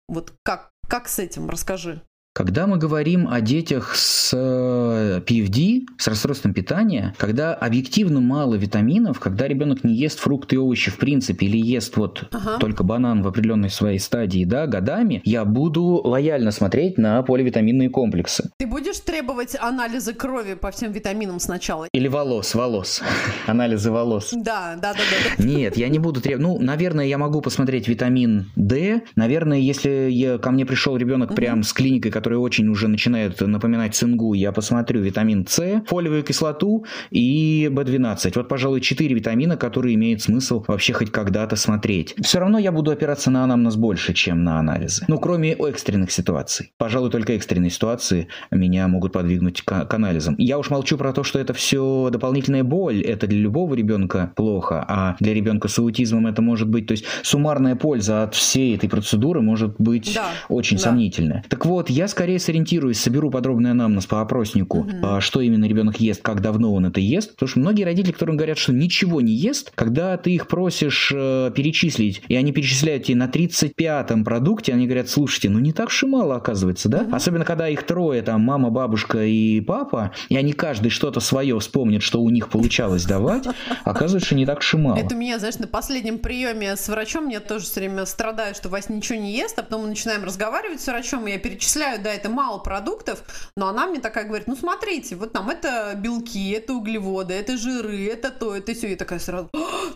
Вот 0.08 0.34
как, 0.42 0.70
как 0.88 1.08
с 1.08 1.18
этим, 1.18 1.48
расскажи. 1.48 2.02
Когда 2.34 2.66
мы 2.66 2.78
говорим 2.78 3.28
о 3.28 3.42
детях 3.42 3.94
с 3.94 4.32
PFD, 4.32 5.80
э, 5.82 5.86
с 5.98 6.08
расстройством 6.08 6.54
питания, 6.54 7.14
когда 7.18 7.52
объективно 7.52 8.22
мало 8.22 8.54
витаминов, 8.54 9.20
когда 9.20 9.46
ребенок 9.46 9.84
не 9.84 9.94
ест 9.94 10.18
фрукты 10.18 10.54
и 10.54 10.58
овощи 10.58 10.90
в 10.90 10.96
принципе 10.96 11.44
или 11.44 11.58
ест 11.58 11.94
вот 11.98 12.24
ага. 12.32 12.56
только 12.58 12.84
банан 12.84 13.22
в 13.22 13.28
определенной 13.28 13.68
своей 13.68 13.98
стадии, 13.98 14.46
да, 14.46 14.66
годами, 14.66 15.20
я 15.26 15.44
буду 15.44 16.00
лояльно 16.02 16.52
смотреть 16.52 16.96
на 16.96 17.22
поливитаминные 17.22 17.90
комплексы. 17.90 18.50
Ты 18.56 18.66
будешь 18.66 19.00
требовать 19.00 19.54
анализы 19.60 20.14
крови 20.14 20.54
по 20.54 20.70
всем 20.70 20.90
витаминам 20.90 21.38
сначала? 21.38 21.86
Или 21.92 22.08
волос, 22.08 22.54
волос. 22.54 23.02
Анализы 23.46 23.90
волос. 23.90 24.30
Да, 24.32 24.78
да, 24.80 24.94
да, 24.94 25.00
да. 25.36 25.44
Нет, 25.44 25.76
я 25.76 25.88
не 25.88 25.98
буду 25.98 26.22
требовать. 26.22 26.42
Ну, 26.42 26.58
наверное, 26.58 27.04
я 27.04 27.18
могу 27.18 27.42
посмотреть 27.42 27.88
витамин 27.88 28.50
D. 28.56 29.02
Наверное, 29.16 29.58
если 29.58 30.38
ко 30.42 30.50
мне 30.50 30.64
пришел 30.64 30.96
ребенок 30.96 31.34
прям 31.34 31.62
с 31.62 31.74
клиникой, 31.74 32.10
которые 32.22 32.38
очень 32.38 32.68
уже 32.68 32.86
начинают 32.86 33.40
напоминать 33.40 33.96
цингу, 33.96 34.32
я 34.32 34.52
посмотрю 34.52 35.00
витамин 35.00 35.44
С, 35.44 35.82
фолиевую 35.88 36.22
кислоту 36.22 36.84
и 37.10 37.68
B12. 37.68 38.32
Вот, 38.36 38.48
пожалуй, 38.48 38.80
четыре 38.80 39.16
витамина, 39.16 39.56
которые 39.56 39.96
имеет 39.96 40.22
смысл 40.22 40.64
вообще 40.68 40.92
хоть 40.92 41.10
когда-то 41.10 41.56
смотреть. 41.56 42.14
Все 42.22 42.38
равно 42.38 42.60
я 42.60 42.70
буду 42.70 42.92
опираться 42.92 43.32
на 43.32 43.42
анамнез 43.42 43.74
больше, 43.74 44.14
чем 44.14 44.44
на 44.44 44.60
анализы. 44.60 45.04
Ну, 45.08 45.18
кроме 45.18 45.54
экстренных 45.54 46.12
ситуаций. 46.12 46.70
Пожалуй, 46.78 47.10
только 47.10 47.32
экстренные 47.32 47.70
ситуации 47.70 48.28
меня 48.52 48.86
могут 48.86 49.10
подвигнуть 49.10 49.62
к, 49.62 49.84
к 49.84 49.94
анализам. 49.94 50.36
Я 50.38 50.60
уж 50.60 50.70
молчу 50.70 50.96
про 50.96 51.12
то, 51.12 51.24
что 51.24 51.40
это 51.40 51.54
все 51.54 52.08
дополнительная 52.12 52.62
боль. 52.62 53.02
Это 53.02 53.26
для 53.26 53.40
любого 53.40 53.74
ребенка 53.74 54.32
плохо, 54.36 54.84
а 54.88 55.16
для 55.18 55.34
ребенка 55.34 55.66
с 55.66 55.76
аутизмом 55.76 56.28
это 56.28 56.40
может 56.40 56.68
быть... 56.68 56.86
То 56.86 56.92
есть 56.92 57.04
суммарная 57.24 57.74
польза 57.74 58.22
от 58.22 58.36
всей 58.36 58.76
этой 58.76 58.88
процедуры 58.88 59.40
может 59.40 59.74
быть 59.80 60.12
да, 60.14 60.26
очень 60.48 60.76
да. 60.76 60.84
сомнительная. 60.84 61.44
Так 61.48 61.66
вот, 61.66 61.90
я 61.90 62.06
скорее 62.12 62.38
сориентируюсь, 62.38 63.00
соберу 63.00 63.30
подробный 63.30 63.72
анамнез 63.72 64.06
по 64.06 64.20
опроснику, 64.20 64.84
Мгм. 64.84 65.20
что 65.20 65.40
именно 65.40 65.64
ребенок 65.64 65.98
ест, 66.00 66.22
как 66.22 66.40
давно 66.40 66.72
он 66.72 66.86
это 66.86 67.00
ест. 67.00 67.32
Потому 67.34 67.48
что 67.48 67.58
многие 67.60 67.82
родители, 67.84 68.12
которым 68.12 68.36
говорят, 68.36 68.58
что 68.58 68.72
ничего 68.72 69.20
не 69.20 69.32
ест, 69.32 69.72
когда 69.74 70.16
ты 70.16 70.30
их 70.32 70.46
просишь 70.46 71.10
э, 71.14 71.50
перечислить, 71.54 72.22
и 72.28 72.36
они 72.36 72.52
перечисляют 72.52 73.04
тебе 73.04 73.16
на 73.16 73.26
35-м 73.26 74.24
продукте, 74.24 74.72
они 74.72 74.86
говорят, 74.86 75.08
слушайте, 75.08 75.48
ну 75.48 75.58
не 75.58 75.72
так 75.72 75.88
уж 75.88 76.02
и 76.04 76.06
мало 76.06 76.36
оказывается, 76.36 76.88
да? 76.88 77.06
Особенно, 77.10 77.44
когда 77.44 77.68
их 77.68 77.82
трое, 77.84 78.22
там, 78.22 78.42
мама, 78.42 78.70
бабушка 78.70 79.24
и 79.24 79.60
папа, 79.60 80.12
и 80.28 80.36
они 80.36 80.52
каждый 80.52 80.90
что-то 80.90 81.20
свое 81.20 81.58
вспомнит, 81.58 82.02
что 82.02 82.20
у 82.22 82.30
них 82.30 82.48
получалось 82.48 83.04
давать, 83.04 83.44
оказывается, 83.84 84.34
не 84.34 84.46
так 84.46 84.58
уж 84.58 84.74
и 84.74 84.76
мало. 84.76 84.96
Это 84.96 85.14
у 85.14 85.18
меня, 85.18 85.38
знаешь, 85.38 85.58
на 85.58 85.66
последнем 85.66 86.18
приеме 86.18 86.76
с 86.76 86.88
врачом 86.88 87.28
я 87.28 87.40
тоже 87.40 87.64
все 87.64 87.80
время 87.80 88.04
страдаю, 88.06 88.54
что 88.54 88.68
Вася 88.68 88.92
ничего 88.92 89.18
не 89.18 89.32
ест, 89.36 89.58
а 89.58 89.62
потом 89.62 89.82
мы 89.82 89.88
начинаем 89.88 90.24
разговаривать 90.24 90.80
с 90.80 90.86
врачом, 90.86 91.26
и 91.26 91.32
я 91.32 91.38
перечисляю, 91.38 92.01
да, 92.02 92.12
это 92.12 92.28
мало 92.28 92.58
продуктов, 92.58 93.22
но 93.56 93.68
она 93.68 93.86
мне 93.86 94.00
такая 94.00 94.24
говорит, 94.26 94.46
ну 94.46 94.56
смотрите, 94.56 95.16
вот 95.16 95.32
там 95.32 95.50
это 95.50 95.94
белки, 95.96 96.50
это 96.50 96.74
углеводы, 96.74 97.34
это 97.34 97.56
жиры, 97.56 98.06
это 98.06 98.30
то, 98.30 98.54
это 98.54 98.74
все. 98.74 98.90
Я 98.90 98.96
такая 98.96 99.18
сразу, 99.18 99.48
«А, 99.54 99.92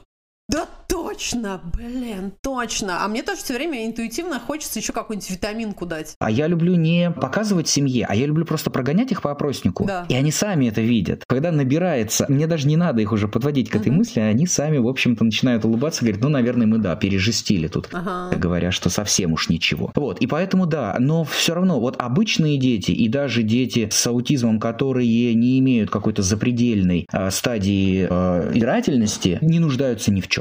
да 0.48 0.66
точно, 0.88 1.60
блин, 1.76 2.32
точно. 2.40 3.04
А 3.04 3.08
мне 3.08 3.22
тоже 3.22 3.42
все 3.42 3.54
время 3.54 3.86
интуитивно 3.86 4.38
хочется 4.38 4.78
еще 4.78 4.92
какую-нибудь 4.92 5.30
витаминку 5.30 5.86
дать. 5.86 6.14
А 6.20 6.30
я 6.30 6.46
люблю 6.46 6.74
не 6.76 7.10
показывать 7.10 7.68
семье, 7.68 8.06
а 8.08 8.14
я 8.14 8.26
люблю 8.26 8.44
просто 8.44 8.70
прогонять 8.70 9.10
их 9.12 9.22
по 9.22 9.30
опроснику. 9.32 9.84
Да. 9.84 10.06
И 10.08 10.14
они 10.14 10.30
сами 10.30 10.66
это 10.66 10.80
видят. 10.80 11.24
Когда 11.26 11.50
набирается, 11.50 12.26
мне 12.28 12.46
даже 12.46 12.68
не 12.68 12.76
надо 12.76 13.02
их 13.02 13.12
уже 13.12 13.28
подводить 13.28 13.70
к 13.70 13.76
этой 13.76 13.88
Мгм. 13.88 13.98
мысли, 13.98 14.20
они 14.20 14.46
сами, 14.46 14.78
в 14.78 14.86
общем-то, 14.86 15.24
начинают 15.24 15.64
улыбаться, 15.64 16.04
говорят, 16.04 16.22
ну, 16.22 16.28
наверное, 16.28 16.66
мы, 16.66 16.78
да, 16.78 16.94
пережестили 16.96 17.66
тут. 17.66 17.88
Ага. 17.92 18.36
Говоря, 18.36 18.70
что 18.70 18.88
совсем 18.88 19.32
уж 19.32 19.48
ничего. 19.48 19.90
Вот, 19.94 20.20
и 20.20 20.26
поэтому 20.26 20.66
да, 20.66 20.96
но 20.98 21.24
все 21.24 21.54
равно, 21.54 21.80
вот 21.80 21.96
обычные 21.98 22.58
дети 22.58 22.92
и 22.92 23.08
даже 23.08 23.42
дети 23.42 23.88
с 23.90 24.06
аутизмом, 24.06 24.60
которые 24.60 25.34
не 25.34 25.58
имеют 25.58 25.90
какой-то 25.90 26.22
запредельной 26.22 27.06
а, 27.12 27.30
стадии 27.30 28.06
а, 28.08 28.50
избирательности, 28.52 29.38
не 29.40 29.58
нуждаются 29.58 30.12
ни 30.12 30.20
в 30.20 30.28
чем. 30.28 30.35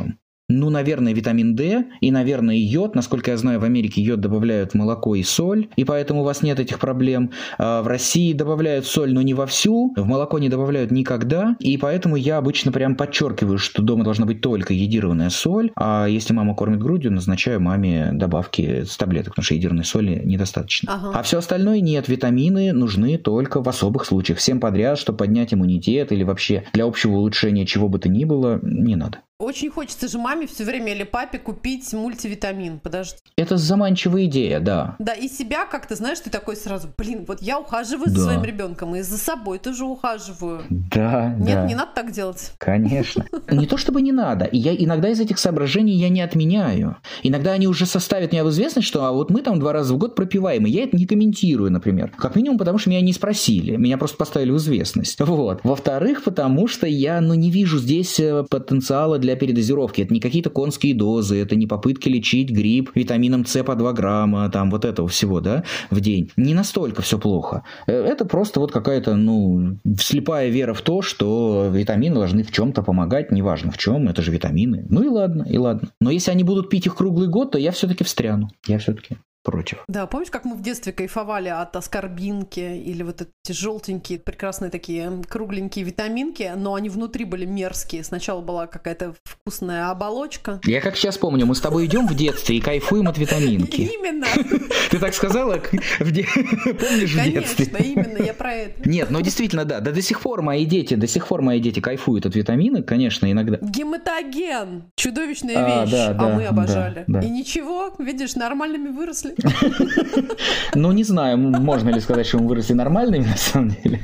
Ну, 0.47 0.69
наверное, 0.69 1.13
витамин 1.13 1.55
D 1.55 1.85
и, 2.01 2.11
наверное, 2.11 2.55
йод. 2.55 2.93
Насколько 2.93 3.31
я 3.31 3.37
знаю, 3.37 3.59
в 3.59 3.63
Америке 3.63 4.01
йод 4.01 4.19
добавляют 4.19 4.71
в 4.71 4.75
молоко 4.75 5.15
и 5.15 5.23
соль, 5.23 5.69
и 5.75 5.83
поэтому 5.83 6.21
у 6.21 6.23
вас 6.23 6.43
нет 6.43 6.59
этих 6.59 6.79
проблем. 6.79 7.31
А 7.57 7.81
в 7.81 7.87
России 7.87 8.31
добавляют 8.31 8.85
соль, 8.85 9.11
но 9.11 9.23
не 9.23 9.33
вовсю, 9.33 9.93
в 9.97 10.05
молоко 10.05 10.37
не 10.37 10.49
добавляют 10.49 10.91
никогда, 10.91 11.55
и 11.59 11.77
поэтому 11.77 12.15
я 12.15 12.37
обычно 12.37 12.71
прям 12.71 12.95
подчеркиваю, 12.95 13.57
что 13.57 13.81
дома 13.81 14.03
должна 14.03 14.27
быть 14.27 14.41
только 14.41 14.73
йодированная 14.73 15.31
соль, 15.31 15.71
а 15.75 16.05
если 16.05 16.33
мама 16.33 16.53
кормит 16.53 16.79
грудью, 16.79 17.11
назначаю 17.11 17.59
маме 17.59 18.11
добавки 18.13 18.83
с 18.83 18.97
таблеток, 18.97 19.33
потому 19.33 19.45
что 19.45 19.55
йодированной 19.55 19.85
соли 19.85 20.21
недостаточно. 20.23 20.93
Ага. 20.93 21.19
А 21.19 21.23
все 21.23 21.39
остальное 21.39 21.79
нет, 21.79 22.07
витамины 22.07 22.71
нужны 22.71 23.17
только 23.17 23.63
в 23.63 23.69
особых 23.69 24.05
случаях. 24.05 24.37
Всем 24.37 24.59
подряд, 24.59 24.99
чтобы 24.99 25.17
поднять 25.17 25.55
иммунитет 25.55 26.11
или 26.11 26.23
вообще 26.23 26.65
для 26.73 26.85
общего 26.85 27.13
улучшения 27.13 27.65
чего 27.65 27.89
бы 27.89 27.97
то 27.97 28.09
ни 28.09 28.25
было, 28.25 28.59
не 28.61 28.95
надо. 28.95 29.21
Очень 29.37 29.69
хочется 29.69 30.07
же 30.07 30.17
маме 30.17 30.47
все 30.47 30.63
время 30.63 30.93
или 30.93 31.03
папе 31.03 31.39
купить 31.39 31.91
мультивитамин. 31.91 32.79
Подожди. 32.79 33.17
Это 33.37 33.57
заманчивая 33.57 34.25
идея, 34.25 34.61
да. 34.61 34.95
Да, 34.97 35.11
и 35.11 35.27
себя 35.27 35.65
как-то, 35.65 35.95
знаешь, 35.95 36.21
ты 36.21 36.29
такой 36.29 36.55
сразу, 36.55 36.87
блин, 36.97 37.25
вот 37.27 37.41
я 37.41 37.59
ухаживаю 37.59 38.09
за 38.09 38.15
Да. 38.15 38.21
своим 38.21 38.45
ребенком, 38.45 38.95
и 38.95 39.01
за 39.01 39.17
собой 39.17 39.59
тоже 39.59 39.83
ухаживаю. 39.83 40.61
Да, 40.69 41.35
Нет, 41.37 41.55
да. 41.55 41.65
не 41.65 41.75
надо 41.75 41.91
так 41.93 42.11
делать. 42.11 42.53
Конечно. 42.59 43.25
Не 43.51 43.65
то 43.67 43.75
чтобы 43.75 44.01
не 44.01 44.13
надо. 44.13 44.47
Я 44.53 44.73
иногда 44.73 45.09
из 45.09 45.19
этих 45.19 45.37
соображений 45.37 45.93
я 45.97 46.07
не 46.07 46.21
отменяю. 46.21 46.95
Иногда 47.21 47.51
они 47.51 47.67
уже 47.67 47.85
составят 47.85 48.31
меня 48.31 48.45
в 48.45 48.49
известность, 48.51 48.87
что 48.87 49.03
а 49.03 49.11
вот 49.11 49.31
мы 49.31 49.41
там 49.41 49.59
два 49.59 49.73
раза 49.73 49.93
в 49.93 49.97
год 49.97 50.15
пропиваем, 50.15 50.65
и 50.65 50.69
я 50.69 50.83
это 50.85 50.95
не 50.95 51.05
комментирую, 51.05 51.71
например. 51.71 52.11
Как 52.17 52.35
минимум, 52.37 52.57
потому 52.57 52.77
что 52.77 52.89
меня 52.89 53.01
не 53.01 53.11
спросили. 53.11 53.75
Меня 53.75 53.97
просто 53.97 54.15
поставили 54.17 54.51
в 54.51 54.57
известность. 54.57 55.19
Вот. 55.19 55.59
Во-вторых, 55.63 56.23
потому 56.23 56.67
что 56.67 56.87
я 56.87 57.19
ну, 57.19 57.33
не 57.33 57.51
вижу 57.51 57.79
здесь 57.79 58.17
э, 58.19 58.43
потенциала 58.49 59.19
для 59.25 59.35
передозировки. 59.35 60.01
Это 60.01 60.13
не 60.13 60.19
какие-то 60.19 60.49
конские 60.49 60.93
дозы, 60.93 61.41
это 61.41 61.55
не 61.55 61.65
попытки 61.67 62.07
лечить 62.09 62.51
грипп 62.51 62.91
витамином 62.95 63.45
С 63.45 63.63
по 63.63 63.75
2 63.75 63.93
грамма, 63.93 64.49
там 64.49 64.69
вот 64.69 64.85
этого 64.85 65.07
всего, 65.07 65.41
да, 65.41 65.63
в 65.89 65.99
день. 65.99 66.31
Не 66.37 66.53
настолько 66.53 67.01
все 67.01 67.17
плохо. 67.17 67.63
Э, 67.87 68.03
Это 68.05 68.25
просто 68.25 68.59
вот 68.59 68.71
какая-то, 68.71 69.15
ну, 69.15 69.77
слепая 69.99 70.49
вера 70.49 70.73
в 70.73 70.81
то, 70.81 71.01
что 71.01 71.69
витамины 71.73 72.15
должны 72.15 72.43
в 72.43 72.51
чем-то 72.51 72.83
помогать, 72.83 73.31
неважно 73.31 73.71
в 73.71 73.77
чем, 73.77 74.07
это 74.07 74.21
же 74.21 74.31
витамины. 74.31 74.85
Ну 74.89 75.03
и 75.03 75.07
ладно, 75.07 75.43
и 75.49 75.57
ладно. 75.57 75.89
Но 75.99 76.11
если 76.11 76.31
они 76.31 76.43
будут 76.43 76.69
пить 76.69 76.85
их 76.85 76.95
круглый 76.95 77.27
год, 77.27 77.51
то 77.51 77.57
я 77.57 77.71
все-таки 77.71 78.03
встряну. 78.03 78.49
Я 78.67 78.77
все-таки 78.77 79.17
против. 79.45 79.83
Да, 79.87 80.05
помнишь, 80.07 80.29
как 80.31 80.43
мы 80.43 80.55
в 80.55 80.61
детстве 80.61 80.91
кайфовали 80.91 81.49
от 81.49 81.75
аскорбинки 81.75 82.59
или 82.59 83.03
вот 83.03 83.21
эти 83.21 83.51
желтенькие, 83.57 84.19
прекрасные 84.19 84.71
такие 84.71 85.11
кругленькие 85.29 85.85
витаминки, 85.85 86.51
но 86.55 86.73
они 86.75 86.89
внутри 86.89 87.23
были 87.25 87.45
мерзкие. 87.45 88.03
Сначала 88.03 88.41
была 88.41 88.67
какая-то 88.67 89.15
вкусная 89.23 89.89
оболочка. 89.89 90.59
Я 90.65 90.81
как 90.81 90.97
сейчас 90.97 91.17
помню, 91.17 91.45
мы 91.45 91.55
с 91.55 91.61
тобой 91.61 91.85
идем 91.85 92.07
в 92.07 92.15
детстве 92.15 92.57
и 92.57 92.61
кайфуем 92.61 93.07
от 93.07 93.17
витаминки. 93.17 93.81
Именно, 93.81 94.25
Ты 94.89 94.99
так 94.99 95.13
сказала? 95.13 95.57
Помнишь 95.99 97.13
в 97.13 97.23
детстве? 97.23 97.65
конечно, 97.65 97.77
именно, 97.77 98.23
я 98.23 98.33
про 98.33 98.53
это. 98.53 98.87
Нет, 98.89 99.09
ну 99.11 99.21
действительно, 99.21 99.65
да. 99.65 99.79
Да 99.79 99.91
до 99.91 100.01
сих 100.01 100.21
пор 100.21 100.41
мои 100.41 100.65
дети, 100.65 100.95
до 100.95 101.07
сих 101.07 101.27
пор 101.27 101.41
мои 101.41 101.59
дети 101.59 101.79
кайфуют 101.79 102.25
от 102.25 102.35
витаминок, 102.35 102.85
конечно, 102.87 103.31
иногда. 103.31 103.57
Гематоген, 103.61 104.83
чудовищная 104.95 105.81
А, 105.81 105.85
вещь, 105.85 105.93
а 105.93 106.29
мы 106.29 106.45
обожали. 106.45 107.05
И 107.07 107.29
ничего, 107.29 107.93
видишь, 107.99 108.35
нормальными 108.35 108.89
выросли. 108.89 109.34
Ну, 110.75 110.91
не 110.91 111.03
знаю, 111.03 111.37
можно 111.37 111.89
ли 111.89 111.99
сказать, 111.99 112.27
что 112.27 112.37
мы 112.37 112.47
выросли 112.47 112.73
нормальными, 112.73 113.23
на 113.23 113.37
самом 113.37 113.69
деле. 113.69 114.01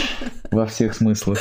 Во 0.50 0.66
всех 0.66 0.94
смыслах. 0.94 1.38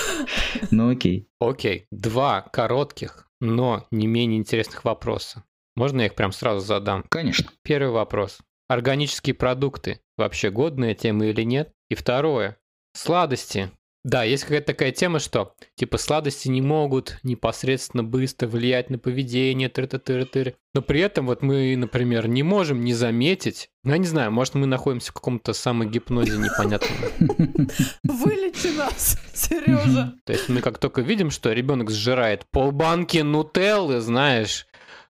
Ну, 0.71 0.89
окей. 0.89 1.27
Окей, 1.39 1.87
два 1.91 2.41
коротких, 2.41 3.27
но 3.39 3.85
не 3.91 4.07
менее 4.07 4.39
интересных 4.39 4.83
вопроса. 4.85 5.43
Можно 5.75 6.01
я 6.01 6.07
их 6.07 6.15
прям 6.15 6.31
сразу 6.31 6.65
задам? 6.65 7.03
Конечно. 7.09 7.49
Первый 7.63 7.91
вопрос. 7.91 8.39
Органические 8.67 9.33
продукты 9.33 9.99
вообще 10.17 10.49
годная 10.49 10.95
тема 10.95 11.25
или 11.25 11.43
нет? 11.43 11.73
И 11.89 11.95
второе. 11.95 12.57
Сладости. 12.93 13.69
Да, 14.03 14.23
есть 14.23 14.43
какая-то 14.43 14.67
такая 14.67 14.91
тема, 14.91 15.19
что 15.19 15.53
типа 15.75 15.97
сладости 15.97 16.47
не 16.47 16.61
могут 16.61 17.19
непосредственно 17.21 18.03
быстро 18.03 18.47
влиять 18.47 18.89
на 18.89 18.97
поведение, 18.97 19.69
тыр 19.69 19.85
-тыр 19.85 20.03
-тыр 20.03 20.27
-тыр. 20.31 20.55
но 20.73 20.81
при 20.81 21.01
этом 21.01 21.27
вот 21.27 21.43
мы, 21.43 21.75
например, 21.77 22.27
не 22.27 22.41
можем 22.41 22.83
не 22.83 22.93
заметить, 22.95 23.69
ну 23.83 23.91
я 23.91 23.99
не 23.99 24.07
знаю, 24.07 24.31
может 24.31 24.55
мы 24.55 24.65
находимся 24.65 25.11
в 25.11 25.13
каком-то 25.13 25.53
самогипнозе 25.53 26.37
непонятном. 26.37 26.97
Вылечи 28.03 28.75
нас, 28.75 29.17
Сережа. 29.33 30.13
То 30.25 30.33
есть 30.33 30.49
мы 30.49 30.61
как 30.61 30.79
только 30.79 31.01
видим, 31.01 31.29
что 31.29 31.51
ребенок 31.51 31.91
сжирает 31.91 32.45
полбанки 32.51 33.19
нутеллы, 33.19 33.99
знаешь, 34.01 34.65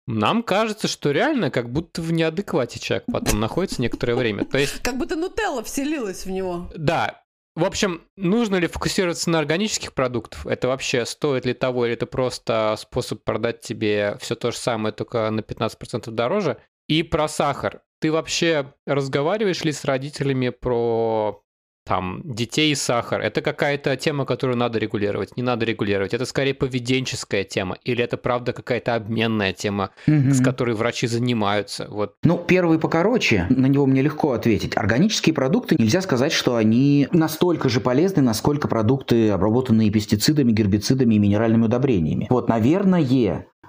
нам 0.09 0.43
кажется, 0.43 0.89
что 0.89 1.13
реально 1.13 1.51
как 1.51 1.71
будто 1.71 2.03
в 2.03 2.13
неадеквате 2.13 2.81
человек 2.81 3.05
потом 3.13 3.39
находится 3.39 3.81
некоторое 3.81 4.17
время. 4.17 4.45
То 4.45 4.59
есть, 4.59 4.83
Как 4.83 4.99
будто 4.99 5.15
нутелла 5.15 5.63
вселилась 5.63 6.27
в 6.27 6.31
него. 6.31 6.69
да, 6.77 7.22
в 7.55 7.65
общем, 7.65 8.03
нужно 8.17 8.57
ли 8.57 8.67
фокусироваться 8.67 9.29
на 9.29 9.39
органических 9.39 9.93
продуктах? 9.93 10.47
Это 10.47 10.69
вообще 10.69 11.05
стоит 11.05 11.45
ли 11.45 11.53
того, 11.53 11.85
или 11.85 11.95
это 11.95 12.07
просто 12.07 12.77
способ 12.79 13.25
продать 13.25 13.61
тебе 13.61 14.17
все 14.21 14.35
то 14.35 14.51
же 14.51 14.57
самое, 14.57 14.95
только 14.95 15.31
на 15.31 15.41
15% 15.41 16.11
дороже? 16.11 16.59
И 16.89 17.03
про 17.03 17.29
сахар. 17.29 17.83
Ты 18.01 18.11
вообще 18.11 18.73
разговариваешь 18.87 19.65
ли 19.65 19.73
с 19.73 19.85
родителями 19.85 20.49
про 20.49 21.43
там 21.85 22.21
детей 22.25 22.73
и 22.73 22.75
сахар? 22.75 23.21
Это 23.21 23.41
какая-то 23.41 23.97
тема, 23.97 24.25
которую 24.25 24.57
надо 24.57 24.79
регулировать, 24.79 25.37
не 25.37 25.43
надо 25.43 25.65
регулировать. 25.65 26.15
Это 26.15 26.25
скорее 26.25 26.55
поведенческая 26.55 27.45
тема, 27.45 27.77
или 27.85 28.03
это 28.03 28.17
правда 28.17 28.53
какая-то 28.53 28.95
обменная 28.95 29.53
тема, 29.53 29.91
с 30.07 30.43
которой 30.43 30.75
врачи 30.75 31.07
занимаются? 31.07 31.87
Вот 31.91 32.15
Ну, 32.23 32.39
первый 32.39 32.79
покороче, 32.79 33.47
на 33.51 33.67
него 33.67 33.87
мне 33.87 34.03
легко 34.03 34.33
ответить. 34.33 34.77
Органические 34.77 35.35
продукты, 35.35 35.77
нельзя 35.79 36.01
сказать, 36.01 36.33
что 36.33 36.57
они 36.57 37.09
настолько 37.13 37.69
же 37.69 37.81
полезны, 37.81 38.23
насколько 38.23 38.69
продукты, 38.69 39.31
обработанные 39.31 39.91
пестицидами, 39.91 40.53
гербицидами 40.53 41.15
и 41.15 41.19
минеральными 41.19 41.65
удобрениями. 41.65 42.27
Вот, 42.31 42.49
наверное, 42.49 43.01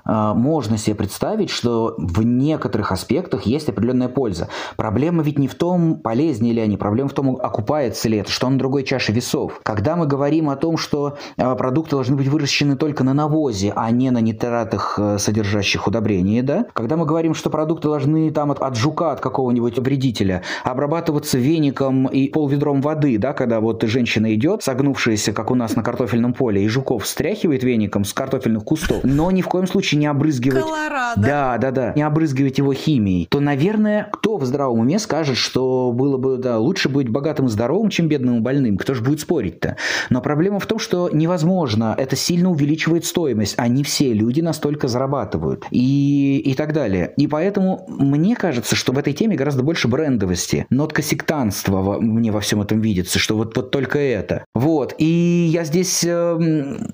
можно 0.05 0.77
себе 0.77 0.95
представить, 0.95 1.49
что 1.49 1.95
в 1.97 2.23
некоторых 2.23 2.91
аспектах 2.91 3.43
есть 3.43 3.69
определенная 3.69 4.09
польза. 4.09 4.49
Проблема 4.75 5.23
ведь 5.23 5.39
не 5.39 5.47
в 5.47 5.55
том, 5.55 5.95
полезнее 5.95 6.53
ли 6.53 6.61
они, 6.61 6.77
проблема 6.77 7.09
в 7.09 7.13
том, 7.13 7.37
окупается 7.41 8.09
ли 8.09 8.17
это, 8.17 8.31
что 8.31 8.49
на 8.49 8.57
другой 8.57 8.83
чаше 8.83 9.11
весов. 9.11 9.59
Когда 9.63 9.95
мы 9.95 10.05
говорим 10.05 10.49
о 10.49 10.55
том, 10.55 10.77
что 10.77 11.17
а, 11.37 11.55
продукты 11.55 11.91
должны 11.95 12.15
быть 12.15 12.27
выращены 12.27 12.75
только 12.75 13.03
на 13.03 13.13
навозе, 13.13 13.73
а 13.75 13.89
не 13.91 14.11
на 14.11 14.19
нитратах, 14.19 14.95
э, 14.97 15.17
содержащих 15.17 15.87
удобрения, 15.87 16.43
да? 16.43 16.65
Когда 16.73 16.97
мы 16.97 17.05
говорим, 17.05 17.33
что 17.33 17.49
продукты 17.49 17.87
должны 17.87 18.31
там 18.31 18.51
от, 18.51 18.61
от 18.61 18.75
жука, 18.75 19.11
от 19.11 19.19
какого-нибудь 19.19 19.79
вредителя, 19.79 20.43
обрабатываться 20.63 21.37
веником 21.37 22.07
и 22.07 22.29
полведром 22.29 22.81
воды, 22.81 23.17
да, 23.17 23.33
когда 23.33 23.59
вот 23.59 23.83
женщина 23.83 24.33
идет, 24.33 24.63
согнувшаяся, 24.63 25.33
как 25.33 25.51
у 25.51 25.55
нас 25.55 25.75
на 25.75 25.83
картофельном 25.83 26.33
поле, 26.33 26.63
и 26.63 26.67
жуков 26.67 27.07
стряхивает 27.07 27.63
веником 27.63 28.05
с 28.05 28.13
картофельных 28.13 28.63
кустов, 28.63 29.03
но 29.03 29.31
ни 29.31 29.41
в 29.41 29.47
коем 29.47 29.67
случае 29.67 29.92
лучше 29.93 29.97
не 29.97 30.07
обрызгивать... 30.07 30.63
Колорадо. 30.63 31.21
Да, 31.21 31.57
да, 31.57 31.71
да. 31.71 31.93
Не 31.95 32.01
обрызгивать 32.01 32.57
его 32.57 32.73
химией. 32.73 33.27
То, 33.29 33.39
наверное, 33.39 34.09
кто 34.11 34.37
в 34.37 34.45
здравом 34.45 34.79
уме 34.79 34.99
скажет, 34.99 35.37
что 35.37 35.91
было 35.91 36.17
бы, 36.17 36.37
да, 36.37 36.57
лучше 36.57 36.89
быть 36.89 37.09
богатым 37.09 37.47
и 37.47 37.49
здоровым, 37.49 37.89
чем 37.89 38.07
бедным 38.07 38.37
и 38.37 38.39
больным? 38.39 38.77
Кто 38.77 38.93
же 38.93 39.01
будет 39.01 39.19
спорить-то? 39.19 39.77
Но 40.09 40.21
проблема 40.21 40.59
в 40.59 40.65
том, 40.65 40.79
что 40.79 41.09
невозможно. 41.11 41.95
Это 41.97 42.15
сильно 42.15 42.49
увеличивает 42.49 43.05
стоимость. 43.05 43.55
А 43.57 43.67
не 43.67 43.83
все 43.83 44.13
люди 44.13 44.41
настолько 44.41 44.87
зарабатывают. 44.87 45.65
И, 45.71 46.41
и 46.43 46.53
так 46.55 46.73
далее. 46.73 47.13
И 47.17 47.27
поэтому 47.27 47.85
мне 47.87 48.35
кажется, 48.35 48.75
что 48.75 48.91
в 48.91 48.97
этой 48.97 49.13
теме 49.13 49.35
гораздо 49.35 49.63
больше 49.63 49.87
брендовости. 49.87 50.65
Нотка 50.69 51.01
сектанства 51.01 51.81
во, 51.81 51.99
мне 51.99 52.31
во 52.31 52.39
всем 52.39 52.61
этом 52.61 52.81
видится, 52.81 53.19
что 53.19 53.35
вот, 53.35 53.55
вот 53.55 53.71
только 53.71 53.99
это. 53.99 54.45
Вот. 54.53 54.95
И 54.97 55.49
я 55.51 55.63
здесь 55.63 56.03
э, 56.03 56.37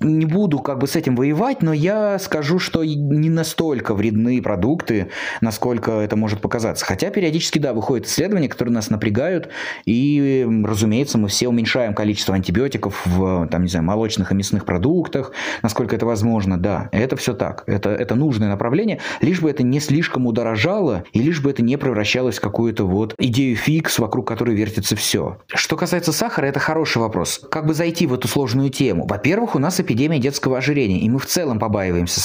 не 0.00 0.26
буду 0.26 0.58
как 0.58 0.78
бы 0.78 0.86
с 0.86 0.96
этим 0.96 1.16
воевать, 1.16 1.62
но 1.62 1.72
я 1.72 2.18
скажу, 2.18 2.58
что 2.58 2.82
не 2.96 3.30
настолько 3.30 3.94
вредны 3.94 4.42
продукты, 4.42 5.08
насколько 5.40 5.92
это 5.92 6.16
может 6.16 6.40
показаться. 6.40 6.84
Хотя 6.84 7.10
периодически, 7.10 7.58
да, 7.58 7.72
выходят 7.72 8.06
исследования, 8.06 8.48
которые 8.48 8.74
нас 8.74 8.90
напрягают, 8.90 9.48
и, 9.84 10.46
разумеется, 10.64 11.18
мы 11.18 11.28
все 11.28 11.48
уменьшаем 11.48 11.94
количество 11.94 12.34
антибиотиков 12.34 13.02
в, 13.06 13.48
там, 13.48 13.62
не 13.62 13.68
знаю, 13.68 13.84
молочных 13.84 14.32
и 14.32 14.34
мясных 14.34 14.64
продуктах, 14.64 15.32
насколько 15.62 15.94
это 15.96 16.06
возможно, 16.06 16.58
да, 16.58 16.88
это 16.92 17.16
все 17.16 17.34
так. 17.34 17.64
Это, 17.66 17.90
это 17.90 18.14
нужное 18.14 18.48
направление, 18.48 19.00
лишь 19.20 19.40
бы 19.40 19.50
это 19.50 19.62
не 19.62 19.80
слишком 19.80 20.26
удорожало, 20.26 21.04
и 21.12 21.20
лишь 21.20 21.40
бы 21.42 21.50
это 21.50 21.62
не 21.62 21.76
превращалось 21.76 22.38
в 22.38 22.40
какую-то 22.40 22.86
вот 22.86 23.14
идею 23.18 23.56
фикс, 23.56 23.98
вокруг 23.98 24.26
которой 24.26 24.54
вертится 24.54 24.96
все. 24.96 25.38
Что 25.46 25.76
касается 25.76 26.12
сахара, 26.12 26.46
это 26.46 26.60
хороший 26.60 26.98
вопрос. 26.98 27.40
Как 27.50 27.66
бы 27.66 27.74
зайти 27.74 28.06
в 28.06 28.14
эту 28.14 28.28
сложную 28.28 28.70
тему? 28.70 29.06
Во-первых, 29.06 29.54
у 29.54 29.58
нас 29.58 29.80
эпидемия 29.80 30.18
детского 30.18 30.58
ожирения, 30.58 31.00
и 31.00 31.10
мы 31.10 31.18
в 31.18 31.26
целом 31.26 31.58
побаиваемся 31.58 32.20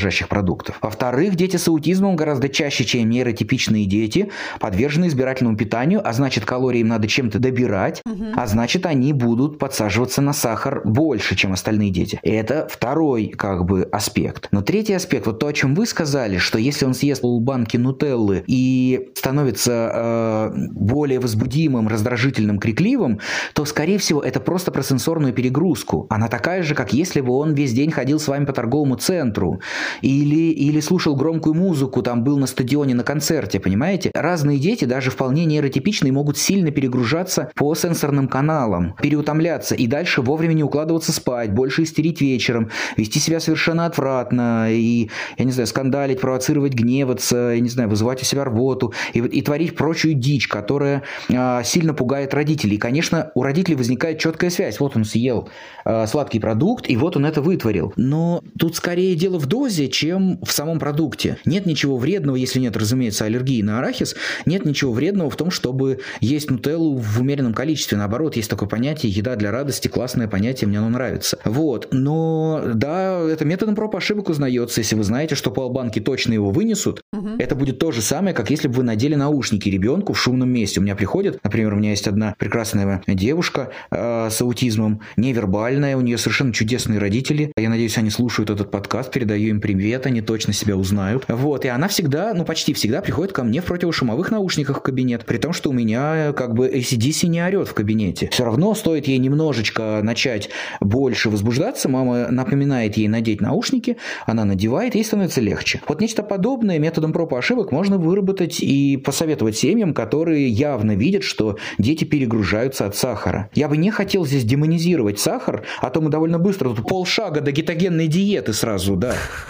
сахаросодержащих 0.00 0.28
продуктов. 0.28 0.78
Во-вторых, 0.80 1.34
дети 1.34 1.56
с 1.56 1.68
аутизмом 1.68 2.16
гораздо 2.16 2.48
чаще, 2.48 2.84
чем 2.84 3.08
нейротипичные 3.10 3.86
дети, 3.86 4.30
подвержены 4.58 5.06
избирательному 5.06 5.56
питанию, 5.56 6.00
а 6.04 6.12
значит, 6.12 6.44
калорий 6.44 6.80
им 6.80 6.88
надо 6.88 7.08
чем-то 7.08 7.38
добирать, 7.38 8.02
угу. 8.06 8.26
а 8.34 8.46
значит, 8.46 8.86
они 8.86 9.12
будут 9.12 9.58
подсаживаться 9.58 10.22
на 10.22 10.32
сахар 10.32 10.82
больше, 10.84 11.36
чем 11.36 11.52
остальные 11.52 11.90
дети. 11.90 12.18
Это 12.22 12.66
второй, 12.70 13.28
как 13.28 13.64
бы, 13.64 13.88
аспект. 13.92 14.48
Но 14.50 14.62
третий 14.62 14.94
аспект, 14.94 15.26
вот 15.26 15.38
то, 15.38 15.46
о 15.46 15.52
чем 15.52 15.74
вы 15.74 15.86
сказали, 15.86 16.38
что 16.38 16.58
если 16.58 16.86
он 16.86 16.94
съест 16.94 17.22
полбанки 17.22 17.76
нутеллы 17.76 18.42
и 18.46 19.10
становится 19.14 20.50
э, 20.52 20.52
более 20.72 21.20
возбудимым, 21.20 21.88
раздражительным, 21.88 22.58
крикливым, 22.58 23.20
то, 23.54 23.64
скорее 23.64 23.98
всего, 23.98 24.22
это 24.22 24.40
просто 24.40 24.70
про 24.70 24.82
сенсорную 24.82 25.32
перегрузку. 25.32 26.06
Она 26.10 26.28
такая 26.28 26.62
же, 26.62 26.74
как 26.74 26.92
если 26.92 27.20
бы 27.20 27.32
он 27.32 27.54
весь 27.54 27.72
день 27.72 27.90
ходил 27.90 28.18
с 28.18 28.28
вами 28.28 28.44
по 28.44 28.52
торговому 28.52 28.96
центру 28.96 29.60
или, 30.02 30.50
или 30.52 30.80
слушал 30.80 31.16
громкую 31.16 31.54
музыку, 31.54 32.02
там 32.02 32.24
был 32.24 32.38
на 32.38 32.46
стадионе 32.46 32.94
на 32.94 33.04
концерте, 33.04 33.60
понимаете? 33.60 34.10
Разные 34.14 34.58
дети, 34.58 34.84
даже 34.84 35.10
вполне 35.10 35.44
нейротипичные, 35.44 36.12
могут 36.12 36.38
сильно 36.38 36.70
перегружаться 36.70 37.50
по 37.54 37.74
сенсорным 37.74 38.28
каналам, 38.28 38.94
переутомляться 39.00 39.74
и 39.74 39.86
дальше 39.86 40.22
вовремя 40.22 40.54
не 40.54 40.64
укладываться 40.64 41.12
спать, 41.12 41.52
больше 41.52 41.82
истерить 41.82 42.20
вечером, 42.20 42.70
вести 42.96 43.18
себя 43.18 43.40
совершенно 43.40 43.86
отвратно 43.86 44.68
и, 44.70 45.10
я 45.36 45.44
не 45.44 45.52
знаю, 45.52 45.66
скандалить, 45.66 46.20
провоцировать, 46.20 46.74
гневаться, 46.74 47.52
я 47.54 47.60
не 47.60 47.68
знаю, 47.68 47.88
вызывать 47.88 48.22
у 48.22 48.24
себя 48.24 48.44
рвоту 48.44 48.92
и, 49.12 49.18
и 49.18 49.42
творить 49.42 49.76
прочую 49.76 50.14
дичь, 50.14 50.48
которая 50.48 51.02
а, 51.32 51.62
сильно 51.62 51.94
пугает 51.94 52.34
родителей. 52.34 52.76
И, 52.76 52.78
конечно, 52.78 53.30
у 53.34 53.42
родителей 53.42 53.76
возникает 53.76 54.18
четкая 54.18 54.50
связь. 54.50 54.80
Вот 54.80 54.96
он 54.96 55.04
съел 55.04 55.48
а, 55.84 56.06
сладкий 56.06 56.40
продукт, 56.40 56.88
и 56.88 56.96
вот 56.96 57.16
он 57.16 57.26
это 57.26 57.42
вытворил. 57.42 57.92
Но 57.96 58.42
тут 58.58 58.76
скорее 58.76 59.14
дело 59.14 59.38
в 59.38 59.46
дозе, 59.46 59.79
чем 59.88 60.38
в 60.42 60.52
самом 60.52 60.78
продукте. 60.78 61.38
Нет 61.44 61.66
ничего 61.66 61.96
вредного, 61.96 62.36
если 62.36 62.58
нет, 62.58 62.76
разумеется, 62.76 63.24
аллергии 63.24 63.62
на 63.62 63.78
арахис, 63.78 64.14
нет 64.46 64.64
ничего 64.64 64.92
вредного 64.92 65.30
в 65.30 65.36
том, 65.36 65.50
чтобы 65.50 66.00
есть 66.20 66.50
нутеллу 66.50 66.96
в 66.96 67.20
умеренном 67.20 67.54
количестве. 67.54 67.98
Наоборот, 67.98 68.36
есть 68.36 68.50
такое 68.50 68.68
понятие 68.68 69.12
«еда 69.12 69.36
для 69.36 69.50
радости», 69.50 69.88
классное 69.88 70.28
понятие, 70.28 70.68
мне 70.68 70.78
оно 70.78 70.88
нравится. 70.88 71.38
Вот. 71.44 71.88
Но 71.92 72.62
да, 72.74 73.20
это 73.20 73.44
методом 73.44 73.74
проб 73.74 73.94
ошибок 73.96 74.28
узнается. 74.28 74.80
Если 74.80 74.94
вы 74.94 75.04
знаете, 75.04 75.34
что 75.34 75.50
полбанки 75.50 76.00
точно 76.00 76.32
его 76.32 76.50
вынесут, 76.50 77.02
угу. 77.12 77.30
это 77.38 77.54
будет 77.54 77.78
то 77.78 77.92
же 77.92 78.02
самое, 78.02 78.34
как 78.34 78.50
если 78.50 78.68
бы 78.68 78.74
вы 78.74 78.82
надели 78.82 79.14
наушники 79.14 79.68
ребенку 79.68 80.12
в 80.12 80.20
шумном 80.20 80.50
месте. 80.50 80.80
У 80.80 80.82
меня 80.82 80.94
приходит, 80.94 81.40
например, 81.42 81.74
у 81.74 81.76
меня 81.76 81.90
есть 81.90 82.08
одна 82.08 82.34
прекрасная 82.38 83.02
девушка 83.06 83.70
э, 83.90 84.28
с 84.30 84.40
аутизмом, 84.40 85.00
невербальная, 85.16 85.96
у 85.96 86.00
нее 86.00 86.18
совершенно 86.18 86.52
чудесные 86.52 86.98
родители. 86.98 87.52
Я 87.56 87.68
надеюсь, 87.70 87.98
они 87.98 88.10
слушают 88.10 88.50
этот 88.50 88.70
подкаст, 88.70 89.10
передаю 89.12 89.48
им 89.50 89.60
привет, 89.60 89.69
они 90.06 90.20
точно 90.20 90.52
себя 90.52 90.76
узнают. 90.76 91.24
Вот, 91.28 91.64
и 91.64 91.68
она 91.68 91.88
всегда, 91.88 92.34
ну 92.34 92.44
почти 92.44 92.72
всегда 92.72 93.00
приходит 93.00 93.32
ко 93.32 93.42
мне 93.42 93.60
в 93.60 93.64
противошумовых 93.64 94.30
наушниках 94.30 94.78
в 94.78 94.82
кабинет, 94.82 95.24
при 95.24 95.38
том, 95.38 95.52
что 95.52 95.70
у 95.70 95.72
меня 95.72 96.32
как 96.32 96.54
бы 96.54 96.68
ACDC 96.68 97.26
не 97.26 97.42
орет 97.42 97.68
в 97.68 97.74
кабинете. 97.74 98.28
Все 98.32 98.44
равно 98.44 98.74
стоит 98.74 99.06
ей 99.06 99.18
немножечко 99.18 100.00
начать 100.02 100.50
больше 100.80 101.30
возбуждаться, 101.30 101.88
мама 101.88 102.28
напоминает 102.30 102.96
ей 102.96 103.08
надеть 103.08 103.40
наушники, 103.40 103.96
она 104.26 104.44
надевает, 104.44 104.94
ей 104.94 105.04
становится 105.04 105.40
легче. 105.40 105.80
Вот 105.88 106.00
нечто 106.00 106.22
подобное 106.22 106.78
методом 106.78 107.12
проб 107.12 107.32
и 107.32 107.36
ошибок 107.36 107.72
можно 107.72 107.98
выработать 107.98 108.60
и 108.60 108.96
посоветовать 108.96 109.56
семьям, 109.56 109.94
которые 109.94 110.48
явно 110.48 110.92
видят, 110.96 111.24
что 111.24 111.58
дети 111.78 112.04
перегружаются 112.04 112.86
от 112.86 112.96
сахара. 112.96 113.50
Я 113.54 113.68
бы 113.68 113.76
не 113.76 113.90
хотел 113.90 114.26
здесь 114.26 114.44
демонизировать 114.44 115.18
сахар, 115.18 115.64
а 115.80 115.90
то 115.90 116.00
мы 116.00 116.10
довольно 116.10 116.38
быстро, 116.38 116.70
тут 116.70 116.86
полшага 116.86 117.40
до 117.40 117.52
кетогенной 117.52 118.08
диеты 118.08 118.52
сразу, 118.52 118.96
да. 118.96 119.14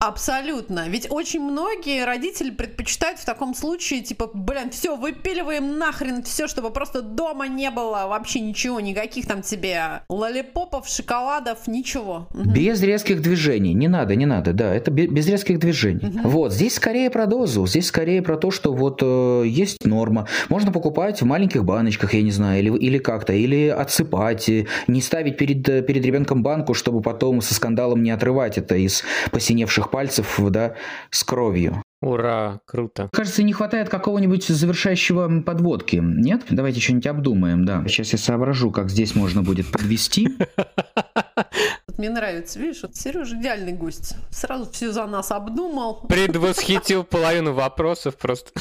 Абсолютно. 0.00 0.88
Ведь 0.88 1.08
очень 1.10 1.42
многие 1.42 2.06
родители 2.06 2.48
предпочитают 2.48 3.18
в 3.18 3.26
таком 3.26 3.54
случае, 3.54 4.00
типа, 4.00 4.30
блин, 4.32 4.70
все, 4.70 4.96
выпиливаем 4.96 5.76
нахрен 5.76 6.22
все, 6.22 6.48
чтобы 6.48 6.70
просто 6.70 7.02
дома 7.02 7.48
не 7.48 7.70
было 7.70 8.06
вообще 8.08 8.40
ничего, 8.40 8.80
никаких 8.80 9.26
там 9.26 9.42
тебе 9.42 10.00
лолипопов, 10.08 10.88
шоколадов, 10.88 11.68
ничего. 11.68 12.28
Без 12.32 12.82
резких 12.82 13.20
движений. 13.20 13.74
Не 13.74 13.88
надо, 13.88 14.16
не 14.16 14.24
надо, 14.24 14.54
да, 14.54 14.74
это 14.74 14.90
без 14.90 15.28
резких 15.28 15.58
движений. 15.58 16.06
Угу. 16.06 16.28
Вот, 16.30 16.54
здесь 16.54 16.76
скорее 16.76 17.10
про 17.10 17.26
дозу, 17.26 17.66
здесь 17.66 17.88
скорее 17.88 18.22
про 18.22 18.38
то, 18.38 18.50
что 18.50 18.72
вот 18.72 19.02
э, 19.02 19.42
есть 19.46 19.84
норма. 19.84 20.26
Можно 20.48 20.72
покупать 20.72 21.20
в 21.20 21.26
маленьких 21.26 21.62
баночках, 21.62 22.14
я 22.14 22.22
не 22.22 22.30
знаю, 22.30 22.60
или, 22.60 22.74
или 22.78 22.96
как-то, 22.96 23.34
или 23.34 23.68
отсыпать, 23.68 24.48
не 24.86 25.02
ставить 25.02 25.36
перед, 25.36 25.62
перед 25.86 26.06
ребенком 26.06 26.42
банку, 26.42 26.72
чтобы 26.72 27.02
потом 27.02 27.42
со 27.42 27.52
скандалом 27.52 28.02
не 28.02 28.12
отрывать 28.12 28.56
это 28.56 28.76
из 28.76 29.04
посиневших 29.30 29.89
пальцев, 29.90 30.38
да, 30.50 30.74
с 31.10 31.24
кровью. 31.24 31.82
Ура, 32.02 32.60
круто. 32.64 33.10
Кажется, 33.12 33.42
не 33.42 33.52
хватает 33.52 33.90
какого-нибудь 33.90 34.46
завершающего 34.46 35.42
подводки. 35.42 35.96
Нет? 36.02 36.42
Давайте 36.48 36.80
что-нибудь 36.80 37.06
обдумаем, 37.06 37.66
да. 37.66 37.84
Сейчас 37.86 38.12
я 38.12 38.18
соображу, 38.18 38.70
как 38.70 38.88
здесь 38.88 39.14
можно 39.14 39.42
будет 39.42 39.70
подвести. 39.70 40.30
Мне 42.00 42.08
нравится, 42.08 42.58
видишь, 42.58 42.80
вот 42.80 42.96
Сережа 42.96 43.36
идеальный 43.36 43.72
гость. 43.72 44.14
Сразу 44.30 44.70
все 44.72 44.90
за 44.90 45.04
нас 45.06 45.30
обдумал. 45.30 45.96
Предвосхитил 46.08 47.04
половину 47.04 47.52
вопросов 47.52 48.16
просто. 48.16 48.52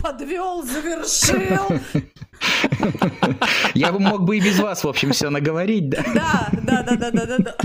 Подвел, 0.00 0.62
завершил. 0.62 1.80
Я 3.74 3.90
бы 3.90 3.98
мог 3.98 4.22
бы 4.22 4.36
и 4.36 4.40
без 4.40 4.60
вас, 4.60 4.84
в 4.84 4.88
общем, 4.88 5.10
все 5.10 5.28
наговорить, 5.28 5.88
да? 5.88 6.04
Да, 6.14 6.48
да, 6.52 6.82
да, 6.84 6.96
да, 6.96 7.10
да, 7.10 7.26
да, 7.26 7.36
да. 7.38 7.56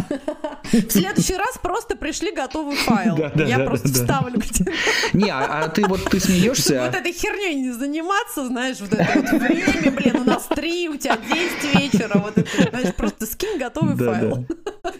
В 0.71 0.89
следующий 0.89 1.35
раз 1.35 1.59
просто 1.61 1.95
пришли 1.95 2.31
готовый 2.31 2.75
файл. 2.75 3.15
Да, 3.15 3.31
да, 3.35 3.43
Я 3.43 3.59
да, 3.59 3.65
просто 3.65 3.89
да, 3.89 3.93
вставлю. 3.93 4.41
Не, 5.13 5.29
а, 5.29 5.65
а 5.65 5.69
ты 5.69 5.85
вот 5.85 6.03
ты 6.09 6.19
смеешься. 6.19 6.85
Вот 6.85 6.95
этой 6.95 7.13
херней 7.13 7.53
не 7.53 7.71
заниматься, 7.71 8.47
знаешь, 8.47 8.79
вот 8.79 8.93
это 8.93 9.07
вот 9.13 9.29
время, 9.29 9.91
блин, 9.91 10.15
у 10.15 10.23
нас 10.23 10.47
три, 10.47 10.89
у 10.89 10.97
тебя 10.97 11.17
десять 11.17 11.75
вечера, 11.75 12.17
вот 12.17 12.35
это, 12.35 12.69
знаешь, 12.71 12.95
просто 12.95 13.27
скинь 13.27 13.59
готовый 13.59 13.95
файл. 13.95 14.47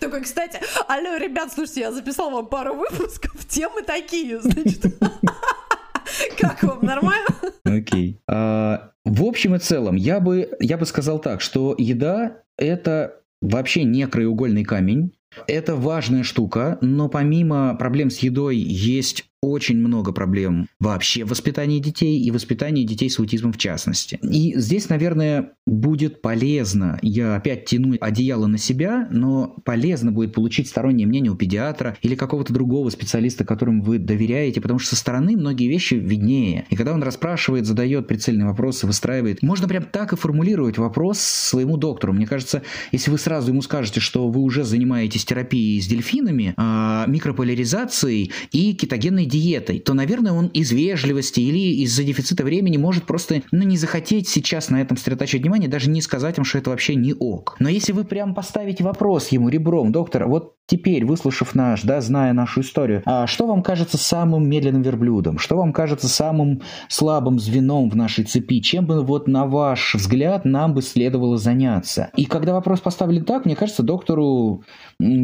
Такой, 0.03 0.21
кстати, 0.21 0.59
алло, 0.89 1.15
ребят, 1.15 1.53
слушайте, 1.53 1.79
я 1.79 1.91
записал 1.93 2.29
вам 2.29 2.47
пару 2.47 2.75
выпусков, 2.75 3.45
темы 3.47 3.83
такие, 3.83 4.41
значит. 4.41 4.83
Как 6.37 6.61
вам, 6.61 6.79
нормально? 6.81 7.25
Окей. 7.63 8.21
А, 8.27 8.91
в 9.05 9.23
общем 9.23 9.55
и 9.55 9.59
целом, 9.59 9.95
я 9.95 10.19
бы, 10.19 10.57
я 10.59 10.77
бы 10.77 10.85
сказал 10.85 11.19
так, 11.19 11.39
что 11.39 11.73
еда– 11.77 12.43
это 12.57 13.21
вообще 13.41 13.85
не 13.85 14.05
краеугольный 14.05 14.65
камень. 14.65 15.13
Это 15.47 15.77
важная 15.77 16.23
штука, 16.23 16.77
но 16.81 17.07
помимо 17.07 17.73
проблем 17.75 18.09
с 18.09 18.19
едой 18.19 18.57
есть 18.57 19.23
очень 19.43 19.77
много 19.77 20.13
проблем 20.13 20.69
вообще 20.79 21.25
в 21.25 21.29
воспитании 21.29 21.79
детей 21.79 22.17
и 22.21 22.31
воспитании 22.31 22.85
детей 22.85 23.09
с 23.09 23.19
аутизмом 23.19 23.51
в 23.51 23.57
частности. 23.57 24.17
И 24.23 24.57
здесь, 24.57 24.87
наверное, 24.87 25.51
будет 25.65 26.21
полезно, 26.21 26.97
я 27.01 27.35
опять 27.35 27.65
тяну 27.65 27.97
одеяло 27.99 28.47
на 28.47 28.57
себя, 28.57 29.05
но 29.11 29.57
полезно 29.65 30.13
будет 30.13 30.33
получить 30.33 30.69
стороннее 30.69 31.07
мнение 31.07 31.29
у 31.29 31.35
педиатра 31.35 31.97
или 32.01 32.15
какого-то 32.15 32.53
другого 32.53 32.89
специалиста, 32.89 33.43
которому 33.43 33.83
вы 33.83 33.99
доверяете, 33.99 34.61
потому 34.61 34.79
что 34.79 34.91
со 34.91 34.95
стороны 34.95 35.35
многие 35.35 35.67
вещи 35.67 35.95
виднее. 35.95 36.65
И 36.69 36.77
когда 36.77 36.93
он 36.93 37.03
расспрашивает, 37.03 37.65
задает 37.65 38.07
прицельные 38.07 38.47
вопросы, 38.47 38.87
выстраивает, 38.87 39.41
можно 39.41 39.67
прям 39.67 39.83
так 39.83 40.13
и 40.13 40.15
формулировать 40.15 40.77
вопрос 40.77 41.19
своему 41.19 41.75
доктору. 41.75 42.13
Мне 42.13 42.27
кажется, 42.27 42.61
если 42.93 43.11
вы 43.11 43.17
сразу 43.17 43.51
ему 43.51 43.61
скажете, 43.61 43.99
что 43.99 44.29
вы 44.29 44.39
уже 44.39 44.63
занимаетесь 44.63 45.25
терапией 45.25 45.81
с 45.81 45.87
дельфинами, 45.87 46.53
а, 46.55 47.05
микрополяризацией 47.07 48.31
и 48.53 48.73
кетогенной 48.73 49.25
диетой, 49.34 49.79
то, 49.79 49.93
наверное, 49.93 50.31
он 50.31 50.47
из 50.47 50.71
вежливости 50.71 51.39
или 51.39 51.84
из-за 51.84 52.03
дефицита 52.03 52.43
времени 52.43 52.77
может 52.77 53.05
просто 53.05 53.41
ну, 53.51 53.63
не 53.63 53.77
захотеть 53.77 54.27
сейчас 54.27 54.69
на 54.69 54.81
этом 54.81 54.95
сосредотачивать 54.95 55.41
внимание, 55.43 55.69
даже 55.69 55.89
не 55.89 56.01
сказать 56.01 56.38
вам, 56.38 56.45
что 56.45 56.59
это 56.59 56.69
вообще 56.69 56.95
не 56.95 57.13
ок. 57.13 57.55
Но 57.59 57.69
если 57.69 57.91
вы 57.93 58.03
прям 58.03 58.36
поставите 58.36 58.84
вопрос 58.84 59.29
ему 59.29 59.49
ребром, 59.49 59.91
доктор, 59.91 60.27
вот 60.27 60.53
Теперь, 60.65 61.03
выслушав 61.03 61.55
наш, 61.55 61.81
да, 61.81 61.99
зная 61.99 62.31
нашу 62.31 62.61
историю, 62.61 63.01
а 63.05 63.27
что 63.27 63.47
вам 63.47 63.63
кажется 63.63 63.97
самым 63.97 64.47
медленным 64.47 64.81
верблюдом? 64.81 65.38
Что 65.38 65.57
вам 65.57 65.73
кажется 65.73 66.07
самым 66.07 66.61
слабым 66.88 67.38
звеном 67.38 67.89
в 67.89 67.97
нашей 67.97 68.23
цепи? 68.23 68.61
Чем 68.61 68.86
бы, 68.86 69.03
вот 69.03 69.27
на 69.27 69.45
ваш 69.45 69.93
взгляд, 69.95 70.45
нам 70.45 70.73
бы 70.73 70.81
следовало 70.81 71.38
заняться? 71.38 72.11
И 72.15 72.23
когда 72.23 72.53
вопрос 72.53 72.79
поставлен 72.79 73.25
так, 73.25 73.43
мне 73.43 73.57
кажется, 73.57 73.84
доктору 73.84 74.63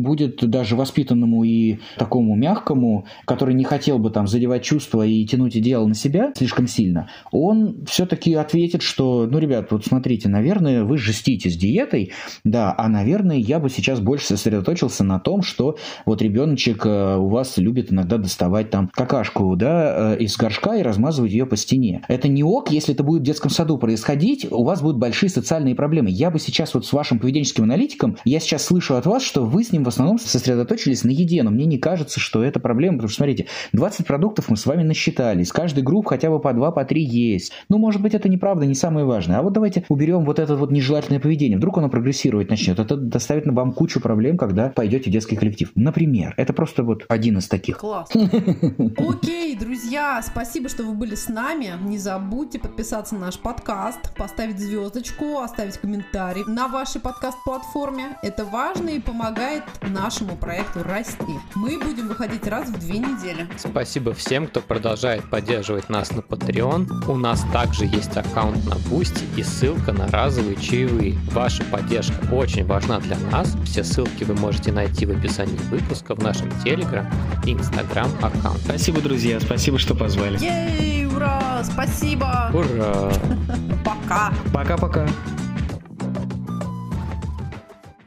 будет 0.01 0.37
даже 0.49 0.75
воспитанному 0.75 1.43
и 1.43 1.79
такому 1.97 2.35
мягкому, 2.35 3.05
который 3.25 3.53
не 3.53 3.63
хотел 3.63 3.99
бы 3.99 4.09
там 4.09 4.27
задевать 4.27 4.63
чувства 4.63 5.05
и 5.05 5.25
тянуть 5.25 5.57
идеал 5.57 5.87
на 5.87 5.95
себя 5.95 6.31
слишком 6.35 6.67
сильно, 6.67 7.09
он 7.31 7.85
все-таки 7.85 8.33
ответит, 8.33 8.81
что, 8.81 9.27
ну, 9.29 9.39
ребят, 9.39 9.71
вот 9.71 9.85
смотрите, 9.85 10.29
наверное, 10.29 10.83
вы 10.83 10.97
жестите 10.97 11.49
с 11.49 11.57
диетой, 11.57 12.11
да, 12.43 12.73
а, 12.77 12.87
наверное, 12.87 13.37
я 13.37 13.59
бы 13.59 13.69
сейчас 13.69 13.99
больше 13.99 14.27
сосредоточился 14.27 15.03
на 15.03 15.19
том, 15.19 15.41
что 15.41 15.77
вот 16.05 16.21
ребеночек 16.21 16.85
э, 16.85 17.17
у 17.17 17.27
вас 17.27 17.57
любит 17.57 17.91
иногда 17.91 18.17
доставать 18.17 18.69
там 18.69 18.89
какашку, 18.93 19.55
да, 19.55 20.15
э, 20.15 20.19
из 20.19 20.35
горшка 20.37 20.75
и 20.75 20.81
размазывать 20.81 21.31
ее 21.31 21.45
по 21.45 21.55
стене. 21.55 22.03
Это 22.07 22.27
не 22.27 22.43
ок, 22.43 22.71
если 22.71 22.93
это 22.93 23.03
будет 23.03 23.21
в 23.21 23.25
детском 23.25 23.49
саду 23.49 23.77
происходить, 23.77 24.47
у 24.51 24.63
вас 24.63 24.81
будут 24.81 24.97
большие 24.97 25.29
социальные 25.29 25.75
проблемы. 25.75 26.09
Я 26.09 26.31
бы 26.31 26.39
сейчас 26.39 26.73
вот 26.73 26.85
с 26.85 26.93
вашим 26.93 27.19
поведенческим 27.19 27.63
аналитиком, 27.63 28.17
я 28.25 28.39
сейчас 28.39 28.65
слышу 28.65 28.95
от 28.95 29.05
вас, 29.05 29.23
что 29.23 29.43
вы 29.43 29.63
с 29.69 29.71
ним 29.71 29.83
в 29.83 29.87
основном 29.87 30.19
сосредоточились 30.19 31.03
на 31.03 31.11
еде, 31.11 31.43
но 31.43 31.51
мне 31.51 31.65
не 31.65 31.77
кажется, 31.77 32.19
что 32.19 32.43
это 32.43 32.59
проблема, 32.59 32.97
потому 32.97 33.09
что, 33.09 33.17
смотрите, 33.17 33.45
20 33.73 34.05
продуктов 34.05 34.49
мы 34.49 34.57
с 34.57 34.65
вами 34.65 34.83
насчитали, 34.83 35.43
из 35.43 35.53
каждой 35.53 35.83
группы 35.83 36.09
хотя 36.09 36.29
бы 36.29 36.39
по 36.39 36.53
2, 36.53 36.71
по 36.71 36.83
3 36.83 37.03
есть. 37.03 37.51
Ну, 37.69 37.77
может 37.77 38.01
быть, 38.01 38.13
это 38.13 38.27
неправда, 38.29 38.65
не 38.65 38.75
самое 38.75 39.05
важное. 39.05 39.37
А 39.37 39.41
вот 39.41 39.53
давайте 39.53 39.85
уберем 39.89 40.25
вот 40.25 40.39
это 40.39 40.55
вот 40.55 40.71
нежелательное 40.71 41.19
поведение. 41.19 41.57
Вдруг 41.57 41.77
оно 41.77 41.89
прогрессировать 41.89 42.49
начнет. 42.49 42.79
Это 42.79 42.97
доставит 42.97 43.45
на 43.45 43.53
вам 43.53 43.73
кучу 43.73 44.01
проблем, 44.01 44.37
когда 44.37 44.69
пойдете 44.69 45.09
в 45.09 45.13
детский 45.13 45.35
коллектив. 45.35 45.71
Например, 45.75 46.33
это 46.37 46.53
просто 46.53 46.83
вот 46.83 47.05
один 47.07 47.37
из 47.37 47.47
таких. 47.47 47.77
Класс. 47.77 48.09
Окей, 48.97 49.55
друзья, 49.55 50.21
спасибо, 50.25 50.69
что 50.69 50.83
вы 50.83 50.93
были 50.93 51.15
с 51.15 51.29
нами. 51.29 51.73
Не 51.83 51.97
забудьте 51.97 52.59
подписаться 52.59 53.15
на 53.15 53.27
наш 53.27 53.39
подкаст, 53.39 54.15
поставить 54.17 54.59
звездочку, 54.59 55.39
оставить 55.39 55.77
комментарий 55.77 56.43
на 56.47 56.67
вашей 56.67 57.01
подкаст-платформе. 57.01 58.17
Это 58.23 58.45
важно 58.45 58.89
и 58.89 58.99
помогает 58.99 59.58
нашему 59.81 60.35
проекту 60.35 60.83
расти. 60.83 61.39
Мы 61.55 61.79
будем 61.79 62.07
выходить 62.07 62.45
раз 62.47 62.69
в 62.69 62.79
две 62.79 62.99
недели. 62.99 63.47
Спасибо 63.57 64.13
всем, 64.13 64.47
кто 64.47 64.61
продолжает 64.61 65.29
поддерживать 65.29 65.89
нас 65.89 66.11
на 66.11 66.19
Patreon. 66.19 67.11
У 67.11 67.17
нас 67.17 67.45
также 67.51 67.85
есть 67.85 68.15
аккаунт 68.15 68.65
на 68.65 68.73
Boosty 68.73 69.25
и 69.37 69.43
ссылка 69.43 69.91
на 69.91 70.07
разовые 70.07 70.55
чаевые. 70.55 71.17
Ваша 71.31 71.63
поддержка 71.65 72.19
очень 72.31 72.65
важна 72.65 72.99
для 72.99 73.17
нас. 73.31 73.55
Все 73.65 73.83
ссылки 73.83 74.23
вы 74.23 74.35
можете 74.35 74.71
найти 74.71 75.05
в 75.05 75.11
описании 75.11 75.57
выпуска 75.69 76.15
в 76.15 76.19
нашем 76.19 76.49
Телеграм 76.63 77.07
и 77.45 77.53
Инстаграм 77.53 78.09
аккаунт. 78.21 78.59
Спасибо, 78.61 79.01
друзья, 79.01 79.39
спасибо, 79.39 79.77
что 79.79 79.95
позвали. 79.95 80.37
Ей, 80.39 81.05
ура, 81.05 81.63
спасибо. 81.63 82.51
Ура! 82.53 83.11
Пока. 83.85 84.33
Пока-пока. 84.53 85.07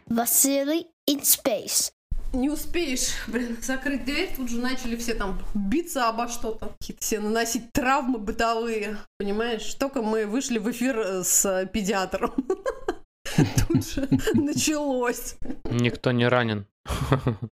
Vasily 0.08 0.91
in 1.08 1.20
space. 1.20 1.92
Не 2.32 2.48
успеешь, 2.48 3.10
блин, 3.26 3.58
закрыть 3.60 4.06
дверь, 4.06 4.32
тут 4.34 4.48
же 4.48 4.58
начали 4.58 4.96
все 4.96 5.14
там 5.14 5.38
биться 5.54 6.08
обо 6.08 6.28
что-то, 6.28 6.74
какие-то 6.80 7.02
все 7.02 7.20
наносить 7.20 7.72
травмы 7.72 8.18
бытовые, 8.18 8.96
понимаешь? 9.18 9.74
Только 9.74 10.00
мы 10.00 10.26
вышли 10.26 10.58
в 10.58 10.70
эфир 10.70 10.98
э, 10.98 11.24
с 11.24 11.66
педиатром. 11.66 12.32
Тут 13.68 13.86
же 13.86 14.08
началось. 14.34 15.36
Никто 15.64 16.10
не 16.12 16.26
ранен. 16.26 16.66